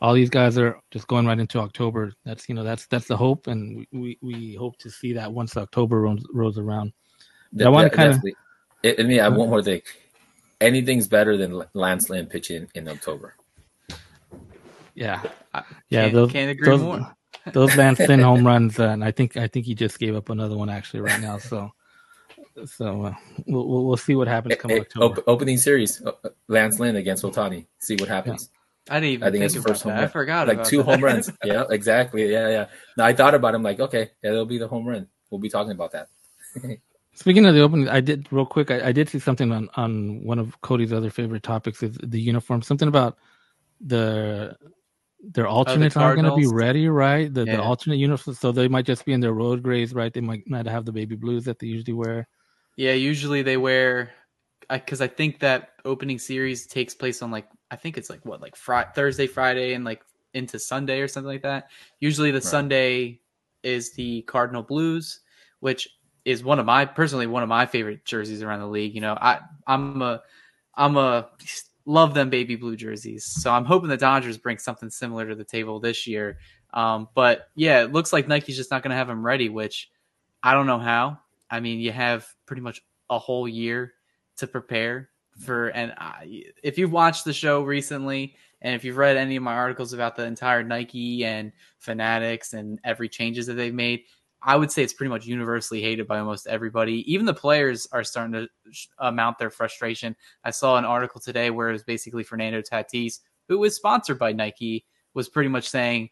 all 0.00 0.14
these 0.14 0.30
guys 0.30 0.58
are 0.58 0.78
just 0.90 1.06
going 1.06 1.26
right 1.26 1.38
into 1.38 1.58
October. 1.58 2.12
That's 2.24 2.48
you 2.48 2.54
know 2.54 2.64
that's 2.64 2.86
that's 2.86 3.06
the 3.06 3.16
hope, 3.16 3.46
and 3.46 3.86
we 3.92 4.18
we, 4.20 4.54
hope 4.54 4.76
to 4.78 4.90
see 4.90 5.12
that 5.14 5.32
once 5.32 5.56
October 5.56 6.00
rolls, 6.02 6.26
rolls 6.32 6.58
around. 6.58 6.92
That, 7.52 7.66
I 7.66 7.70
want 7.70 7.90
to 7.90 7.96
kind 7.96 8.10
of. 8.12 8.22
I 8.84 9.02
mean, 9.02 9.20
I 9.20 9.24
have 9.24 9.36
one 9.36 9.48
more 9.48 9.62
thing. 9.62 9.82
Anything's 10.60 11.08
better 11.08 11.36
than 11.36 11.62
Lance 11.74 12.08
Lynn 12.08 12.26
pitching 12.26 12.68
in 12.74 12.88
October. 12.88 13.34
Yeah, 14.96 15.22
yeah, 15.90 16.02
can't, 16.04 16.14
those, 16.14 16.32
can't 16.32 16.50
agree 16.50 16.68
those, 16.68 16.80
more. 16.80 17.16
those 17.52 17.76
Lance 17.76 17.98
Lynn 18.00 18.20
home 18.20 18.46
runs, 18.46 18.80
uh, 18.80 18.88
and 18.88 19.04
I 19.04 19.10
think 19.10 19.36
I 19.36 19.46
think 19.46 19.66
he 19.66 19.74
just 19.74 19.98
gave 19.98 20.16
up 20.16 20.30
another 20.30 20.56
one 20.56 20.70
actually 20.70 21.00
right 21.00 21.20
now. 21.20 21.36
So, 21.36 21.70
so 22.64 23.04
uh, 23.04 23.14
we'll, 23.46 23.84
we'll 23.84 23.98
see 23.98 24.16
what 24.16 24.26
happens 24.26 24.56
come 24.56 24.70
October. 24.70 25.20
Op- 25.20 25.28
opening 25.28 25.58
series, 25.58 26.02
uh, 26.02 26.12
Lance 26.48 26.80
Lynn 26.80 26.96
against 26.96 27.24
Ohtani. 27.24 27.66
See 27.78 27.94
what 27.96 28.08
happens. 28.08 28.50
I 28.88 29.00
didn't 29.00 29.10
even 29.10 29.28
I 29.28 29.30
think 29.30 29.42
think, 29.42 29.44
it's 29.44 29.54
about 29.56 29.68
first 29.68 29.84
that. 29.84 29.90
home 29.90 29.98
I 29.98 30.02
run. 30.02 30.10
forgot 30.10 30.48
like 30.48 30.54
about 30.54 30.66
two 30.66 30.78
that. 30.78 30.84
home 30.84 31.04
runs. 31.04 31.30
Yeah, 31.44 31.64
exactly. 31.68 32.32
Yeah, 32.32 32.48
yeah. 32.48 32.66
No, 32.96 33.04
I 33.04 33.12
thought 33.12 33.34
about 33.34 33.54
him. 33.54 33.62
Like, 33.62 33.80
okay, 33.80 34.10
yeah, 34.22 34.30
it'll 34.30 34.46
be 34.46 34.58
the 34.58 34.68
home 34.68 34.86
run. 34.86 35.08
We'll 35.28 35.40
be 35.40 35.50
talking 35.50 35.72
about 35.72 35.92
that. 35.92 36.08
Speaking 37.12 37.44
of 37.46 37.54
the 37.54 37.60
opening, 37.60 37.88
I 37.88 38.00
did 38.00 38.28
real 38.30 38.46
quick. 38.46 38.70
I, 38.70 38.88
I 38.88 38.92
did 38.92 39.10
see 39.10 39.18
something 39.18 39.52
on 39.52 39.68
on 39.76 40.24
one 40.24 40.38
of 40.38 40.58
Cody's 40.62 40.92
other 40.92 41.10
favorite 41.10 41.42
topics 41.42 41.82
is 41.82 41.98
the 42.02 42.20
uniform. 42.20 42.62
Something 42.62 42.88
about 42.88 43.18
the 43.80 44.56
their 45.20 45.48
oh, 45.48 45.52
alternates 45.52 45.96
aren't 45.96 46.20
going 46.20 46.30
to 46.30 46.36
be 46.36 46.52
ready, 46.52 46.88
right? 46.88 47.32
The 47.32 47.44
the 47.44 47.62
alternate 47.62 47.96
uniforms, 47.96 48.38
so 48.38 48.52
they 48.52 48.68
might 48.68 48.86
just 48.86 49.04
be 49.04 49.12
in 49.12 49.20
their 49.20 49.32
road 49.32 49.62
grays, 49.62 49.94
right? 49.94 50.12
They 50.12 50.20
might 50.20 50.42
not 50.46 50.66
have 50.66 50.84
the 50.84 50.92
baby 50.92 51.16
blues 51.16 51.44
that 51.44 51.58
they 51.58 51.66
usually 51.66 51.94
wear. 51.94 52.28
Yeah, 52.76 52.92
usually 52.92 53.42
they 53.42 53.56
wear 53.56 54.12
because 54.68 55.00
I, 55.00 55.06
think 55.06 55.40
that 55.40 55.70
opening 55.84 56.18
series 56.18 56.66
takes 56.66 56.94
place 56.94 57.22
on 57.22 57.30
like 57.30 57.48
I 57.70 57.76
think 57.76 57.96
it's 57.96 58.10
like 58.10 58.24
what 58.24 58.40
like 58.40 58.56
Friday, 58.56 58.90
Thursday, 58.94 59.26
Friday, 59.26 59.74
and 59.74 59.84
like 59.84 60.02
into 60.34 60.58
Sunday 60.58 61.00
or 61.00 61.08
something 61.08 61.32
like 61.32 61.42
that. 61.42 61.70
Usually 62.00 62.30
the 62.30 62.40
Sunday 62.40 63.20
is 63.62 63.92
the 63.92 64.22
Cardinal 64.22 64.62
Blues, 64.62 65.20
which 65.60 65.88
is 66.24 66.44
one 66.44 66.58
of 66.58 66.66
my 66.66 66.84
personally 66.84 67.26
one 67.26 67.42
of 67.42 67.48
my 67.48 67.64
favorite 67.66 68.04
jerseys 68.04 68.42
around 68.42 68.60
the 68.60 68.66
league. 68.66 68.94
You 68.94 69.00
know, 69.00 69.16
I 69.20 69.40
I'm 69.66 70.02
a 70.02 70.22
I'm 70.74 70.96
a 70.96 71.28
love 71.86 72.12
them 72.12 72.28
baby 72.28 72.56
blue 72.56 72.76
jerseys. 72.76 73.24
So 73.24 73.50
I'm 73.50 73.64
hoping 73.64 73.88
the 73.88 73.96
Dodgers 73.96 74.36
bring 74.36 74.58
something 74.58 74.90
similar 74.90 75.28
to 75.28 75.34
the 75.34 75.44
table 75.44 75.80
this 75.80 76.06
year. 76.06 76.38
Um, 76.74 77.08
but 77.14 77.48
yeah, 77.54 77.82
it 77.82 77.92
looks 77.92 78.12
like 78.12 78.28
Nike's 78.28 78.56
just 78.56 78.70
not 78.70 78.82
going 78.82 78.90
to 78.90 78.96
have 78.96 79.06
them 79.06 79.24
ready, 79.24 79.48
which 79.48 79.90
I 80.42 80.52
don't 80.52 80.66
know 80.66 80.80
how. 80.80 81.20
I 81.48 81.60
mean, 81.60 81.78
you 81.78 81.92
have 81.92 82.26
pretty 82.44 82.62
much 82.62 82.82
a 83.08 83.18
whole 83.18 83.48
year 83.48 83.94
to 84.38 84.46
prepare 84.46 85.10
for. 85.38 85.68
And 85.68 85.94
I, 85.96 86.44
if 86.62 86.76
you've 86.76 86.92
watched 86.92 87.24
the 87.24 87.32
show 87.32 87.62
recently, 87.62 88.34
and 88.60 88.74
if 88.74 88.84
you've 88.84 88.96
read 88.96 89.16
any 89.16 89.36
of 89.36 89.42
my 89.42 89.54
articles 89.54 89.92
about 89.92 90.16
the 90.16 90.24
entire 90.24 90.64
Nike 90.64 91.24
and 91.24 91.52
Fanatics 91.78 92.52
and 92.52 92.80
every 92.82 93.08
changes 93.08 93.46
that 93.46 93.54
they've 93.54 93.72
made, 93.72 94.02
I 94.42 94.56
would 94.56 94.70
say 94.70 94.82
it's 94.82 94.92
pretty 94.92 95.10
much 95.10 95.26
universally 95.26 95.80
hated 95.80 96.06
by 96.06 96.18
almost 96.18 96.46
everybody. 96.46 97.10
Even 97.12 97.26
the 97.26 97.34
players 97.34 97.88
are 97.92 98.04
starting 98.04 98.32
to 98.32 98.48
uh, 98.98 99.10
mount 99.10 99.38
their 99.38 99.50
frustration. 99.50 100.14
I 100.44 100.50
saw 100.50 100.76
an 100.76 100.84
article 100.84 101.20
today 101.20 101.50
where 101.50 101.70
it 101.70 101.72
was 101.72 101.84
basically 101.84 102.22
Fernando 102.22 102.62
Tatis, 102.62 103.20
who 103.48 103.58
was 103.58 103.74
sponsored 103.74 104.18
by 104.18 104.32
Nike, 104.32 104.84
was 105.14 105.28
pretty 105.28 105.48
much 105.48 105.68
saying 105.68 106.10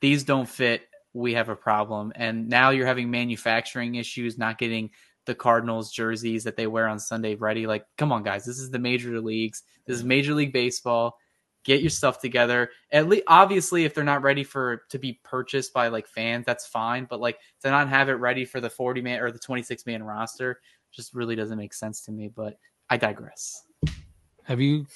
these 0.00 0.24
don't 0.24 0.48
fit. 0.48 0.88
We 1.12 1.34
have 1.34 1.48
a 1.48 1.56
problem. 1.56 2.12
And 2.16 2.48
now 2.48 2.70
you're 2.70 2.86
having 2.86 3.10
manufacturing 3.10 3.94
issues, 3.94 4.36
not 4.36 4.58
getting 4.58 4.90
the 5.26 5.34
Cardinals 5.34 5.92
jerseys 5.92 6.44
that 6.44 6.56
they 6.56 6.66
wear 6.66 6.88
on 6.88 6.98
Sunday 6.98 7.34
ready. 7.34 7.66
Like, 7.66 7.84
come 7.98 8.12
on, 8.12 8.22
guys. 8.22 8.44
This 8.44 8.58
is 8.58 8.70
the 8.70 8.78
major 8.78 9.20
leagues. 9.20 9.62
This 9.86 9.98
is 9.98 10.04
Major 10.04 10.34
League 10.34 10.52
Baseball. 10.52 11.16
Get 11.66 11.80
your 11.80 11.90
stuff 11.90 12.20
together. 12.20 12.70
At 12.92 13.08
least, 13.08 13.24
obviously, 13.26 13.84
if 13.84 13.92
they're 13.92 14.04
not 14.04 14.22
ready 14.22 14.44
for 14.44 14.84
to 14.90 15.00
be 15.00 15.18
purchased 15.24 15.74
by 15.74 15.88
like 15.88 16.06
fans, 16.06 16.46
that's 16.46 16.64
fine. 16.64 17.08
But 17.10 17.18
like 17.18 17.40
to 17.62 17.70
not 17.70 17.88
have 17.88 18.08
it 18.08 18.14
ready 18.14 18.44
for 18.44 18.60
the 18.60 18.70
40 18.70 19.02
man 19.02 19.20
or 19.20 19.32
the 19.32 19.40
26 19.40 19.84
man 19.84 20.04
roster 20.04 20.60
just 20.92 21.12
really 21.12 21.34
doesn't 21.34 21.58
make 21.58 21.74
sense 21.74 22.02
to 22.02 22.12
me. 22.12 22.28
But 22.28 22.56
I 22.88 22.98
digress. 22.98 23.64
Have 24.44 24.60
you 24.60 24.86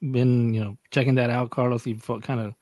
been, 0.00 0.54
you 0.54 0.64
know, 0.64 0.78
checking 0.90 1.16
that 1.16 1.28
out, 1.28 1.50
Carlos? 1.50 1.86
You 1.86 1.96
kind 1.96 2.40
of 2.40 2.54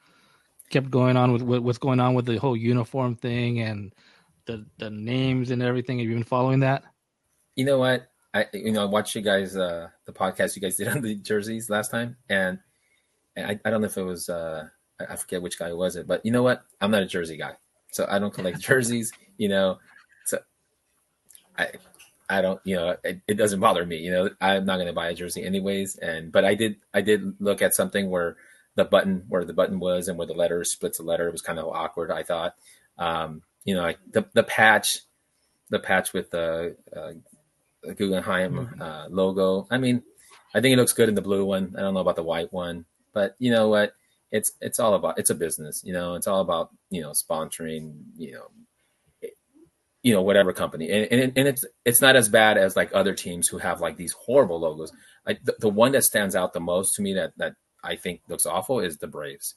kept 0.70 0.90
going 0.90 1.16
on 1.16 1.32
with 1.32 1.42
what's 1.60 1.78
going 1.78 2.00
on 2.00 2.14
with 2.14 2.26
the 2.26 2.38
whole 2.38 2.56
uniform 2.56 3.14
thing 3.14 3.60
and 3.60 3.94
the 4.46 4.66
the 4.78 4.90
names 4.90 5.52
and 5.52 5.62
everything. 5.62 6.00
Have 6.00 6.08
you 6.08 6.14
been 6.14 6.24
following 6.24 6.58
that? 6.58 6.82
You 7.54 7.66
know 7.66 7.78
what? 7.78 8.08
I 8.34 8.46
you 8.52 8.72
know 8.72 8.82
I 8.82 8.86
watched 8.86 9.14
you 9.14 9.22
guys 9.22 9.56
uh 9.56 9.88
the 10.06 10.12
podcast 10.12 10.56
you 10.56 10.62
guys 10.62 10.76
did 10.76 10.88
on 10.88 11.02
the 11.02 11.14
jerseys 11.14 11.70
last 11.70 11.92
time, 11.92 12.16
and, 12.28 12.38
and 12.48 12.58
I, 13.36 13.58
I 13.64 13.70
don't 13.70 13.80
know 13.80 13.86
if 13.86 13.96
it 13.96 14.02
was 14.02 14.28
uh 14.28 14.68
I 15.00 15.16
forget 15.16 15.42
which 15.42 15.58
guy 15.58 15.72
was 15.72 15.96
it, 15.96 16.06
but 16.06 16.24
you 16.24 16.32
know 16.32 16.42
what? 16.42 16.62
I'm 16.80 16.90
not 16.90 17.02
a 17.02 17.06
jersey 17.06 17.36
guy, 17.36 17.52
so 17.90 18.06
I 18.08 18.18
don't 18.18 18.32
collect 18.32 18.60
jerseys. 18.68 19.12
You 19.38 19.48
know, 19.48 19.78
so 20.24 20.38
I 21.58 21.68
I 22.28 22.40
don't 22.40 22.60
you 22.64 22.76
know 22.76 22.96
it, 23.02 23.20
it 23.26 23.34
doesn't 23.34 23.60
bother 23.60 23.84
me. 23.84 23.98
You 23.98 24.10
know, 24.10 24.30
I'm 24.40 24.64
not 24.64 24.76
going 24.76 24.86
to 24.86 24.92
buy 24.92 25.08
a 25.08 25.14
jersey 25.14 25.44
anyways. 25.44 25.96
And 25.96 26.30
but 26.32 26.44
I 26.44 26.54
did 26.54 26.76
I 26.94 27.00
did 27.00 27.34
look 27.40 27.62
at 27.62 27.74
something 27.74 28.10
where 28.10 28.36
the 28.74 28.84
button 28.84 29.24
where 29.28 29.44
the 29.44 29.52
button 29.52 29.78
was 29.78 30.08
and 30.08 30.16
where 30.16 30.26
the 30.26 30.34
letter 30.34 30.64
splits 30.64 30.98
the 30.98 31.04
letter. 31.04 31.28
It 31.28 31.32
was 31.32 31.42
kind 31.42 31.58
of 31.58 31.68
awkward. 31.68 32.10
I 32.10 32.22
thought, 32.22 32.54
um, 32.98 33.42
you 33.64 33.74
know, 33.74 33.82
like 33.82 33.98
the 34.10 34.26
the 34.32 34.42
patch, 34.42 35.00
the 35.70 35.78
patch 35.78 36.12
with 36.12 36.30
the 36.30 36.76
uh, 36.94 37.12
Guggenheim 37.92 38.76
uh, 38.80 39.06
logo. 39.10 39.66
I 39.70 39.78
mean, 39.78 40.02
I 40.54 40.60
think 40.60 40.72
it 40.72 40.78
looks 40.78 40.92
good 40.92 41.08
in 41.08 41.14
the 41.14 41.22
blue 41.22 41.44
one. 41.44 41.74
I 41.76 41.80
don't 41.80 41.94
know 41.94 42.00
about 42.00 42.16
the 42.16 42.22
white 42.22 42.52
one, 42.52 42.86
but 43.12 43.34
you 43.38 43.50
know 43.50 43.68
what? 43.68 43.94
It's 44.30 44.52
it's 44.60 44.78
all 44.80 44.94
about 44.94 45.18
it's 45.18 45.30
a 45.30 45.34
business. 45.34 45.82
You 45.84 45.92
know, 45.92 46.14
it's 46.14 46.26
all 46.26 46.40
about 46.40 46.70
you 46.90 47.02
know 47.02 47.10
sponsoring. 47.10 47.94
You 48.16 48.32
know, 48.32 48.46
it- 49.20 49.36
you 50.02 50.12
know 50.14 50.22
whatever 50.22 50.52
company, 50.52 50.90
and 50.90 51.06
and, 51.12 51.32
and 51.36 51.48
it's 51.48 51.64
it's 51.84 52.00
not 52.00 52.16
as 52.16 52.28
bad 52.28 52.56
as 52.58 52.74
like 52.76 52.90
other 52.94 53.14
teams 53.14 53.48
who 53.48 53.58
have 53.58 53.80
like 53.80 53.96
these 53.96 54.12
horrible 54.12 54.60
logos. 54.60 54.92
Like 55.26 55.44
the, 55.44 55.54
the 55.60 55.68
one 55.68 55.92
that 55.92 56.02
stands 56.04 56.34
out 56.34 56.52
the 56.54 56.60
most 56.60 56.94
to 56.96 57.02
me 57.02 57.14
that 57.14 57.32
that 57.36 57.54
I 57.84 57.96
think 57.96 58.22
looks 58.28 58.46
awful 58.46 58.80
is 58.80 58.98
the 58.98 59.06
Braves. 59.06 59.54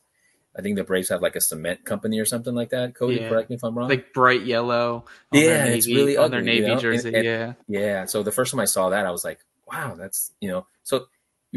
I 0.58 0.62
think 0.62 0.78
the 0.78 0.84
Braves 0.86 1.10
have 1.10 1.22
like 1.22 1.36
a 1.36 1.42
cement 1.42 1.84
company 1.84 2.20
or 2.20 2.26
something 2.26 2.56
like 2.56 2.70
that. 2.70 2.96
Cody, 2.96 3.18
Yeah. 3.18 3.28
correct 3.30 3.50
me 3.50 3.56
if 3.58 3.64
I'm 3.64 3.78
wrong. 3.78 3.90
Like 3.90 4.14
bright 4.14 4.46
yellow. 4.46 5.04
on 5.34 5.40
their 5.40 5.58
Yeah, 5.58 5.66
it's 5.74 5.86
navy- 5.86 6.00
really 6.00 6.18
on 6.18 6.32
their 6.32 6.40
ugly, 6.40 6.56
you 6.56 6.62
navy 6.62 6.74
know? 6.76 6.80
jersey. 6.80 7.08
And- 7.10 7.16
and- 7.18 7.26
yeah. 7.26 7.54
Yeah. 7.68 8.06
So 8.06 8.24
the 8.24 8.32
first 8.32 8.52
time 8.52 8.62
I 8.62 8.66
saw 8.66 8.90
that, 8.90 9.06
I 9.06 9.12
was 9.12 9.26
like, 9.26 9.40
wow, 9.70 9.96
that's, 9.96 10.32
you 10.40 10.48
know, 10.50 10.66
so 10.84 11.08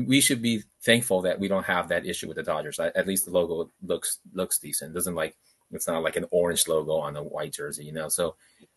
we 0.07 0.21
should 0.21 0.43
be 0.43 0.63
thankful 0.83 1.23
that 1.23 1.39
we 1.39 1.49
don't 1.49 1.65
have 1.65 1.89
that 1.89 2.07
issue 2.07 2.29
with 2.29 2.37
the 2.37 2.43
Dodgers. 2.43 2.79
At 2.79 3.07
least 3.07 3.25
the 3.25 3.31
logo 3.33 3.71
looks, 3.83 4.19
looks 4.33 4.59
decent. 4.59 4.93
It 4.93 4.95
doesn't 4.95 5.15
like, 5.15 5.37
it's 5.71 5.89
not 5.89 6.03
like 6.03 6.17
an 6.17 6.27
orange 6.31 6.67
logo 6.69 6.93
on 6.97 7.17
a 7.17 7.23
white 7.23 7.53
jersey, 7.53 7.85
you 7.85 7.93
know? 7.93 8.09
So, 8.09 8.37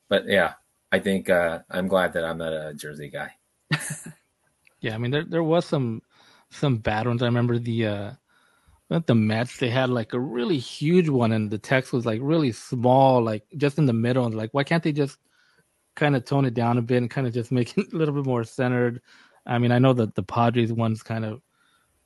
but 0.10 0.25
yeah, 0.27 0.53
I 0.91 0.99
think, 0.99 1.29
uh, 1.29 1.60
I'm 1.69 1.88
glad 1.88 2.13
that 2.13 2.25
I'm 2.25 2.38
not 2.38 2.53
a 2.53 2.73
jersey 2.73 3.10
guy. 3.10 3.31
Yeah, 4.81 4.95
I 4.95 4.97
mean 4.97 5.12
there 5.12 5.23
there 5.23 5.43
was 5.43 5.65
some 5.65 6.01
some 6.49 6.77
bad 6.77 7.07
ones. 7.07 7.21
I 7.21 7.27
remember 7.27 7.57
the 7.60 7.88
uh 7.88 8.12
the 9.05 9.15
Mets 9.15 9.57
they 9.57 9.69
had 9.69 9.89
like 9.89 10.13
a 10.13 10.19
really 10.19 10.57
huge 10.57 11.07
one 11.07 11.31
and 11.31 11.49
the 11.49 11.57
text 11.57 11.93
was 11.93 12.05
like 12.05 12.19
really 12.21 12.51
small, 12.51 13.23
like 13.23 13.45
just 13.55 13.77
in 13.77 13.86
the 13.86 13.93
middle. 13.93 14.25
And 14.25 14.36
like, 14.36 14.53
why 14.53 14.65
can't 14.65 14.84
they 14.84 14.91
just 14.91 15.17
kind 15.95 16.15
of 16.15 16.25
tone 16.25 16.45
it 16.45 16.53
down 16.55 16.77
a 16.77 16.81
bit 16.81 16.97
and 16.97 17.10
kind 17.10 17.25
of 17.25 17.34
just 17.34 17.51
make 17.53 17.77
it 17.77 17.93
a 17.93 17.95
little 17.95 18.13
bit 18.13 18.25
more 18.25 18.43
centered? 18.43 19.01
I 19.45 19.58
mean, 19.58 19.71
I 19.71 19.80
know 19.80 19.93
that 19.93 20.15
the 20.15 20.23
Padres 20.23 20.71
one's 20.71 21.04
kind 21.04 21.25
of 21.25 21.41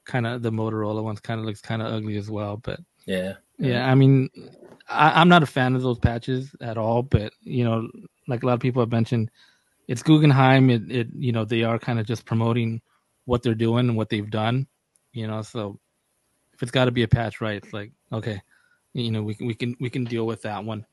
kind 0.06 0.28
of 0.28 0.42
the 0.42 0.52
Motorola 0.52 1.04
one's 1.04 1.20
kind 1.20 1.40
of 1.40 1.46
looks 1.46 1.62
kind 1.62 1.82
of 1.82 1.92
ugly 1.92 2.18
as 2.18 2.30
well, 2.30 2.58
but 2.58 2.80
Yeah. 3.06 3.70
yeah, 3.70 3.90
I 3.90 3.96
mean, 3.96 4.30
I, 4.88 5.20
I'm 5.20 5.30
not 5.30 5.44
a 5.44 5.48
fan 5.48 5.76
of 5.76 5.82
those 5.82 6.00
patches 6.00 6.56
at 6.62 6.78
all. 6.78 7.04
But 7.04 7.34
you 7.42 7.64
know, 7.64 7.90
like 8.28 8.44
a 8.44 8.46
lot 8.46 8.54
of 8.54 8.60
people 8.60 8.82
have 8.82 8.92
mentioned, 8.92 9.32
it's 9.88 10.04
Guggenheim. 10.04 10.70
It, 10.70 10.92
it 10.92 11.08
you 11.16 11.32
know, 11.32 11.46
they 11.46 11.64
are 11.64 11.80
kind 11.80 12.00
of 12.00 12.06
just 12.06 12.26
promoting 12.26 12.82
what 13.26 13.44
they're 13.44 13.56
doing 13.56 13.90
and 13.90 13.98
what 13.98 14.10
they've 14.10 14.30
done. 14.30 14.68
You 15.14 15.28
know, 15.28 15.42
so 15.42 15.80
if 16.54 16.62
it's 16.62 16.72
got 16.72 16.86
to 16.86 16.92
be 16.92 17.04
a 17.04 17.08
patch, 17.08 17.42
right? 17.42 17.58
It's 17.58 17.74
like 17.74 17.92
okay, 18.12 18.42
you 18.94 19.12
know, 19.12 19.24
we 19.24 19.36
can 19.36 19.48
we 19.48 19.54
can 19.54 19.76
we 19.80 19.90
can 19.90 20.06
deal 20.06 20.26
with 20.26 20.42
that 20.44 20.64
one. 20.64 20.86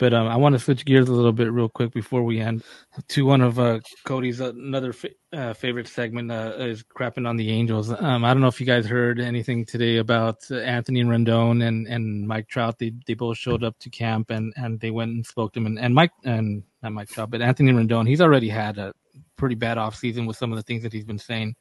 But 0.00 0.14
um, 0.14 0.28
I 0.28 0.36
want 0.36 0.54
to 0.54 0.58
switch 0.58 0.86
gears 0.86 1.10
a 1.10 1.12
little 1.12 1.30
bit 1.30 1.52
real 1.52 1.68
quick 1.68 1.92
before 1.92 2.22
we 2.22 2.40
end 2.40 2.64
to 3.08 3.26
one 3.26 3.42
of 3.42 3.58
uh, 3.58 3.80
Cody's 4.06 4.40
uh, 4.40 4.48
another 4.54 4.94
fa- 4.94 5.10
uh, 5.30 5.52
favorite 5.52 5.86
segment 5.86 6.32
uh, 6.32 6.54
is 6.58 6.82
crapping 6.82 7.28
on 7.28 7.36
the 7.36 7.50
Angels. 7.50 7.90
Um, 7.90 8.24
I 8.24 8.32
don't 8.32 8.40
know 8.40 8.48
if 8.48 8.58
you 8.58 8.64
guys 8.64 8.86
heard 8.86 9.20
anything 9.20 9.66
today 9.66 9.98
about 9.98 10.38
uh, 10.50 10.56
Anthony 10.56 11.04
Rendon 11.04 11.68
and, 11.68 11.86
and 11.86 12.26
Mike 12.26 12.48
Trout. 12.48 12.78
They 12.78 12.94
they 13.06 13.12
both 13.12 13.36
showed 13.36 13.62
up 13.62 13.78
to 13.80 13.90
camp 13.90 14.30
and, 14.30 14.54
and 14.56 14.80
they 14.80 14.90
went 14.90 15.10
and 15.10 15.26
spoke 15.26 15.52
to 15.52 15.60
him. 15.60 15.66
And, 15.66 15.78
and 15.78 15.94
Mike 15.94 16.12
and 16.24 16.62
not 16.82 16.92
Mike 16.92 17.10
Trout, 17.10 17.30
but 17.30 17.42
Anthony 17.42 17.70
Rendon. 17.72 18.08
He's 18.08 18.22
already 18.22 18.48
had 18.48 18.78
a 18.78 18.94
pretty 19.36 19.54
bad 19.54 19.76
off 19.76 19.96
season 19.96 20.24
with 20.24 20.38
some 20.38 20.50
of 20.50 20.56
the 20.56 20.62
things 20.62 20.82
that 20.82 20.94
he's 20.94 21.04
been 21.04 21.18
saying. 21.18 21.56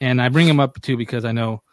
And 0.00 0.22
I 0.22 0.28
bring 0.28 0.46
him 0.46 0.60
up 0.60 0.80
too 0.80 0.96
because 0.96 1.24
I 1.24 1.32
know 1.32 1.64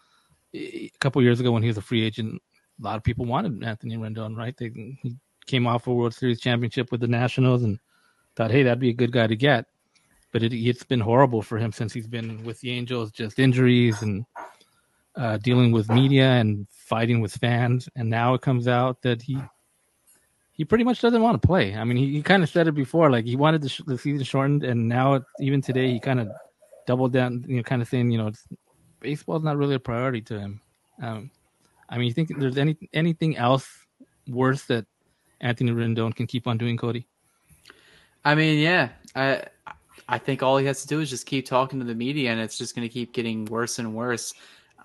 a 0.52 0.90
couple 1.00 1.22
years 1.22 1.40
ago 1.40 1.52
when 1.52 1.62
he 1.62 1.70
was 1.70 1.78
a 1.78 1.84
free 1.84 2.04
agent, 2.04 2.42
a 2.82 2.84
lot 2.84 2.98
of 2.98 3.04
people 3.04 3.26
wanted 3.26 3.64
Anthony 3.64 3.98
Rendon, 3.98 4.36
right? 4.36 4.58
They, 4.58 4.72
he 5.04 5.16
came 5.46 5.68
off 5.68 5.88
a 5.88 5.94
World 5.94 6.14
Series 6.14 6.40
championship 6.40 6.92
with 6.92 7.02
the 7.02 7.08
Nationals 7.08 7.64
and 7.64 7.80
thought, 8.36 8.52
hey, 8.52 8.64
that'd 8.64 8.80
be 8.80 8.90
a 8.90 8.94
good 8.94 9.12
guy 9.12 9.28
to 9.28 9.36
get. 9.36 9.66
But 10.32 10.44
it, 10.44 10.54
it's 10.54 10.84
been 10.84 11.00
horrible 11.00 11.42
for 11.42 11.58
him 11.58 11.72
since 11.72 11.94
he's 11.94 12.08
been 12.08 12.44
with 12.44 12.60
the 12.60 12.72
Angels, 12.72 13.12
just 13.12 13.40
injuries 13.40 14.02
and 14.02 14.26
uh, 15.16 15.38
dealing 15.38 15.72
with 15.72 15.90
media 15.90 16.32
and 16.32 16.68
fighting 16.70 17.22
with 17.22 17.34
fans. 17.34 17.88
And 17.96 18.10
now 18.10 18.34
it 18.34 18.42
comes 18.42 18.68
out 18.68 19.02
that 19.04 19.22
he 19.22 19.38
he 20.52 20.64
pretty 20.64 20.86
much 20.86 21.02
doesn't 21.02 21.22
want 21.22 21.42
to 21.42 21.46
play. 21.46 21.76
I 21.76 21.84
mean, 21.84 21.98
he, 21.98 22.14
he 22.14 22.22
kind 22.22 22.42
of 22.42 22.50
said 22.50 22.68
it 22.68 22.74
before, 22.74 23.12
like 23.12 23.26
he 23.26 23.36
wanted 23.36 23.62
the, 23.62 23.68
sh- 23.68 23.82
the 23.86 23.98
season 23.98 24.24
shortened, 24.24 24.64
and 24.64 24.88
now 24.88 25.22
even 25.42 25.62
today 25.62 25.92
he 25.92 26.00
kind 26.00 26.20
of 26.20 26.30
doubled 26.88 27.12
down, 27.12 27.44
you 27.46 27.58
know, 27.58 27.64
kind 27.64 27.82
of 27.82 27.90
saying, 27.90 28.10
you 28.10 28.18
know, 28.18 28.32
baseball's 29.02 29.44
not 29.44 29.58
really 29.58 29.76
a 29.76 29.80
priority 29.80 30.22
to 30.22 30.40
him. 30.40 30.62
Um, 31.02 31.30
I 31.90 31.98
mean, 31.98 32.08
you 32.08 32.14
think 32.14 32.40
there's 32.40 32.58
any 32.58 32.78
anything 32.94 33.36
else 33.36 33.68
worse 34.28 34.64
that 34.66 34.86
Anthony 35.42 35.72
Rendon 35.72 36.16
can 36.16 36.28
keep 36.28 36.48
on 36.48 36.58
doing, 36.58 36.78
Cody? 36.78 37.08
I 38.24 38.36
mean, 38.36 38.60
yeah, 38.60 38.90
I 39.16 39.44
I 40.08 40.18
think 40.18 40.44
all 40.44 40.58
he 40.58 40.66
has 40.66 40.82
to 40.82 40.88
do 40.88 41.00
is 41.00 41.10
just 41.10 41.26
keep 41.26 41.46
talking 41.46 41.80
to 41.80 41.86
the 41.86 41.96
media, 41.96 42.32
and 42.32 42.40
it's 42.40 42.58
just 42.58 42.76
going 42.76 42.88
to 42.88 42.94
keep 42.94 43.14
getting 43.14 43.46
worse 43.46 43.80
and 43.80 43.96
worse. 43.96 44.34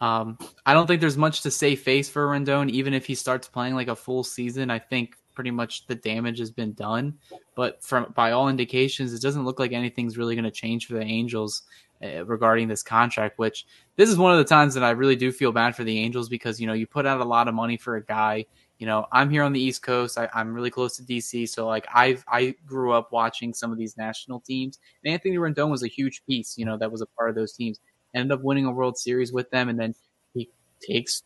Um, 0.01 0.39
I 0.65 0.73
don't 0.73 0.87
think 0.87 1.01
there's 1.01 1.19
much 1.19 1.43
to 1.43 1.51
save 1.51 1.81
face 1.81 2.09
for 2.09 2.27
Rendon, 2.27 2.71
even 2.71 2.95
if 2.95 3.05
he 3.05 3.15
starts 3.15 3.49
playing 3.49 3.75
like 3.75 3.89
a 3.89 3.97
full 3.97 4.25
season. 4.25 4.71
I 4.71 4.79
think 4.79 5.17
pretty 5.35 5.51
much 5.51 5.87
the 5.87 5.95
damage 5.95 6.39
has 6.39 6.51
been 6.51 6.73
done. 6.73 7.19
But 7.55 7.83
from 7.83 8.13
by 8.15 8.33
all 8.33 8.49
indications, 8.49 9.13
it 9.13 9.23
doesn't 9.23 9.45
look 9.45 9.59
like 9.59 9.73
anything's 9.73 10.19
really 10.19 10.35
going 10.35 10.45
to 10.45 10.51
change 10.51 10.87
for 10.87 10.95
the 10.95 11.03
Angels 11.03 11.63
uh, 12.03 12.25
regarding 12.25 12.69
this 12.69 12.83
contract. 12.83 13.39
Which 13.39 13.67
this 13.97 14.09
is 14.09 14.17
one 14.17 14.33
of 14.33 14.39
the 14.39 14.45
times 14.45 14.75
that 14.75 14.85
I 14.85 14.91
really 14.91 15.17
do 15.17 15.33
feel 15.33 15.53
bad 15.53 15.77
for 15.77 15.85
the 15.85 15.99
Angels 15.99 16.29
because 16.29 16.61
you 16.61 16.67
know 16.67 16.73
you 16.73 16.87
put 16.87 17.07
out 17.07 17.21
a 17.21 17.25
lot 17.25 17.49
of 17.49 17.55
money 17.55 17.77
for 17.77 17.97
a 17.97 18.05
guy. 18.05 18.47
You 18.81 18.87
know, 18.87 19.07
I'm 19.13 19.29
here 19.29 19.43
on 19.43 19.53
the 19.53 19.61
East 19.61 19.83
Coast. 19.83 20.17
I, 20.19 20.31
am 20.35 20.55
really 20.55 20.71
close 20.71 20.97
to 20.97 21.03
DC, 21.03 21.51
so 21.51 21.67
like 21.67 21.87
I've 21.95 22.25
I 22.27 22.55
grew 22.65 22.93
up 22.93 23.13
watching 23.13 23.53
some 23.53 23.71
of 23.71 23.77
these 23.77 23.95
national 23.99 24.41
teams. 24.41 24.79
And 25.05 25.13
Anthony 25.13 25.37
Rendon 25.37 25.71
was 25.71 25.83
a 25.83 25.87
huge 25.87 26.23
piece. 26.27 26.57
You 26.57 26.65
know, 26.65 26.79
that 26.79 26.91
was 26.91 27.03
a 27.03 27.07
part 27.07 27.29
of 27.29 27.37
those 27.37 27.53
teams. 27.53 27.79
Ended 28.15 28.33
up 28.33 28.43
winning 28.43 28.65
a 28.65 28.73
World 28.73 28.97
Series 28.97 29.35
with 29.35 29.51
them, 29.51 29.69
and 29.69 29.79
then 29.79 29.95
he 30.33 30.49
takes 30.81 31.23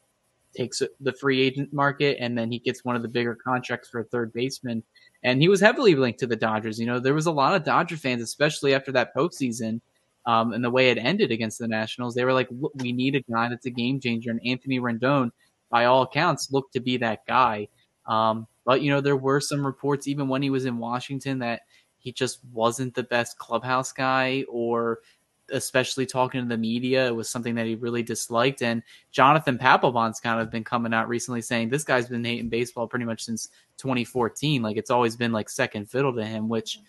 takes 0.56 0.82
the 1.00 1.12
free 1.12 1.42
agent 1.42 1.72
market, 1.72 2.16
and 2.18 2.36
then 2.36 2.50
he 2.50 2.58
gets 2.58 2.84
one 2.84 2.96
of 2.96 3.02
the 3.02 3.08
bigger 3.08 3.36
contracts 3.36 3.88
for 3.88 4.00
a 4.00 4.04
third 4.04 4.32
baseman. 4.32 4.82
And 5.22 5.40
he 5.40 5.48
was 5.48 5.60
heavily 5.60 5.94
linked 5.94 6.18
to 6.20 6.26
the 6.26 6.34
Dodgers. 6.34 6.80
You 6.80 6.86
know, 6.86 6.98
there 6.98 7.14
was 7.14 7.26
a 7.26 7.32
lot 7.32 7.54
of 7.54 7.62
Dodger 7.62 7.96
fans, 7.96 8.20
especially 8.20 8.74
after 8.74 8.90
that 8.92 9.14
postseason 9.14 9.80
um, 10.26 10.52
and 10.52 10.64
the 10.64 10.70
way 10.70 10.90
it 10.90 10.98
ended 10.98 11.30
against 11.30 11.60
the 11.60 11.68
Nationals. 11.68 12.14
They 12.16 12.24
were 12.24 12.32
like, 12.32 12.48
we 12.74 12.92
need 12.92 13.14
a 13.14 13.32
guy 13.32 13.48
that's 13.48 13.66
a 13.66 13.70
game 13.70 14.00
changer. 14.00 14.30
And 14.30 14.40
Anthony 14.44 14.80
Rendon, 14.80 15.30
by 15.70 15.86
all 15.86 16.02
accounts, 16.02 16.52
looked 16.52 16.72
to 16.74 16.80
be 16.80 16.98
that 16.98 17.26
guy. 17.26 17.68
Um, 18.06 18.46
but, 18.64 18.82
you 18.82 18.90
know, 18.90 19.00
there 19.00 19.16
were 19.16 19.40
some 19.40 19.64
reports, 19.64 20.06
even 20.08 20.28
when 20.28 20.42
he 20.42 20.50
was 20.50 20.64
in 20.64 20.78
Washington, 20.78 21.40
that 21.40 21.62
he 21.98 22.12
just 22.12 22.38
wasn't 22.52 22.94
the 22.94 23.02
best 23.02 23.38
clubhouse 23.38 23.92
guy 23.92 24.44
or 24.48 25.00
especially 25.50 26.06
talking 26.06 26.40
to 26.42 26.48
the 26.48 26.56
media, 26.56 27.06
it 27.06 27.14
was 27.14 27.28
something 27.28 27.54
that 27.54 27.66
he 27.66 27.74
really 27.74 28.02
disliked. 28.02 28.62
And 28.62 28.82
Jonathan 29.10 29.58
Papelbon's 29.58 30.20
kind 30.20 30.40
of 30.40 30.50
been 30.50 30.64
coming 30.64 30.94
out 30.94 31.08
recently 31.08 31.42
saying 31.42 31.68
this 31.68 31.84
guy's 31.84 32.08
been 32.08 32.24
hating 32.24 32.48
baseball 32.48 32.86
pretty 32.86 33.04
much 33.04 33.24
since 33.24 33.48
2014. 33.78 34.62
Like 34.62 34.76
it's 34.76 34.90
always 34.90 35.16
been 35.16 35.32
like 35.32 35.48
second 35.48 35.90
fiddle 35.90 36.14
to 36.14 36.24
him, 36.24 36.48
which 36.48 36.80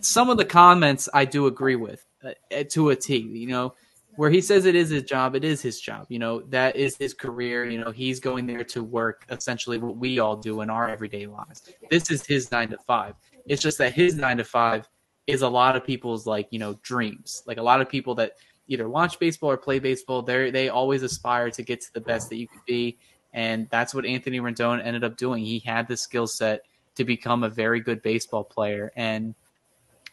some 0.00 0.30
of 0.30 0.36
the 0.36 0.44
comments 0.44 1.08
I 1.12 1.24
do 1.24 1.46
agree 1.46 1.76
with 1.76 2.04
uh, 2.24 2.64
to 2.70 2.90
a 2.90 2.96
T. 2.96 3.18
You 3.18 3.48
know, 3.48 3.74
where 4.16 4.30
he 4.30 4.40
says 4.40 4.64
it 4.64 4.74
is 4.74 4.88
his 4.88 5.04
job, 5.04 5.34
it 5.34 5.44
is 5.44 5.60
his 5.62 5.80
job. 5.80 6.06
You 6.08 6.18
know, 6.18 6.40
that 6.48 6.76
is 6.76 6.96
his 6.96 7.14
career. 7.14 7.68
You 7.68 7.78
know, 7.78 7.90
he's 7.90 8.18
going 8.18 8.46
there 8.46 8.64
to 8.64 8.82
work 8.82 9.24
essentially 9.30 9.78
what 9.78 9.96
we 9.96 10.18
all 10.18 10.36
do 10.36 10.62
in 10.62 10.70
our 10.70 10.88
everyday 10.88 11.26
lives. 11.26 11.70
This 11.90 12.10
is 12.10 12.26
his 12.26 12.50
nine 12.50 12.68
to 12.70 12.78
five. 12.78 13.14
It's 13.46 13.62
just 13.62 13.78
that 13.78 13.92
his 13.92 14.16
nine 14.16 14.38
to 14.38 14.44
five 14.44 14.88
is 15.26 15.42
a 15.42 15.48
lot 15.48 15.76
of 15.76 15.84
people's 15.84 16.26
like 16.26 16.48
you 16.50 16.58
know 16.58 16.74
dreams. 16.82 17.42
Like 17.46 17.58
a 17.58 17.62
lot 17.62 17.80
of 17.80 17.88
people 17.88 18.14
that 18.16 18.32
either 18.68 18.88
watch 18.88 19.18
baseball 19.18 19.50
or 19.50 19.56
play 19.56 19.78
baseball, 19.78 20.22
they 20.22 20.50
they 20.50 20.68
always 20.68 21.02
aspire 21.02 21.50
to 21.50 21.62
get 21.62 21.80
to 21.82 21.92
the 21.92 22.00
best 22.00 22.28
that 22.30 22.36
you 22.36 22.48
could 22.48 22.64
be, 22.66 22.98
and 23.32 23.68
that's 23.70 23.94
what 23.94 24.06
Anthony 24.06 24.40
Rendon 24.40 24.84
ended 24.84 25.04
up 25.04 25.16
doing. 25.16 25.44
He 25.44 25.58
had 25.58 25.88
the 25.88 25.96
skill 25.96 26.26
set 26.26 26.62
to 26.94 27.04
become 27.04 27.44
a 27.44 27.48
very 27.48 27.80
good 27.80 28.02
baseball 28.02 28.44
player, 28.44 28.92
and 28.96 29.34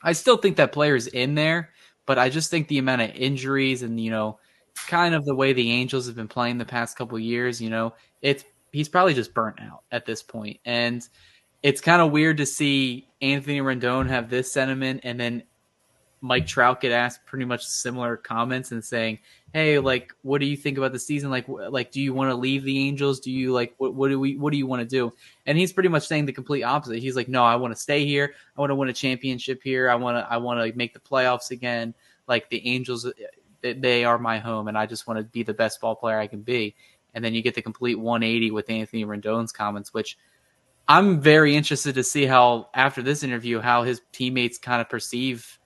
I 0.04 0.12
still 0.12 0.38
think 0.38 0.58
that 0.58 0.72
player 0.74 0.96
is 0.96 1.08
in 1.08 1.36
there, 1.36 1.70
but 2.06 2.20
I 2.20 2.30
just 2.30 2.50
think 2.52 2.68
the 2.68 2.78
amount 2.78 3.02
of 3.02 3.12
injuries 3.12 3.82
and 3.82 4.00
you 4.00 4.12
know 4.12 4.40
kind 4.88 5.16
of 5.16 5.26
the 5.26 5.36
way 5.36 5.54
the 5.54 5.72
Angels 5.72 6.08
have 6.08 6.16
been 6.16 6.28
playing 6.28 6.58
the 6.58 6.66
past 6.66 6.98
couple 6.98 7.18
years, 7.20 7.62
you 7.62 7.70
know, 7.70 7.94
it's 8.22 8.44
he's 8.72 8.90
probably 8.90 9.14
just 9.14 9.34
burnt 9.34 9.60
out 9.62 9.84
at 9.92 10.06
this 10.06 10.24
point, 10.24 10.60
and 10.66 11.08
it's 11.62 11.82
kind 11.82 12.02
of 12.02 12.12
weird 12.12 12.38
to 12.38 12.46
see 12.46 13.08
Anthony 13.22 13.62
Rendon 13.62 14.10
have 14.10 14.30
this 14.30 14.52
sentiment 14.52 15.02
and 15.04 15.20
then 15.20 15.44
Mike 16.24 16.48
Trout 16.48 16.80
get 16.80 16.94
asked 16.94 17.26
pretty 17.26 17.44
much 17.44 17.66
similar 17.66 18.16
comments 18.16 18.72
and 18.72 18.82
saying, 18.82 19.20
"Hey, 19.52 19.78
like, 19.78 20.14
what 20.22 20.40
do 20.40 20.46
you 20.46 20.56
think 20.56 20.78
about 20.78 20.94
the 20.94 21.00
season? 21.00 21.30
Like, 21.30 21.50
like, 21.50 21.92
do 21.92 22.00
you 22.00 22.14
want 22.14 22.32
to 22.32 22.36
leave 22.36 22.64
the 22.64 22.80
Angels? 22.80 23.20
Do 23.20 23.30
you 23.30 23.52
like 23.52 23.74
what? 23.78 23.94
What 23.94 24.08
do 24.08 24.18
we? 24.18 24.38
What 24.38 24.52
do 24.52 24.58
you 24.58 24.66
want 24.66 24.82
to 24.82 24.88
do?" 24.88 25.12
And 25.46 25.58
he's 25.58 25.74
pretty 25.74 25.90
much 25.90 26.08
saying 26.08 26.26
the 26.26 26.32
complete 26.32 26.64
opposite. 26.64 27.00
He's 27.00 27.18
like, 27.18 27.28
"No, 27.28 27.44
I 27.44 27.58
want 27.58 27.76
to 27.76 27.80
stay 27.80 28.06
here. 28.06 28.36
I 28.56 28.62
want 28.62 28.72
to 28.72 28.76
win 28.76 28.88
a 28.88 28.94
championship 28.94 29.62
here. 29.62 29.90
I 29.90 29.96
want 29.96 30.18
to. 30.18 30.32
I 30.32 30.38
want 30.38 30.66
to 30.66 30.78
make 30.78 30.94
the 30.94 31.02
playoffs 31.02 31.52
again. 31.52 31.94
Like 32.26 32.50
the 32.50 32.66
Angels, 32.66 33.06
they 33.62 34.06
are 34.06 34.18
my 34.18 34.40
home, 34.40 34.70
and 34.70 34.78
I 34.78 34.86
just 34.86 35.06
want 35.06 35.20
to 35.20 35.26
be 35.26 35.44
the 35.44 35.54
best 35.54 35.82
ball 35.82 35.94
player 35.94 36.18
I 36.18 36.28
can 36.28 36.42
be." 36.42 36.74
And 37.14 37.24
then 37.24 37.34
you 37.34 37.42
get 37.42 37.54
the 37.54 37.62
complete 37.62 38.00
180 38.00 38.52
with 38.52 38.70
Anthony 38.70 39.04
Rendon's 39.04 39.52
comments, 39.52 39.94
which 39.94 40.18
I'm 40.88 41.20
very 41.20 41.54
interested 41.54 41.96
to 41.96 42.04
see 42.04 42.26
how 42.26 42.70
after 42.74 43.02
this 43.02 43.24
interview 43.24 43.60
how 43.60 43.84
his 43.84 44.02
teammates 44.14 44.58
kind 44.58 44.80
of 44.80 44.88
perceive 44.88 45.60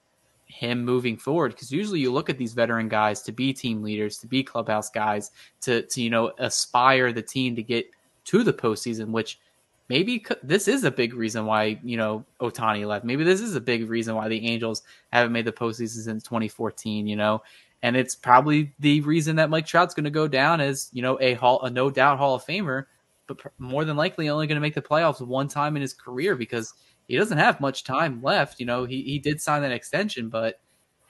him 0.58 0.84
moving 0.84 1.18
forward 1.18 1.52
because 1.52 1.72
usually 1.72 2.00
you 2.00 2.12
look 2.12 2.30
at 2.30 2.38
these 2.38 2.54
veteran 2.54 2.90
guys 2.90 3.22
to 3.22 3.32
be 3.32 3.54
team 3.54 3.84
leaders, 3.84 4.18
to 4.18 4.28
be 4.28 4.44
clubhouse 4.44 4.90
guys, 4.90 5.32
to 5.62 5.84
to 5.84 6.02
you 6.02 6.10
know 6.10 6.32
aspire 6.40 7.14
the 7.14 7.22
team 7.22 7.56
to 7.56 7.64
get 7.64 7.90
to 8.26 8.44
the 8.44 8.54
postseason, 8.54 9.10
which 9.10 9.40
maybe 9.88 10.26
this 10.42 10.68
is 10.68 10.84
a 10.84 10.92
big 10.92 11.14
reason 11.14 11.46
why 11.46 11.80
you 11.84 11.96
know 11.96 12.26
Ohtani 12.42 12.88
left. 12.88 13.06
Maybe 13.06 13.24
this 13.24 13.42
is 13.42 13.56
a 13.56 13.62
big 13.62 13.90
reason 13.90 14.16
why 14.16 14.28
the 14.28 14.48
Angels 14.48 14.82
haven't 15.14 15.32
made 15.32 15.46
the 15.46 15.52
postseason 15.52 16.04
since 16.04 16.24
2014. 16.24 17.06
You 17.06 17.16
know, 17.16 17.44
and 17.84 17.96
it's 17.96 18.16
probably 18.16 18.74
the 18.80 19.02
reason 19.02 19.36
that 19.36 19.52
Mike 19.52 19.68
Trout's 19.68 19.94
going 19.94 20.06
to 20.06 20.10
go 20.10 20.28
down 20.28 20.60
as 20.60 20.90
you 20.92 21.04
know 21.04 21.20
a 21.22 21.36
hall, 21.36 21.62
a 21.62 21.70
no 21.70 21.92
doubt 21.92 22.18
Hall 22.18 22.36
of 22.36 22.46
Famer 22.46 22.86
but 23.28 23.38
more 23.60 23.86
than 23.86 23.98
likely 23.98 24.30
only 24.30 24.48
going 24.48 24.56
to 24.56 24.62
make 24.62 24.74
the 24.74 24.82
playoffs 24.82 25.20
one 25.20 25.48
time 25.48 25.76
in 25.76 25.82
his 25.82 25.94
career 25.94 26.36
because 26.36 26.74
he 27.08 27.16
doesn't 27.16 27.38
have 27.38 27.62
much 27.62 27.84
time 27.84 28.22
left. 28.22 28.60
You 28.60 28.66
know, 28.66 28.86
he, 28.86 29.02
he 29.02 29.20
did 29.20 29.42
sign 29.42 29.62
that 29.62 29.72
extension, 29.72 30.30
but 30.30 30.60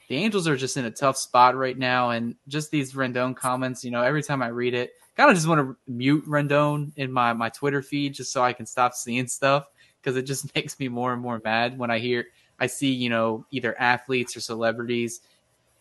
the 0.07 0.15
Angels 0.15 0.47
are 0.47 0.55
just 0.55 0.77
in 0.77 0.85
a 0.85 0.91
tough 0.91 1.17
spot 1.17 1.55
right 1.55 1.77
now. 1.77 2.11
And 2.11 2.35
just 2.47 2.71
these 2.71 2.93
Rendon 2.93 3.35
comments, 3.35 3.83
you 3.83 3.91
know, 3.91 4.01
every 4.01 4.23
time 4.23 4.41
I 4.41 4.47
read 4.47 4.73
it, 4.73 4.91
kind 5.15 5.29
of 5.29 5.35
just 5.35 5.47
want 5.47 5.59
to 5.59 5.75
mute 5.91 6.25
Rendon 6.27 6.91
in 6.95 7.11
my, 7.11 7.33
my 7.33 7.49
Twitter 7.49 7.81
feed 7.81 8.13
just 8.13 8.31
so 8.31 8.43
I 8.43 8.53
can 8.53 8.65
stop 8.65 8.93
seeing 8.93 9.27
stuff 9.27 9.65
because 10.01 10.15
it 10.15 10.23
just 10.23 10.53
makes 10.55 10.79
me 10.79 10.87
more 10.87 11.13
and 11.13 11.21
more 11.21 11.41
mad 11.43 11.77
when 11.77 11.91
I 11.91 11.99
hear, 11.99 12.25
I 12.59 12.67
see, 12.67 12.91
you 12.91 13.09
know, 13.09 13.45
either 13.51 13.79
athletes 13.79 14.37
or 14.37 14.39
celebrities 14.39 15.21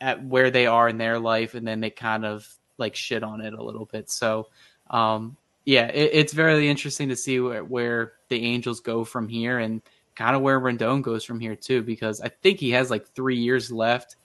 at 0.01 0.25
where 0.25 0.51
they 0.51 0.67
are 0.67 0.89
in 0.89 0.99
their 0.99 1.19
life 1.19 1.55
and 1.55 1.67
then 1.67 1.81
they 1.81 1.91
kind 1.91 2.25
of 2.25 2.49
like 2.79 2.97
shit 2.97 3.23
on 3.23 3.41
it 3.41 3.55
a 3.55 3.62
little 3.62 3.87
bit. 3.87 4.11
So, 4.11 4.49
um, 4.91 5.37
yeah, 5.64 5.87
it, 5.87 6.11
it's 6.12 6.33
very 6.33 6.69
interesting 6.69 7.09
to 7.11 7.17
see 7.17 7.41
where, 7.41 7.64
where 7.64 8.12
the 8.29 8.43
Angels 8.45 8.81
go 8.81 9.05
from 9.05 9.29
here 9.29 9.59
and 9.59 9.83
kind 10.17 10.35
of 10.35 10.43
where 10.43 10.61
Rendon 10.61 11.03
goes 11.03 11.25
from 11.25 11.39
here 11.39 11.55
too, 11.55 11.83
because 11.83 12.21
I 12.21 12.29
think 12.29 12.59
he 12.59 12.71
has 12.71 12.91
like 12.91 13.07
three 13.14 13.37
years 13.37 13.71
left. 13.71 14.17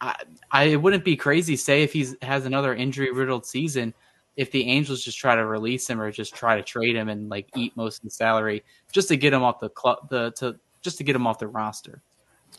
I, 0.00 0.14
I 0.50 0.76
wouldn't 0.76 1.04
be 1.04 1.16
crazy 1.16 1.56
say 1.56 1.82
if 1.82 1.92
he 1.92 2.06
has 2.22 2.46
another 2.46 2.74
injury 2.74 3.10
riddled 3.10 3.46
season, 3.46 3.94
if 4.36 4.50
the 4.50 4.66
Angels 4.68 5.02
just 5.02 5.18
try 5.18 5.34
to 5.34 5.44
release 5.44 5.88
him 5.88 6.00
or 6.00 6.10
just 6.10 6.34
try 6.34 6.56
to 6.56 6.62
trade 6.62 6.96
him 6.96 7.08
and 7.08 7.28
like 7.28 7.48
eat 7.56 7.76
most 7.76 7.98
of 7.98 8.04
the 8.04 8.10
salary 8.10 8.62
just 8.90 9.08
to 9.08 9.16
get 9.16 9.32
him 9.32 9.42
off 9.42 9.60
the 9.60 9.68
club, 9.68 10.08
the 10.08 10.30
to 10.32 10.58
just 10.82 10.98
to 10.98 11.04
get 11.04 11.16
him 11.16 11.26
off 11.26 11.38
the 11.38 11.48
roster. 11.48 12.02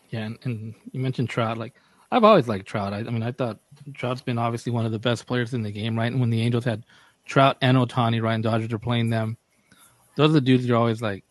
Yeah, 0.10 0.26
and, 0.26 0.38
and 0.44 0.76
you 0.92 1.00
mentioned 1.00 1.30
Trout. 1.30 1.58
Like 1.58 1.76
I've 2.12 2.24
always 2.24 2.48
liked 2.48 2.68
Trout. 2.68 2.94
I, 2.94 3.00
I 3.00 3.04
mean, 3.04 3.24
I 3.24 3.32
thought 3.32 3.60
Trout's 3.94 4.22
been 4.22 4.38
obviously 4.38 4.72
one 4.72 4.86
of 4.86 4.92
the 4.92 5.00
best 5.00 5.26
players 5.26 5.54
in 5.54 5.64
the 5.64 5.72
game, 5.72 5.98
right? 5.98 6.12
And 6.12 6.22
when 6.22 6.30
the 6.30 6.42
Angels 6.42 6.64
had 6.64 6.86
Trout 7.26 7.58
and 7.62 7.78
Ohtani, 7.78 8.22
right? 8.22 8.36
And 8.36 8.44
Dodgers 8.44 8.72
are 8.72 8.80
playing 8.80 9.10
them. 9.10 9.38
Those 10.16 10.30
are 10.30 10.34
the 10.34 10.42
dudes 10.42 10.66
you're 10.66 10.78
always 10.78 11.02
like, 11.02 11.24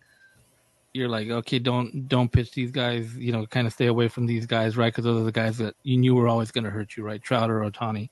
you're 0.94 1.08
like, 1.08 1.28
okay, 1.28 1.58
don't 1.58 2.08
don't 2.08 2.30
pitch 2.30 2.52
these 2.52 2.70
guys. 2.70 3.16
You 3.16 3.32
know, 3.32 3.46
kind 3.46 3.66
of 3.66 3.72
stay 3.72 3.86
away 3.86 4.08
from 4.08 4.26
these 4.26 4.46
guys, 4.46 4.76
right? 4.76 4.92
Because 4.92 5.04
those 5.04 5.20
are 5.20 5.24
the 5.24 5.32
guys 5.32 5.58
that 5.58 5.74
you 5.82 5.96
knew 5.96 6.14
were 6.14 6.28
always 6.28 6.50
going 6.50 6.64
to 6.64 6.70
hurt 6.70 6.96
you, 6.96 7.02
right? 7.02 7.22
Trout 7.22 7.50
or 7.50 7.60
Ohtani, 7.60 8.10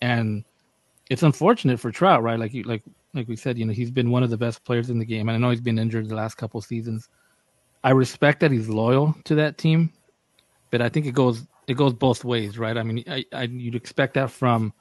and 0.00 0.44
it's 1.08 1.22
unfortunate 1.22 1.80
for 1.80 1.90
Trout, 1.90 2.22
right? 2.22 2.38
Like 2.38 2.52
you, 2.52 2.62
like 2.64 2.82
like 3.14 3.28
we 3.28 3.36
said, 3.36 3.58
you 3.58 3.64
know, 3.64 3.72
he's 3.72 3.90
been 3.90 4.10
one 4.10 4.22
of 4.22 4.30
the 4.30 4.36
best 4.36 4.64
players 4.64 4.90
in 4.90 4.98
the 4.98 5.04
game, 5.04 5.28
and 5.28 5.36
I 5.36 5.38
know 5.38 5.50
he's 5.50 5.60
been 5.60 5.78
injured 5.78 6.08
the 6.08 6.14
last 6.14 6.36
couple 6.36 6.60
seasons. 6.60 7.08
I 7.82 7.90
respect 7.90 8.40
that 8.40 8.50
he's 8.50 8.68
loyal 8.68 9.16
to 9.24 9.34
that 9.36 9.56
team, 9.56 9.92
but 10.70 10.82
I 10.82 10.88
think 10.88 11.06
it 11.06 11.14
goes 11.14 11.46
it 11.66 11.74
goes 11.74 11.94
both 11.94 12.24
ways, 12.24 12.58
right? 12.58 12.76
I 12.76 12.82
mean, 12.82 13.02
I, 13.08 13.24
I 13.32 13.42
you'd 13.44 13.74
expect 13.74 14.14
that 14.14 14.30
from 14.30 14.74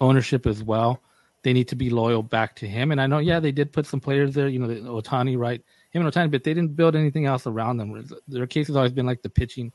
ownership 0.00 0.46
as 0.46 0.62
well 0.62 1.00
they 1.42 1.52
need 1.52 1.68
to 1.68 1.76
be 1.76 1.90
loyal 1.90 2.22
back 2.22 2.54
to 2.56 2.68
him. 2.68 2.92
And 2.92 3.00
I 3.00 3.06
know, 3.06 3.18
yeah, 3.18 3.40
they 3.40 3.52
did 3.52 3.72
put 3.72 3.86
some 3.86 4.00
players 4.00 4.34
there, 4.34 4.48
you 4.48 4.58
know, 4.58 4.68
Ohtani, 5.00 5.38
right? 5.38 5.62
Him 5.90 6.06
and 6.06 6.14
Ohtani, 6.14 6.30
but 6.30 6.44
they 6.44 6.54
didn't 6.54 6.76
build 6.76 6.94
anything 6.94 7.26
else 7.26 7.46
around 7.46 7.78
them. 7.78 8.08
Their 8.28 8.46
case 8.46 8.68
has 8.68 8.76
always 8.76 8.92
been 8.92 9.06
like 9.06 9.22
the 9.22 9.30
pitching. 9.30 9.72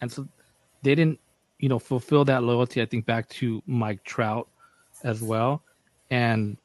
And 0.00 0.10
so 0.10 0.26
they 0.82 0.94
didn't, 0.94 1.20
you 1.58 1.68
know, 1.68 1.78
fulfill 1.78 2.24
that 2.24 2.42
loyalty, 2.42 2.82
I 2.82 2.86
think, 2.86 3.06
back 3.06 3.28
to 3.30 3.62
Mike 3.66 4.02
Trout 4.02 4.48
as 5.04 5.22
well. 5.22 5.62
And, 6.10 6.56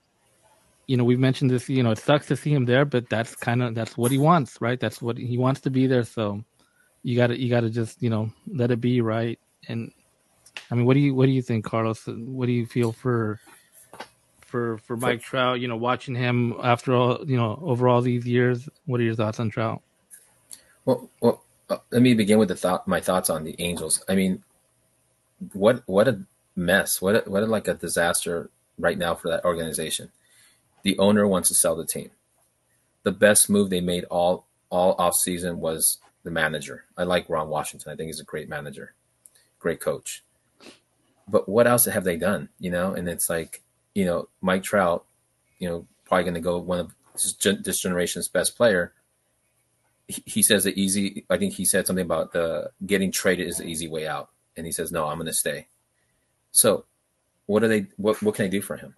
you 0.88 0.98
know, 0.98 1.04
we've 1.04 1.20
mentioned 1.20 1.52
this, 1.52 1.70
you 1.70 1.84
know, 1.84 1.91
it 1.91 2.00
sucks 2.00 2.26
to 2.28 2.36
see 2.36 2.52
him 2.52 2.66
there, 2.66 2.86
but 2.86 3.08
that's 3.10 3.36
kind 3.36 3.62
of, 3.62 3.76
that's 3.76 3.95
what 3.95 4.12
he 4.12 4.18
wants, 4.18 4.60
right? 4.60 4.80
That's 4.80 5.02
what 5.02 5.18
he 5.18 5.38
wants 5.38 5.62
to 5.62 5.70
be 5.70 5.86
there. 5.86 6.04
So 6.04 6.43
you 7.04 7.16
gotta, 7.16 7.39
you 7.39 7.50
gotta 7.50 7.70
just, 7.70 8.02
you 8.02 8.10
know, 8.10 8.32
let 8.48 8.72
it 8.72 8.82
be 8.82 9.02
right. 9.02 9.39
And 9.68 9.91
I 10.72 10.76
mean, 10.76 10.86
what 10.86 10.95
do 10.95 11.00
you, 11.02 11.14
what 11.14 11.28
do 11.28 11.32
you 11.32 11.43
think, 11.43 11.64
Carlos? 11.64 12.08
What 12.08 12.48
do 12.48 12.52
you 12.52 12.66
feel 12.66 12.91
for, 12.91 13.39
for 14.48 14.78
for 14.80 14.98
Mike 14.98 15.22
Trout. 15.22 15.60
You 15.60 15.68
know, 15.68 15.76
watching 15.76 16.16
him 16.16 16.56
after 16.64 16.93
all, 16.93 17.20
you 17.26 17.38
know, 17.38 17.60
over 17.62 17.88
all 17.88 18.02
these 18.02 18.26
years. 18.26 18.68
What 18.86 19.00
are 19.00 19.04
your 19.04 19.16
thoughts 19.16 19.39
on 19.39 19.50
Trout? 19.50 19.82
Well, 20.86 21.10
well, 21.22 21.43
uh, 21.70 21.78
let 21.91 22.02
me 22.02 22.14
begin 22.14 22.39
with 22.39 22.48
the 22.48 22.56
thought. 22.56 22.88
My 22.88 23.02
thoughts 23.02 23.30
on 23.30 23.43
the 23.43 23.56
Angels. 23.60 24.04
I 24.08 24.16
mean, 24.16 24.43
what 25.54 25.84
what 25.86 26.08
a 26.08 26.22
mess! 26.56 27.02
What 27.02 27.28
a, 27.28 27.30
what 27.30 27.43
a, 27.43 27.45
like 27.45 27.68
a 27.68 27.74
disaster 27.74 28.50
right 28.80 28.98
now 28.98 29.16
for 29.16 29.30
that 29.30 29.45
organization. 29.45 30.12
The 30.84 30.98
owner 30.98 31.28
wants 31.28 31.50
to 31.50 31.56
sell 31.56 31.76
the 31.76 31.86
team. 31.86 32.12
The 33.04 33.12
best 33.12 33.50
move 33.50 33.70
they 33.70 33.82
made 33.82 34.06
all 34.06 34.45
all 34.70 34.95
off 34.98 35.16
season 35.16 35.60
was 35.60 35.98
the 36.24 36.32
manager. 36.32 36.86
I 36.98 37.04
like 37.04 37.30
Ron 37.30 37.50
Washington. 37.50 37.91
I 37.91 37.95
think 37.95 38.08
he's 38.08 38.20
a 38.20 38.26
great 38.26 38.50
manager, 38.50 38.93
great 39.60 39.80
coach. 39.80 40.24
But 41.28 41.50
what 41.50 41.68
else 41.68 41.86
have 41.86 42.04
they 42.04 42.18
done? 42.18 42.50
You 42.60 42.72
know, 42.72 42.93
and 42.93 43.08
it's 43.10 43.30
like, 43.30 43.62
you 43.98 44.06
know, 44.06 44.30
Mike 44.41 44.62
Trout, 44.62 45.06
you 45.58 45.68
know, 45.68 45.88
probably 46.06 46.24
going 46.24 46.36
to 46.36 46.39
go 46.39 46.60
one 46.60 46.78
of 46.78 46.93
this 47.16 47.80
generation's 47.80 48.28
best 48.28 48.56
player. 48.56 48.93
He, 50.08 50.43
says 50.43 50.66
the 50.66 50.80
easy. 50.80 51.26
I 51.32 51.38
think 51.39 51.56
he 51.56 51.66
said 51.66 51.88
something 51.88 52.06
about 52.06 52.32
the 52.32 52.70
getting 52.86 53.12
traded 53.12 53.48
is 53.48 53.58
the 53.58 53.66
easy 53.66 53.88
way 53.88 54.08
out, 54.08 54.30
and 54.56 54.68
he 54.68 54.72
says, 54.72 54.91
"No, 54.91 55.08
I'm 55.08 55.18
going 55.18 55.26
to 55.26 55.34
stay." 55.34 55.68
So, 56.52 56.86
what 57.48 57.64
are 57.64 57.68
they? 57.68 57.88
What 57.98 58.22
what 58.22 58.36
can 58.36 58.45
I 58.45 58.50
do 58.50 58.62
for 58.62 58.78
him? 58.78 58.95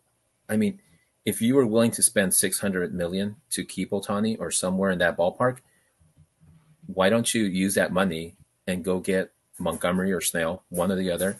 I 0.49 0.57
mean, 0.57 0.81
if 1.25 1.41
you 1.41 1.55
were 1.55 1.65
willing 1.65 1.91
to 1.91 2.03
spend 2.03 2.33
600 2.33 2.93
million 2.93 3.37
to 3.51 3.63
keep 3.63 3.91
Ohtani 3.91 4.37
or 4.37 4.51
somewhere 4.51 4.91
in 4.91 4.99
that 4.99 5.17
ballpark, 5.17 5.59
why 6.87 7.07
don't 7.09 7.33
you 7.33 7.43
use 7.43 7.73
that 7.75 7.93
money 7.93 8.35
and 8.67 8.83
go 8.83 8.99
get 8.99 9.31
Montgomery 9.57 10.11
or 10.11 10.19
Snell, 10.19 10.63
one 10.67 10.91
or 10.91 10.95
the 10.95 11.09
other, 11.09 11.37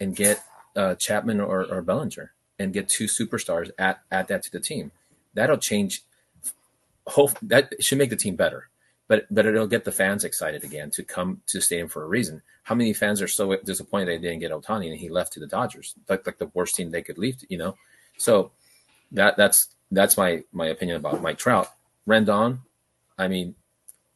and 0.00 0.16
get 0.16 0.42
uh, 0.74 0.94
Chapman 0.94 1.40
or, 1.42 1.62
or 1.62 1.82
Bellinger 1.82 2.32
and 2.58 2.72
get 2.72 2.88
two 2.88 3.04
superstars 3.04 3.70
at 3.78 4.00
add 4.10 4.28
that 4.28 4.42
to 4.44 4.52
the 4.52 4.60
team. 4.60 4.92
That'll 5.34 5.56
change. 5.56 6.02
Hope 7.06 7.38
that 7.42 7.72
should 7.80 7.98
make 7.98 8.10
the 8.10 8.16
team 8.16 8.36
better, 8.36 8.68
but 9.08 9.26
but 9.30 9.46
it'll 9.46 9.66
get 9.66 9.84
the 9.84 9.92
fans 9.92 10.24
excited 10.24 10.62
again 10.62 10.90
to 10.92 11.02
come 11.02 11.42
to 11.48 11.60
stadium 11.60 11.88
for 11.88 12.04
a 12.04 12.08
reason. 12.08 12.42
How 12.64 12.74
many 12.74 12.92
fans 12.92 13.20
are 13.20 13.28
so 13.28 13.56
disappointed 13.56 14.06
they 14.06 14.18
didn't 14.18 14.40
get 14.40 14.52
Ohtani 14.52 14.90
and 14.90 14.98
he 14.98 15.08
left 15.08 15.32
to 15.32 15.40
the 15.40 15.46
Dodgers, 15.46 15.94
like 16.08 16.26
like 16.26 16.38
the 16.38 16.50
worst 16.54 16.76
team 16.76 16.90
they 16.90 17.02
could 17.02 17.18
leave? 17.18 17.38
To, 17.38 17.46
you 17.48 17.58
know, 17.58 17.76
so 18.16 18.52
that 19.10 19.36
that's 19.36 19.68
that's 19.90 20.16
my 20.16 20.44
my 20.52 20.66
opinion 20.66 20.96
about 20.98 21.22
Mike 21.22 21.38
Trout. 21.38 21.68
Rendon, 22.06 22.60
I 23.18 23.28
mean, 23.28 23.54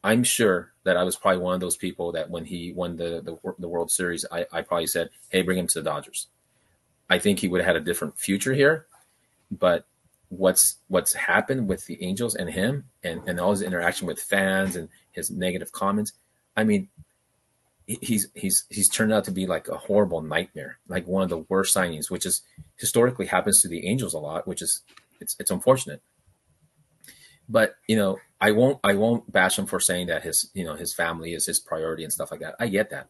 I'm 0.02 0.22
sure 0.22 0.72
that 0.84 0.96
I 0.96 1.02
was 1.02 1.16
probably 1.16 1.42
one 1.42 1.54
of 1.54 1.60
those 1.60 1.76
people 1.76 2.12
that 2.12 2.30
when 2.30 2.44
he 2.44 2.72
won 2.72 2.96
the 2.96 3.20
the, 3.20 3.54
the 3.58 3.68
World 3.68 3.90
Series, 3.90 4.24
I, 4.30 4.46
I 4.52 4.62
probably 4.62 4.86
said, 4.86 5.10
"Hey, 5.30 5.42
bring 5.42 5.58
him 5.58 5.66
to 5.68 5.80
the 5.80 5.90
Dodgers." 5.90 6.28
I 7.08 7.18
think 7.18 7.38
he 7.38 7.48
would 7.48 7.60
have 7.60 7.74
had 7.74 7.76
a 7.76 7.84
different 7.84 8.18
future 8.18 8.54
here, 8.54 8.86
but 9.50 9.86
what's 10.28 10.76
what's 10.88 11.14
happened 11.14 11.68
with 11.68 11.86
the 11.86 12.02
Angels 12.02 12.34
and 12.34 12.50
him, 12.50 12.84
and 13.02 13.22
and 13.26 13.38
all 13.38 13.52
his 13.52 13.62
interaction 13.62 14.06
with 14.06 14.20
fans 14.20 14.76
and 14.76 14.88
his 15.12 15.30
negative 15.30 15.72
comments, 15.72 16.12
I 16.56 16.64
mean, 16.64 16.88
he's 17.86 18.28
he's 18.34 18.64
he's 18.68 18.88
turned 18.88 19.12
out 19.12 19.24
to 19.24 19.30
be 19.30 19.46
like 19.46 19.68
a 19.68 19.76
horrible 19.76 20.20
nightmare, 20.20 20.78
like 20.88 21.06
one 21.06 21.22
of 21.22 21.28
the 21.28 21.44
worst 21.48 21.74
signings, 21.74 22.10
which 22.10 22.26
is 22.26 22.42
historically 22.76 23.26
happens 23.26 23.62
to 23.62 23.68
the 23.68 23.86
Angels 23.86 24.14
a 24.14 24.18
lot, 24.18 24.46
which 24.46 24.62
is 24.62 24.82
it's 25.20 25.36
it's 25.38 25.50
unfortunate. 25.50 26.02
But 27.48 27.76
you 27.86 27.96
know, 27.96 28.18
I 28.40 28.50
won't 28.50 28.80
I 28.82 28.94
won't 28.94 29.30
bash 29.30 29.58
him 29.58 29.66
for 29.66 29.78
saying 29.78 30.08
that 30.08 30.24
his 30.24 30.50
you 30.54 30.64
know 30.64 30.74
his 30.74 30.92
family 30.92 31.32
is 31.32 31.46
his 31.46 31.60
priority 31.60 32.02
and 32.02 32.12
stuff 32.12 32.30
like 32.30 32.40
that. 32.40 32.56
I 32.58 32.68
get 32.68 32.90
that, 32.90 33.08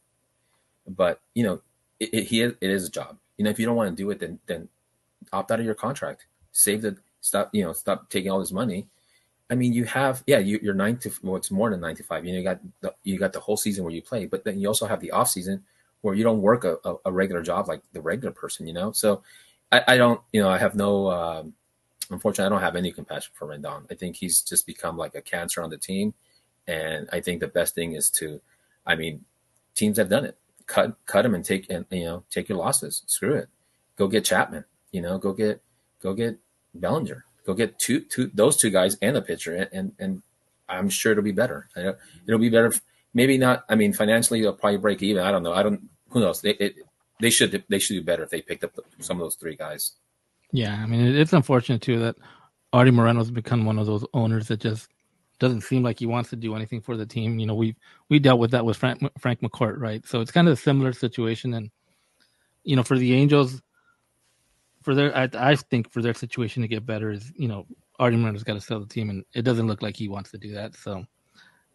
but 0.86 1.20
you 1.34 1.44
know, 1.44 1.62
it, 1.98 2.10
it, 2.12 2.24
he 2.24 2.42
it 2.42 2.56
is 2.60 2.86
a 2.86 2.90
job. 2.90 3.18
You 3.36 3.44
know, 3.44 3.50
if 3.50 3.58
you 3.58 3.66
don't 3.66 3.76
want 3.76 3.90
to 3.90 4.02
do 4.02 4.10
it, 4.10 4.20
then 4.20 4.38
then 4.46 4.68
opt 5.32 5.50
out 5.50 5.60
of 5.60 5.66
your 5.66 5.74
contract. 5.74 6.26
Save 6.52 6.82
the 6.82 6.96
stop. 7.20 7.50
You 7.52 7.64
know, 7.64 7.72
stop 7.72 8.10
taking 8.10 8.30
all 8.30 8.40
this 8.40 8.52
money 8.52 8.86
I 9.48 9.54
mean, 9.54 9.72
you 9.72 9.84
have 9.84 10.24
yeah, 10.26 10.38
you, 10.38 10.58
you're 10.62 10.74
nine 10.74 10.96
to 10.98 11.10
well, 11.22 11.36
it's 11.36 11.50
more 11.50 11.70
than 11.70 11.80
nine 11.80 11.94
to 11.96 12.02
five. 12.02 12.24
You 12.24 12.32
know, 12.32 12.38
you 12.38 12.44
got 12.44 12.60
the, 12.80 12.94
you 13.04 13.18
got 13.18 13.32
the 13.32 13.40
whole 13.40 13.56
season 13.56 13.84
where 13.84 13.92
you 13.92 14.02
play, 14.02 14.26
but 14.26 14.44
then 14.44 14.58
you 14.58 14.66
also 14.68 14.86
have 14.86 15.00
the 15.00 15.12
off 15.12 15.28
season 15.28 15.62
where 16.00 16.14
you 16.14 16.24
don't 16.24 16.42
work 16.42 16.64
a, 16.64 16.78
a, 16.84 16.96
a 17.06 17.12
regular 17.12 17.42
job 17.42 17.68
like 17.68 17.82
the 17.92 18.00
regular 18.00 18.32
person. 18.32 18.66
You 18.66 18.72
know, 18.72 18.92
so 18.92 19.22
I, 19.70 19.82
I 19.88 19.96
don't, 19.96 20.20
you 20.32 20.42
know, 20.42 20.48
I 20.48 20.58
have 20.58 20.74
no. 20.74 21.10
Um, 21.10 21.54
unfortunately, 22.10 22.46
I 22.46 22.48
don't 22.48 22.64
have 22.64 22.76
any 22.76 22.90
compassion 22.90 23.32
for 23.34 23.48
Rendon. 23.48 23.84
I 23.90 23.94
think 23.94 24.16
he's 24.16 24.40
just 24.40 24.66
become 24.66 24.96
like 24.96 25.14
a 25.14 25.22
cancer 25.22 25.62
on 25.62 25.70
the 25.70 25.78
team, 25.78 26.14
and 26.66 27.08
I 27.12 27.20
think 27.20 27.40
the 27.40 27.48
best 27.48 27.74
thing 27.76 27.92
is 27.94 28.10
to, 28.10 28.40
I 28.84 28.96
mean, 28.96 29.24
teams 29.76 29.98
have 29.98 30.08
done 30.08 30.24
it. 30.24 30.36
Cut 30.66 30.96
cut 31.06 31.24
him 31.24 31.34
and 31.34 31.44
take 31.44 31.70
and 31.70 31.86
you 31.90 32.04
know 32.04 32.24
take 32.30 32.48
your 32.48 32.58
losses. 32.58 33.02
Screw 33.06 33.34
it. 33.34 33.48
Go 33.96 34.08
get 34.08 34.24
Chapman. 34.24 34.64
You 34.92 35.02
know, 35.02 35.18
go 35.18 35.32
get 35.32 35.62
go 36.02 36.12
get 36.14 36.38
Bellinger 36.74 37.26
Go 37.46 37.54
get 37.54 37.78
two, 37.78 38.00
two 38.00 38.30
those 38.34 38.56
two 38.56 38.70
guys 38.70 38.98
and 39.00 39.16
a 39.16 39.22
pitcher, 39.22 39.54
and 39.54 39.68
and, 39.72 39.92
and 40.00 40.22
I'm 40.68 40.88
sure 40.88 41.12
it'll 41.12 41.22
be 41.22 41.30
better. 41.30 41.68
It'll 42.26 42.40
be 42.40 42.50
better. 42.50 42.72
Maybe 43.14 43.38
not. 43.38 43.64
I 43.68 43.76
mean, 43.76 43.92
financially, 43.92 44.42
they'll 44.42 44.52
probably 44.52 44.78
break 44.78 45.00
even. 45.02 45.22
I 45.22 45.30
don't 45.30 45.44
know. 45.44 45.52
I 45.52 45.62
don't. 45.62 45.88
Who 46.10 46.20
knows? 46.20 46.42
They 46.42 46.50
it, 46.50 46.74
they 47.20 47.30
should 47.30 47.64
they 47.68 47.78
should 47.78 47.94
do 47.94 48.02
better 48.02 48.24
if 48.24 48.30
they 48.30 48.42
picked 48.42 48.64
up 48.64 48.72
some 48.98 49.18
of 49.18 49.24
those 49.24 49.36
three 49.36 49.54
guys. 49.54 49.92
Yeah, 50.50 50.74
I 50.74 50.86
mean, 50.86 51.14
it's 51.14 51.32
unfortunate 51.32 51.82
too 51.82 52.00
that 52.00 52.16
Artie 52.72 52.90
Moreno's 52.90 53.30
become 53.30 53.64
one 53.64 53.78
of 53.78 53.86
those 53.86 54.04
owners 54.12 54.48
that 54.48 54.58
just 54.58 54.88
doesn't 55.38 55.62
seem 55.62 55.82
like 55.82 55.98
he 55.98 56.06
wants 56.06 56.30
to 56.30 56.36
do 56.36 56.54
anything 56.54 56.80
for 56.80 56.96
the 56.96 57.06
team. 57.06 57.38
You 57.38 57.46
know, 57.46 57.54
we 57.54 57.76
we 58.08 58.18
dealt 58.18 58.40
with 58.40 58.50
that 58.52 58.64
with 58.64 58.76
Frank 58.76 59.02
Frank 59.18 59.40
McCourt, 59.40 59.78
right? 59.78 60.06
So 60.06 60.20
it's 60.20 60.30
kind 60.30 60.48
of 60.48 60.54
a 60.54 60.60
similar 60.60 60.92
situation, 60.92 61.54
and 61.54 61.70
you 62.64 62.76
know, 62.76 62.82
for 62.82 62.98
the 62.98 63.14
Angels, 63.14 63.62
for 64.82 64.94
their, 64.94 65.16
I, 65.16 65.28
I 65.34 65.56
think 65.56 65.90
for 65.90 66.02
their 66.02 66.14
situation 66.14 66.62
to 66.62 66.68
get 66.68 66.86
better 66.86 67.10
is, 67.10 67.32
you 67.36 67.48
know, 67.48 67.66
Artie 67.98 68.16
Moreno's 68.16 68.44
got 68.44 68.54
to 68.54 68.60
sell 68.60 68.80
the 68.80 68.86
team, 68.86 69.10
and 69.10 69.24
it 69.34 69.42
doesn't 69.42 69.66
look 69.66 69.82
like 69.82 69.96
he 69.96 70.08
wants 70.08 70.30
to 70.30 70.38
do 70.38 70.52
that. 70.52 70.74
So 70.74 71.04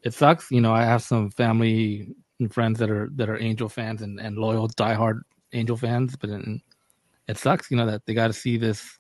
it 0.03 0.13
sucks. 0.13 0.51
You 0.51 0.61
know, 0.61 0.73
I 0.73 0.83
have 0.83 1.03
some 1.03 1.29
family 1.29 2.15
and 2.39 2.53
friends 2.53 2.79
that 2.79 2.89
are 2.89 3.09
that 3.15 3.29
are 3.29 3.37
Angel 3.37 3.69
fans 3.69 4.01
and, 4.01 4.19
and 4.19 4.37
loyal, 4.37 4.67
diehard 4.69 5.21
Angel 5.53 5.77
fans, 5.77 6.15
but 6.15 6.29
it 6.29 7.37
sucks. 7.37 7.69
You 7.69 7.77
know 7.77 7.85
that 7.85 8.05
they 8.05 8.13
got 8.13 8.27
to 8.27 8.33
see 8.33 8.57
this 8.57 8.99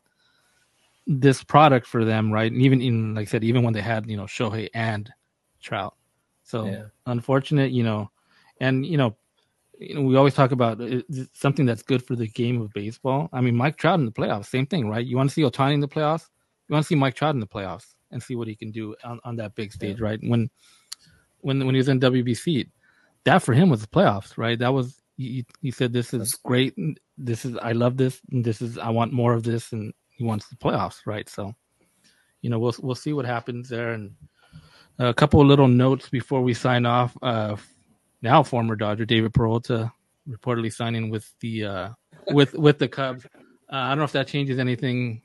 this 1.19 1.43
product 1.43 1.87
for 1.87 2.05
them, 2.05 2.31
right? 2.31 2.51
And 2.51 2.61
even 2.61 2.81
in 2.81 3.15
like 3.15 3.27
I 3.27 3.31
said, 3.31 3.43
even 3.43 3.63
when 3.63 3.73
they 3.73 3.81
had 3.81 4.09
you 4.09 4.17
know 4.17 4.23
Shohei 4.23 4.69
and 4.73 5.11
Trout, 5.61 5.95
so 6.43 6.65
yeah. 6.65 6.83
unfortunate, 7.05 7.71
you 7.71 7.83
know, 7.83 8.09
and 8.59 8.85
you 8.85 8.97
know 8.97 9.15
you 9.81 9.95
know, 9.95 10.01
we 10.01 10.15
always 10.15 10.35
talk 10.35 10.51
about 10.51 10.79
uh, 10.79 11.01
something 11.33 11.65
that's 11.65 11.81
good 11.81 12.05
for 12.05 12.15
the 12.15 12.27
game 12.27 12.61
of 12.61 12.71
baseball. 12.71 13.29
I 13.33 13.41
mean, 13.41 13.55
Mike 13.55 13.77
Trout 13.77 13.99
in 13.99 14.05
the 14.05 14.11
playoffs, 14.11 14.45
same 14.45 14.67
thing, 14.67 14.87
right? 14.87 15.05
You 15.05 15.17
want 15.17 15.29
to 15.31 15.33
see 15.33 15.41
Ohtani 15.41 15.73
in 15.73 15.79
the 15.79 15.87
playoffs, 15.87 16.27
you 16.69 16.73
want 16.73 16.85
to 16.85 16.87
see 16.87 16.95
Mike 16.95 17.15
Trout 17.15 17.33
in 17.33 17.39
the 17.39 17.47
playoffs 17.47 17.95
and 18.11 18.21
see 18.21 18.35
what 18.35 18.47
he 18.47 18.55
can 18.55 18.71
do 18.71 18.95
on, 19.03 19.19
on 19.23 19.35
that 19.37 19.55
big 19.55 19.73
stage, 19.73 19.99
yeah. 19.99 20.05
right? 20.05 20.19
When 20.21 20.49
when 21.39 21.65
when 21.65 21.73
he 21.73 21.79
was 21.79 21.89
in 21.89 21.99
WBC, 21.99 22.69
that 23.23 23.41
for 23.41 23.53
him 23.53 23.69
was 23.69 23.81
the 23.81 23.87
playoffs, 23.87 24.37
right? 24.37 24.59
That 24.59 24.73
was 24.73 25.01
he, 25.17 25.45
he 25.61 25.71
said, 25.71 25.93
"This 25.93 26.13
is 26.13 26.33
great. 26.35 26.75
This 27.17 27.45
is 27.45 27.57
I 27.57 27.71
love 27.71 27.97
this. 27.97 28.21
And 28.31 28.45
this 28.45 28.61
is 28.61 28.77
I 28.77 28.89
want 28.89 29.13
more 29.13 29.33
of 29.33 29.43
this." 29.43 29.71
And 29.71 29.93
he 30.21 30.27
wants 30.27 30.47
the 30.47 30.55
playoffs, 30.55 30.99
right? 31.07 31.27
So, 31.27 31.55
you 32.41 32.51
know, 32.51 32.59
we'll 32.59 32.75
we'll 32.79 32.95
see 32.95 33.11
what 33.11 33.25
happens 33.25 33.67
there. 33.69 33.93
And 33.93 34.13
a 34.99 35.13
couple 35.13 35.41
of 35.41 35.47
little 35.47 35.67
notes 35.67 36.09
before 36.09 36.41
we 36.41 36.53
sign 36.53 36.85
off. 36.85 37.17
Uh, 37.23 37.55
now 38.21 38.43
former 38.43 38.75
Dodger 38.75 39.05
David 39.05 39.33
Peralta 39.33 39.91
reportedly 40.29 40.71
signing 40.71 41.09
with 41.09 41.33
the 41.39 41.65
uh, 41.65 41.89
with 42.27 42.53
with 42.53 42.77
the 42.77 42.87
Cubs. 42.87 43.25
Uh, 43.25 43.77
I 43.77 43.89
don't 43.89 43.97
know 43.97 44.03
if 44.03 44.11
that 44.11 44.27
changes 44.27 44.59
anything 44.59 45.23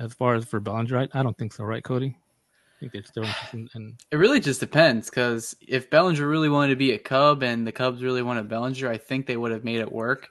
as 0.00 0.12
far 0.14 0.34
as 0.34 0.44
for 0.44 0.58
Bellinger. 0.58 0.96
Right? 0.96 1.10
I 1.14 1.22
don't 1.22 1.38
think 1.38 1.52
so, 1.52 1.62
right, 1.62 1.84
Cody? 1.84 2.16
I 2.16 2.80
think 2.80 2.92
they're 2.92 3.04
still 3.04 3.26
in, 3.52 3.68
in... 3.76 3.96
It 4.10 4.16
really 4.16 4.40
just 4.40 4.58
depends 4.58 5.08
because 5.08 5.54
if 5.60 5.90
Bellinger 5.90 6.26
really 6.26 6.48
wanted 6.48 6.70
to 6.70 6.76
be 6.76 6.90
a 6.90 6.98
Cub 6.98 7.44
and 7.44 7.64
the 7.64 7.70
Cubs 7.70 8.02
really 8.02 8.22
wanted 8.22 8.48
Bellinger, 8.48 8.90
I 8.90 8.98
think 8.98 9.26
they 9.26 9.36
would 9.36 9.52
have 9.52 9.62
made 9.62 9.78
it 9.78 9.92
work. 9.92 10.28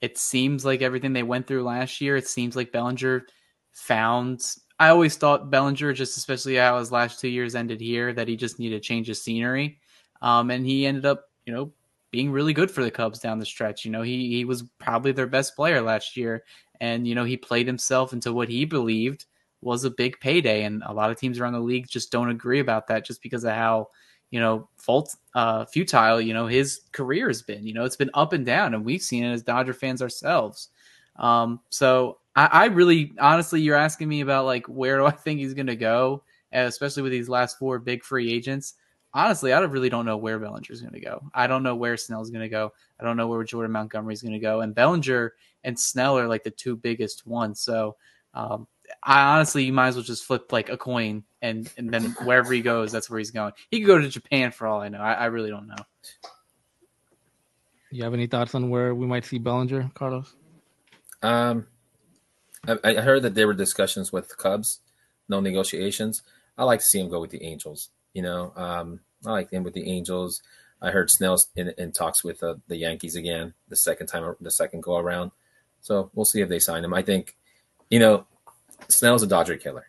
It 0.00 0.16
seems 0.16 0.64
like 0.64 0.82
everything 0.82 1.14
they 1.14 1.24
went 1.24 1.48
through 1.48 1.64
last 1.64 2.00
year. 2.00 2.16
It 2.16 2.28
seems 2.28 2.54
like 2.54 2.70
Bellinger 2.70 3.26
found. 3.72 4.54
I 4.78 4.88
always 4.88 5.16
thought 5.16 5.50
Bellinger, 5.50 5.92
just 5.92 6.16
especially 6.16 6.56
how 6.56 6.78
his 6.78 6.90
last 6.90 7.20
two 7.20 7.28
years 7.28 7.54
ended 7.54 7.80
here, 7.80 8.12
that 8.14 8.28
he 8.28 8.36
just 8.36 8.58
needed 8.58 8.82
to 8.82 8.86
change 8.86 9.08
his 9.08 9.22
scenery. 9.22 9.78
Um, 10.22 10.50
and 10.50 10.64
he 10.64 10.86
ended 10.86 11.04
up 11.06 11.30
you 11.50 11.56
know, 11.56 11.72
being 12.10 12.30
really 12.30 12.52
good 12.52 12.70
for 12.70 12.82
the 12.82 12.90
Cubs 12.90 13.18
down 13.18 13.38
the 13.38 13.46
stretch. 13.46 13.84
You 13.84 13.90
know, 13.90 14.02
he 14.02 14.28
he 14.28 14.44
was 14.44 14.62
probably 14.78 15.12
their 15.12 15.26
best 15.26 15.56
player 15.56 15.80
last 15.82 16.16
year, 16.16 16.44
and 16.80 17.06
you 17.06 17.14
know 17.14 17.24
he 17.24 17.36
played 17.36 17.66
himself 17.66 18.12
into 18.12 18.32
what 18.32 18.48
he 18.48 18.64
believed 18.64 19.26
was 19.62 19.84
a 19.84 19.90
big 19.90 20.18
payday. 20.20 20.62
And 20.64 20.82
a 20.86 20.92
lot 20.92 21.10
of 21.10 21.18
teams 21.18 21.38
around 21.38 21.52
the 21.52 21.60
league 21.60 21.88
just 21.88 22.10
don't 22.10 22.30
agree 22.30 22.60
about 22.60 22.86
that, 22.88 23.04
just 23.04 23.22
because 23.22 23.44
of 23.44 23.52
how 23.52 23.88
you 24.30 24.40
know 24.40 24.68
fault 24.76 25.16
uh, 25.34 25.64
futile 25.66 26.20
you 26.20 26.34
know 26.34 26.46
his 26.46 26.80
career 26.92 27.28
has 27.28 27.42
been. 27.42 27.66
You 27.66 27.74
know, 27.74 27.84
it's 27.84 27.96
been 27.96 28.10
up 28.14 28.32
and 28.32 28.46
down, 28.46 28.74
and 28.74 28.84
we've 28.84 29.02
seen 29.02 29.24
it 29.24 29.32
as 29.32 29.42
Dodger 29.42 29.74
fans 29.74 30.02
ourselves. 30.02 30.68
Um, 31.16 31.60
so 31.70 32.18
I, 32.46 32.64
I 32.64 32.64
really, 32.66 33.12
honestly, 33.18 33.60
you're 33.60 33.76
asking 33.76 34.08
me 34.08 34.20
about 34.20 34.44
like 34.44 34.66
where 34.66 34.98
do 34.98 35.06
I 35.06 35.10
think 35.10 35.40
he's 35.40 35.54
going 35.54 35.66
to 35.66 35.76
go, 35.76 36.22
especially 36.52 37.02
with 37.02 37.12
these 37.12 37.28
last 37.28 37.58
four 37.58 37.78
big 37.78 38.04
free 38.04 38.32
agents 38.32 38.74
honestly, 39.12 39.52
I 39.52 39.60
really 39.60 39.88
don't 39.88 40.06
know 40.06 40.16
where 40.16 40.38
Bellinger's 40.38 40.80
going 40.80 40.94
to 40.94 41.00
go. 41.00 41.22
I 41.34 41.46
don't 41.46 41.62
know 41.62 41.74
where 41.74 41.96
Snell's 41.96 42.30
going 42.30 42.42
to 42.42 42.48
go. 42.48 42.72
I 42.98 43.04
don't 43.04 43.16
know 43.16 43.26
where 43.26 43.42
Jordan 43.44 43.72
Montgomery's 43.72 44.22
going 44.22 44.32
to 44.32 44.38
go. 44.38 44.60
And 44.60 44.74
Bellinger 44.74 45.34
and 45.64 45.78
Snell 45.78 46.18
are 46.18 46.28
like 46.28 46.44
the 46.44 46.50
two 46.50 46.76
biggest 46.76 47.26
ones. 47.26 47.60
So 47.60 47.96
um, 48.34 48.66
I 49.02 49.22
honestly, 49.34 49.64
you 49.64 49.72
might 49.72 49.88
as 49.88 49.96
well 49.96 50.04
just 50.04 50.24
flip 50.24 50.52
like 50.52 50.68
a 50.68 50.76
coin, 50.76 51.24
and 51.42 51.70
and 51.76 51.90
then 51.90 52.14
wherever 52.24 52.52
he 52.52 52.60
goes, 52.60 52.92
that's 52.92 53.10
where 53.10 53.18
he's 53.18 53.30
going. 53.30 53.52
He 53.70 53.80
could 53.80 53.86
go 53.86 53.98
to 53.98 54.08
Japan 54.08 54.52
for 54.52 54.66
all 54.66 54.80
I 54.80 54.88
know. 54.88 55.00
I, 55.00 55.12
I 55.14 55.24
really 55.26 55.50
don't 55.50 55.68
know. 55.68 55.76
You 57.90 58.04
have 58.04 58.14
any 58.14 58.26
thoughts 58.26 58.54
on 58.54 58.70
where 58.70 58.94
we 58.94 59.06
might 59.06 59.24
see 59.24 59.38
Bellinger, 59.38 59.90
Carlos? 59.94 60.34
Um, 61.22 61.66
I, 62.66 62.78
I 62.84 62.94
heard 63.00 63.22
that 63.22 63.34
there 63.34 63.46
were 63.46 63.54
discussions 63.54 64.12
with 64.12 64.36
Cubs, 64.36 64.80
no 65.28 65.40
negotiations. 65.40 66.22
I 66.58 66.64
like 66.64 66.80
to 66.80 66.86
see 66.86 67.00
him 67.00 67.08
go 67.08 67.20
with 67.20 67.30
the 67.30 67.42
Angels. 67.42 67.90
You 68.12 68.22
know, 68.22 68.52
um, 68.56 69.00
I 69.24 69.32
like 69.32 69.50
him 69.50 69.62
with 69.62 69.74
the 69.74 69.90
Angels. 69.90 70.42
I 70.82 70.90
heard 70.90 71.10
Snell's 71.10 71.48
in, 71.56 71.72
in 71.76 71.92
talks 71.92 72.24
with 72.24 72.42
uh, 72.42 72.56
the 72.68 72.76
Yankees 72.76 73.16
again, 73.16 73.54
the 73.68 73.76
second 73.76 74.06
time, 74.06 74.34
the 74.40 74.50
second 74.50 74.82
go 74.82 74.96
around. 74.96 75.30
So 75.80 76.10
we'll 76.14 76.24
see 76.24 76.40
if 76.40 76.48
they 76.48 76.58
sign 76.58 76.84
him. 76.84 76.94
I 76.94 77.02
think, 77.02 77.36
you 77.90 77.98
know, 77.98 78.26
Snell's 78.88 79.22
a 79.22 79.26
Dodger 79.26 79.56
killer. 79.56 79.86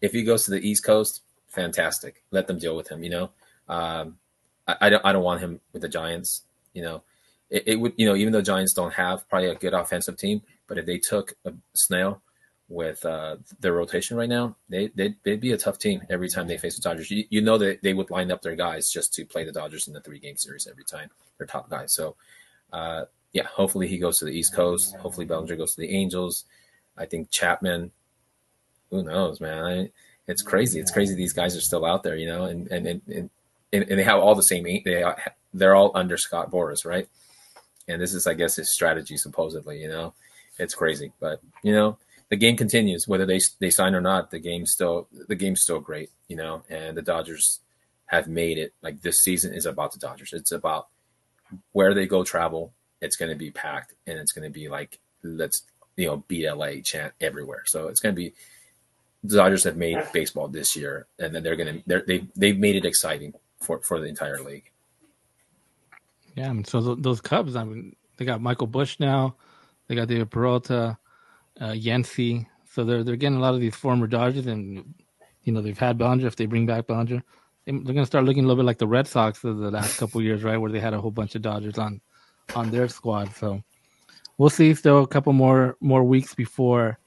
If 0.00 0.12
he 0.12 0.22
goes 0.22 0.44
to 0.44 0.50
the 0.50 0.66
East 0.66 0.84
Coast, 0.84 1.22
fantastic. 1.48 2.22
Let 2.30 2.46
them 2.46 2.58
deal 2.58 2.76
with 2.76 2.88
him. 2.88 3.02
You 3.02 3.10
know, 3.10 3.30
um, 3.68 4.18
I, 4.66 4.76
I, 4.82 4.90
don't 4.90 5.04
I 5.04 5.12
don't 5.12 5.22
want 5.22 5.40
him 5.40 5.60
with 5.72 5.82
the 5.82 5.88
Giants. 5.88 6.42
You 6.74 6.82
know, 6.82 7.02
it, 7.48 7.62
it, 7.66 7.76
would 7.80 7.94
you 7.96 8.06
know 8.06 8.16
even 8.16 8.32
though 8.32 8.42
Giants 8.42 8.74
don't 8.74 8.92
have 8.94 9.28
probably 9.28 9.48
a 9.48 9.54
good 9.54 9.72
offensive 9.72 10.16
team, 10.16 10.42
but 10.66 10.78
if 10.78 10.86
they 10.86 10.98
took 10.98 11.34
a 11.44 11.52
Snell 11.74 12.22
with 12.68 13.04
uh, 13.04 13.36
their 13.60 13.74
rotation 13.74 14.16
right 14.16 14.28
now, 14.28 14.56
they 14.68 14.88
they'd, 14.94 15.16
they'd, 15.22 15.40
be 15.40 15.52
a 15.52 15.58
tough 15.58 15.78
team 15.78 16.02
every 16.10 16.28
time 16.28 16.46
they 16.46 16.58
face 16.58 16.76
the 16.76 16.82
Dodgers. 16.82 17.10
You, 17.10 17.24
you 17.28 17.40
know 17.42 17.58
that 17.58 17.82
they 17.82 17.92
would 17.92 18.10
line 18.10 18.30
up 18.30 18.42
their 18.42 18.56
guys 18.56 18.90
just 18.90 19.12
to 19.14 19.24
play 19.24 19.44
the 19.44 19.52
Dodgers 19.52 19.86
in 19.86 19.94
the 19.94 20.00
three 20.00 20.18
game 20.18 20.36
series 20.36 20.66
every 20.66 20.84
time. 20.84 21.10
Their 21.38 21.46
top 21.46 21.68
guys. 21.68 21.92
So, 21.92 22.16
uh, 22.72 23.04
yeah, 23.32 23.46
hopefully 23.46 23.88
he 23.88 23.98
goes 23.98 24.18
to 24.18 24.24
the 24.24 24.32
East 24.32 24.54
Coast. 24.54 24.96
Hopefully 24.96 25.26
Bellinger 25.26 25.56
goes 25.56 25.74
to 25.74 25.80
the 25.80 25.90
Angels. 25.90 26.44
I 26.96 27.06
think 27.06 27.30
Chapman. 27.30 27.90
Who 28.90 29.02
knows, 29.02 29.40
man? 29.40 29.64
I, 29.64 29.90
it's 30.26 30.42
crazy. 30.42 30.80
It's 30.80 30.90
crazy 30.90 31.14
these 31.14 31.32
guys 31.32 31.56
are 31.56 31.60
still 31.60 31.84
out 31.84 32.02
there, 32.02 32.16
you 32.16 32.26
know, 32.26 32.44
and 32.44 32.68
and 32.68 32.86
and, 32.86 33.02
and, 33.08 33.30
and 33.72 33.98
they 33.98 34.04
have 34.04 34.20
all 34.20 34.34
the 34.34 34.42
same. 34.42 34.64
They 34.64 35.04
they're 35.52 35.74
all 35.74 35.92
under 35.94 36.16
Scott 36.16 36.50
Boras, 36.50 36.86
right? 36.86 37.08
And 37.88 38.00
this 38.00 38.14
is, 38.14 38.26
I 38.26 38.32
guess, 38.32 38.56
his 38.56 38.70
strategy 38.70 39.16
supposedly. 39.16 39.80
You 39.80 39.88
know, 39.88 40.14
it's 40.58 40.74
crazy, 40.74 41.12
but 41.20 41.40
you 41.62 41.72
know, 41.72 41.98
the 42.30 42.36
game 42.36 42.56
continues 42.56 43.06
whether 43.06 43.26
they 43.26 43.40
they 43.60 43.70
sign 43.70 43.94
or 43.94 44.00
not. 44.00 44.30
The 44.30 44.38
game's 44.38 44.72
still 44.72 45.08
the 45.28 45.34
game's 45.34 45.62
still 45.62 45.80
great, 45.80 46.10
you 46.28 46.36
know, 46.36 46.62
and 46.68 46.96
the 46.96 47.02
Dodgers 47.02 47.60
have 48.06 48.28
made 48.28 48.58
it 48.58 48.72
like 48.82 49.02
this 49.02 49.22
season 49.22 49.54
is 49.54 49.66
about 49.66 49.92
the 49.92 49.98
Dodgers. 49.98 50.32
It's 50.32 50.52
about 50.52 50.88
where 51.72 51.94
they 51.94 52.06
go 52.06 52.24
travel. 52.24 52.72
It's 53.00 53.16
going 53.16 53.30
to 53.30 53.36
be 53.36 53.50
packed, 53.50 53.94
and 54.06 54.18
it's 54.18 54.32
going 54.32 54.50
to 54.50 54.52
be 54.52 54.68
like 54.68 54.98
let's 55.22 55.62
you 55.96 56.06
know 56.06 56.24
BLA 56.28 56.80
chant 56.82 57.12
everywhere. 57.20 57.64
So 57.66 57.88
it's 57.88 58.00
going 58.00 58.14
to 58.14 58.20
be 58.20 58.34
the 59.24 59.36
Dodgers 59.36 59.64
have 59.64 59.76
made 59.76 59.98
baseball 60.12 60.48
this 60.48 60.76
year, 60.76 61.06
and 61.18 61.34
then 61.34 61.42
they're 61.42 61.56
gonna 61.56 61.78
they're, 61.86 62.04
they 62.06 62.26
they've 62.36 62.58
made 62.58 62.76
it 62.76 62.84
exciting 62.84 63.32
for 63.60 63.80
for 63.80 63.98
the 63.98 64.06
entire 64.06 64.40
league. 64.40 64.70
Yeah, 66.36 66.50
I 66.50 66.52
mean, 66.52 66.64
so 66.64 66.94
those 66.94 67.20
Cubs, 67.20 67.56
I 67.56 67.64
mean, 67.64 67.94
they 68.16 68.24
got 68.24 68.42
Michael 68.42 68.66
Bush 68.66 68.98
now, 68.98 69.36
they 69.86 69.94
got 69.94 70.08
David 70.08 70.30
Peralta, 70.30 70.98
uh, 71.60 71.72
Yency, 71.72 72.46
so 72.70 72.84
they're 72.84 73.04
they're 73.04 73.16
getting 73.16 73.38
a 73.38 73.40
lot 73.40 73.54
of 73.54 73.60
these 73.60 73.76
former 73.76 74.06
Dodgers, 74.06 74.46
and 74.46 74.94
you 75.44 75.52
know 75.52 75.60
they've 75.60 75.78
had 75.78 75.98
Bellinger. 75.98 76.26
If 76.26 76.36
they 76.36 76.46
bring 76.46 76.66
back 76.66 76.86
Bellinger, 76.86 77.22
they're 77.66 77.78
gonna 77.80 78.06
start 78.06 78.24
looking 78.24 78.44
a 78.44 78.46
little 78.46 78.62
bit 78.62 78.66
like 78.66 78.78
the 78.78 78.86
Red 78.86 79.06
Sox 79.06 79.44
of 79.44 79.58
the 79.58 79.70
last 79.70 79.98
couple 79.98 80.20
years, 80.22 80.42
right, 80.42 80.56
where 80.56 80.72
they 80.72 80.80
had 80.80 80.94
a 80.94 81.00
whole 81.00 81.10
bunch 81.10 81.34
of 81.34 81.42
Dodgers 81.42 81.78
on 81.78 82.00
on 82.54 82.70
their 82.70 82.88
squad. 82.88 83.34
So 83.36 83.62
we'll 84.38 84.50
see. 84.50 84.74
Still 84.74 85.02
a 85.02 85.06
couple 85.06 85.32
more 85.32 85.76
more 85.80 86.04
weeks 86.04 86.34
before 86.34 86.98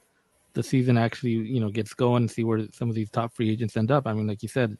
the 0.53 0.63
season 0.63 0.97
actually, 0.97 1.31
you 1.31 1.59
know, 1.59 1.69
gets 1.69 1.93
going 1.93 2.23
and 2.23 2.31
see 2.31 2.43
where 2.43 2.65
some 2.73 2.89
of 2.89 2.95
these 2.95 3.11
top 3.11 3.33
free 3.33 3.49
agents 3.49 3.77
end 3.77 3.91
up. 3.91 4.07
I 4.07 4.13
mean, 4.13 4.25
like 4.27 4.41
you 4.41 4.49
said, 4.49 4.75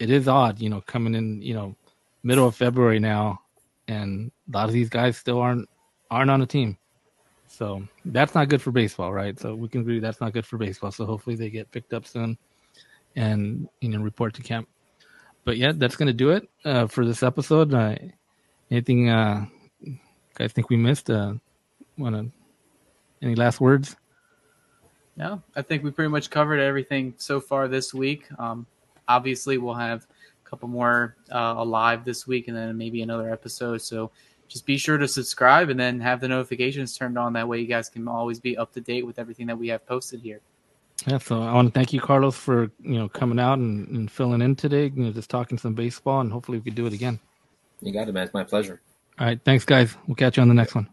it 0.00 0.10
is 0.10 0.26
odd, 0.26 0.60
you 0.60 0.68
know, 0.68 0.80
coming 0.80 1.14
in, 1.14 1.40
you 1.40 1.54
know, 1.54 1.76
middle 2.24 2.48
of 2.48 2.56
February 2.56 2.98
now, 2.98 3.40
and 3.86 4.32
a 4.52 4.56
lot 4.56 4.68
of 4.68 4.72
these 4.72 4.88
guys 4.88 5.16
still 5.16 5.38
aren't 5.38 5.68
aren't 6.10 6.30
on 6.30 6.42
a 6.42 6.46
team. 6.46 6.76
So 7.54 7.86
that's 8.04 8.34
not 8.34 8.48
good 8.48 8.60
for 8.60 8.70
baseball, 8.70 9.12
right? 9.12 9.38
So 9.38 9.54
we 9.54 9.68
can 9.68 9.82
agree 9.82 10.00
that's 10.00 10.20
not 10.20 10.32
good 10.32 10.46
for 10.46 10.58
baseball. 10.58 10.90
So 10.90 11.06
hopefully 11.06 11.36
they 11.36 11.50
get 11.50 11.70
picked 11.70 11.94
up 11.94 12.06
soon 12.06 12.36
and 13.16 13.68
you 13.80 13.88
know 13.90 14.00
report 14.00 14.34
to 14.34 14.42
camp. 14.42 14.68
But 15.44 15.56
yeah, 15.56 15.72
that's 15.74 15.96
gonna 15.96 16.12
do 16.12 16.30
it 16.30 16.48
uh, 16.64 16.86
for 16.86 17.04
this 17.04 17.22
episode. 17.22 17.72
Uh, 17.72 17.96
anything 18.70 19.08
uh, 19.08 19.46
guys 20.34 20.52
think 20.52 20.70
we 20.70 20.76
missed? 20.76 21.10
Uh, 21.10 21.34
Want 21.96 22.16
to 22.16 22.30
any 23.24 23.36
last 23.36 23.60
words? 23.60 23.94
No, 25.16 25.40
I 25.54 25.62
think 25.62 25.84
we 25.84 25.92
pretty 25.92 26.10
much 26.10 26.28
covered 26.28 26.58
everything 26.58 27.14
so 27.18 27.40
far 27.40 27.68
this 27.68 27.94
week. 27.94 28.26
Um, 28.36 28.66
obviously, 29.06 29.58
we'll 29.58 29.74
have 29.74 30.06
a 30.44 30.48
couple 30.48 30.68
more 30.68 31.14
uh, 31.30 31.54
alive 31.56 32.04
this 32.04 32.26
week, 32.26 32.48
and 32.48 32.56
then 32.56 32.76
maybe 32.76 33.02
another 33.02 33.30
episode. 33.32 33.80
So 33.80 34.10
just 34.48 34.66
be 34.66 34.76
sure 34.76 34.98
to 34.98 35.08
subscribe 35.08 35.70
and 35.70 35.78
then 35.78 36.00
have 36.00 36.20
the 36.20 36.28
notifications 36.28 36.96
turned 36.96 37.18
on. 37.18 37.32
That 37.32 37.48
way, 37.48 37.60
you 37.60 37.66
guys 37.66 37.88
can 37.88 38.06
always 38.08 38.40
be 38.40 38.56
up 38.56 38.72
to 38.72 38.80
date 38.80 39.06
with 39.06 39.18
everything 39.18 39.46
that 39.46 39.58
we 39.58 39.68
have 39.68 39.86
posted 39.86 40.20
here. 40.20 40.40
Yeah, 41.06 41.18
so 41.18 41.42
I 41.42 41.52
want 41.52 41.68
to 41.68 41.72
thank 41.72 41.92
you, 41.92 42.00
Carlos, 42.00 42.36
for 42.36 42.70
you 42.80 42.98
know 42.98 43.08
coming 43.08 43.38
out 43.38 43.58
and, 43.58 43.88
and 43.88 44.10
filling 44.10 44.40
in 44.40 44.56
today. 44.56 44.92
You 44.94 45.04
know, 45.04 45.12
just 45.12 45.28
talking 45.28 45.58
some 45.58 45.74
baseball, 45.74 46.20
and 46.20 46.32
hopefully 46.32 46.58
we 46.58 46.64
could 46.64 46.74
do 46.74 46.86
it 46.86 46.92
again. 46.92 47.18
You 47.80 47.92
got 47.92 48.08
it, 48.08 48.12
man. 48.12 48.24
It's 48.24 48.34
my 48.34 48.44
pleasure. 48.44 48.80
All 49.18 49.26
right, 49.26 49.40
thanks, 49.44 49.64
guys. 49.64 49.96
We'll 50.06 50.16
catch 50.16 50.36
you 50.36 50.42
on 50.42 50.48
the 50.48 50.54
next 50.54 50.74
one. 50.74 50.88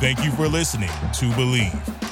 Thank 0.00 0.24
you 0.24 0.32
for 0.32 0.48
listening 0.48 0.88
to 0.88 1.26
Bleav. 1.36 2.11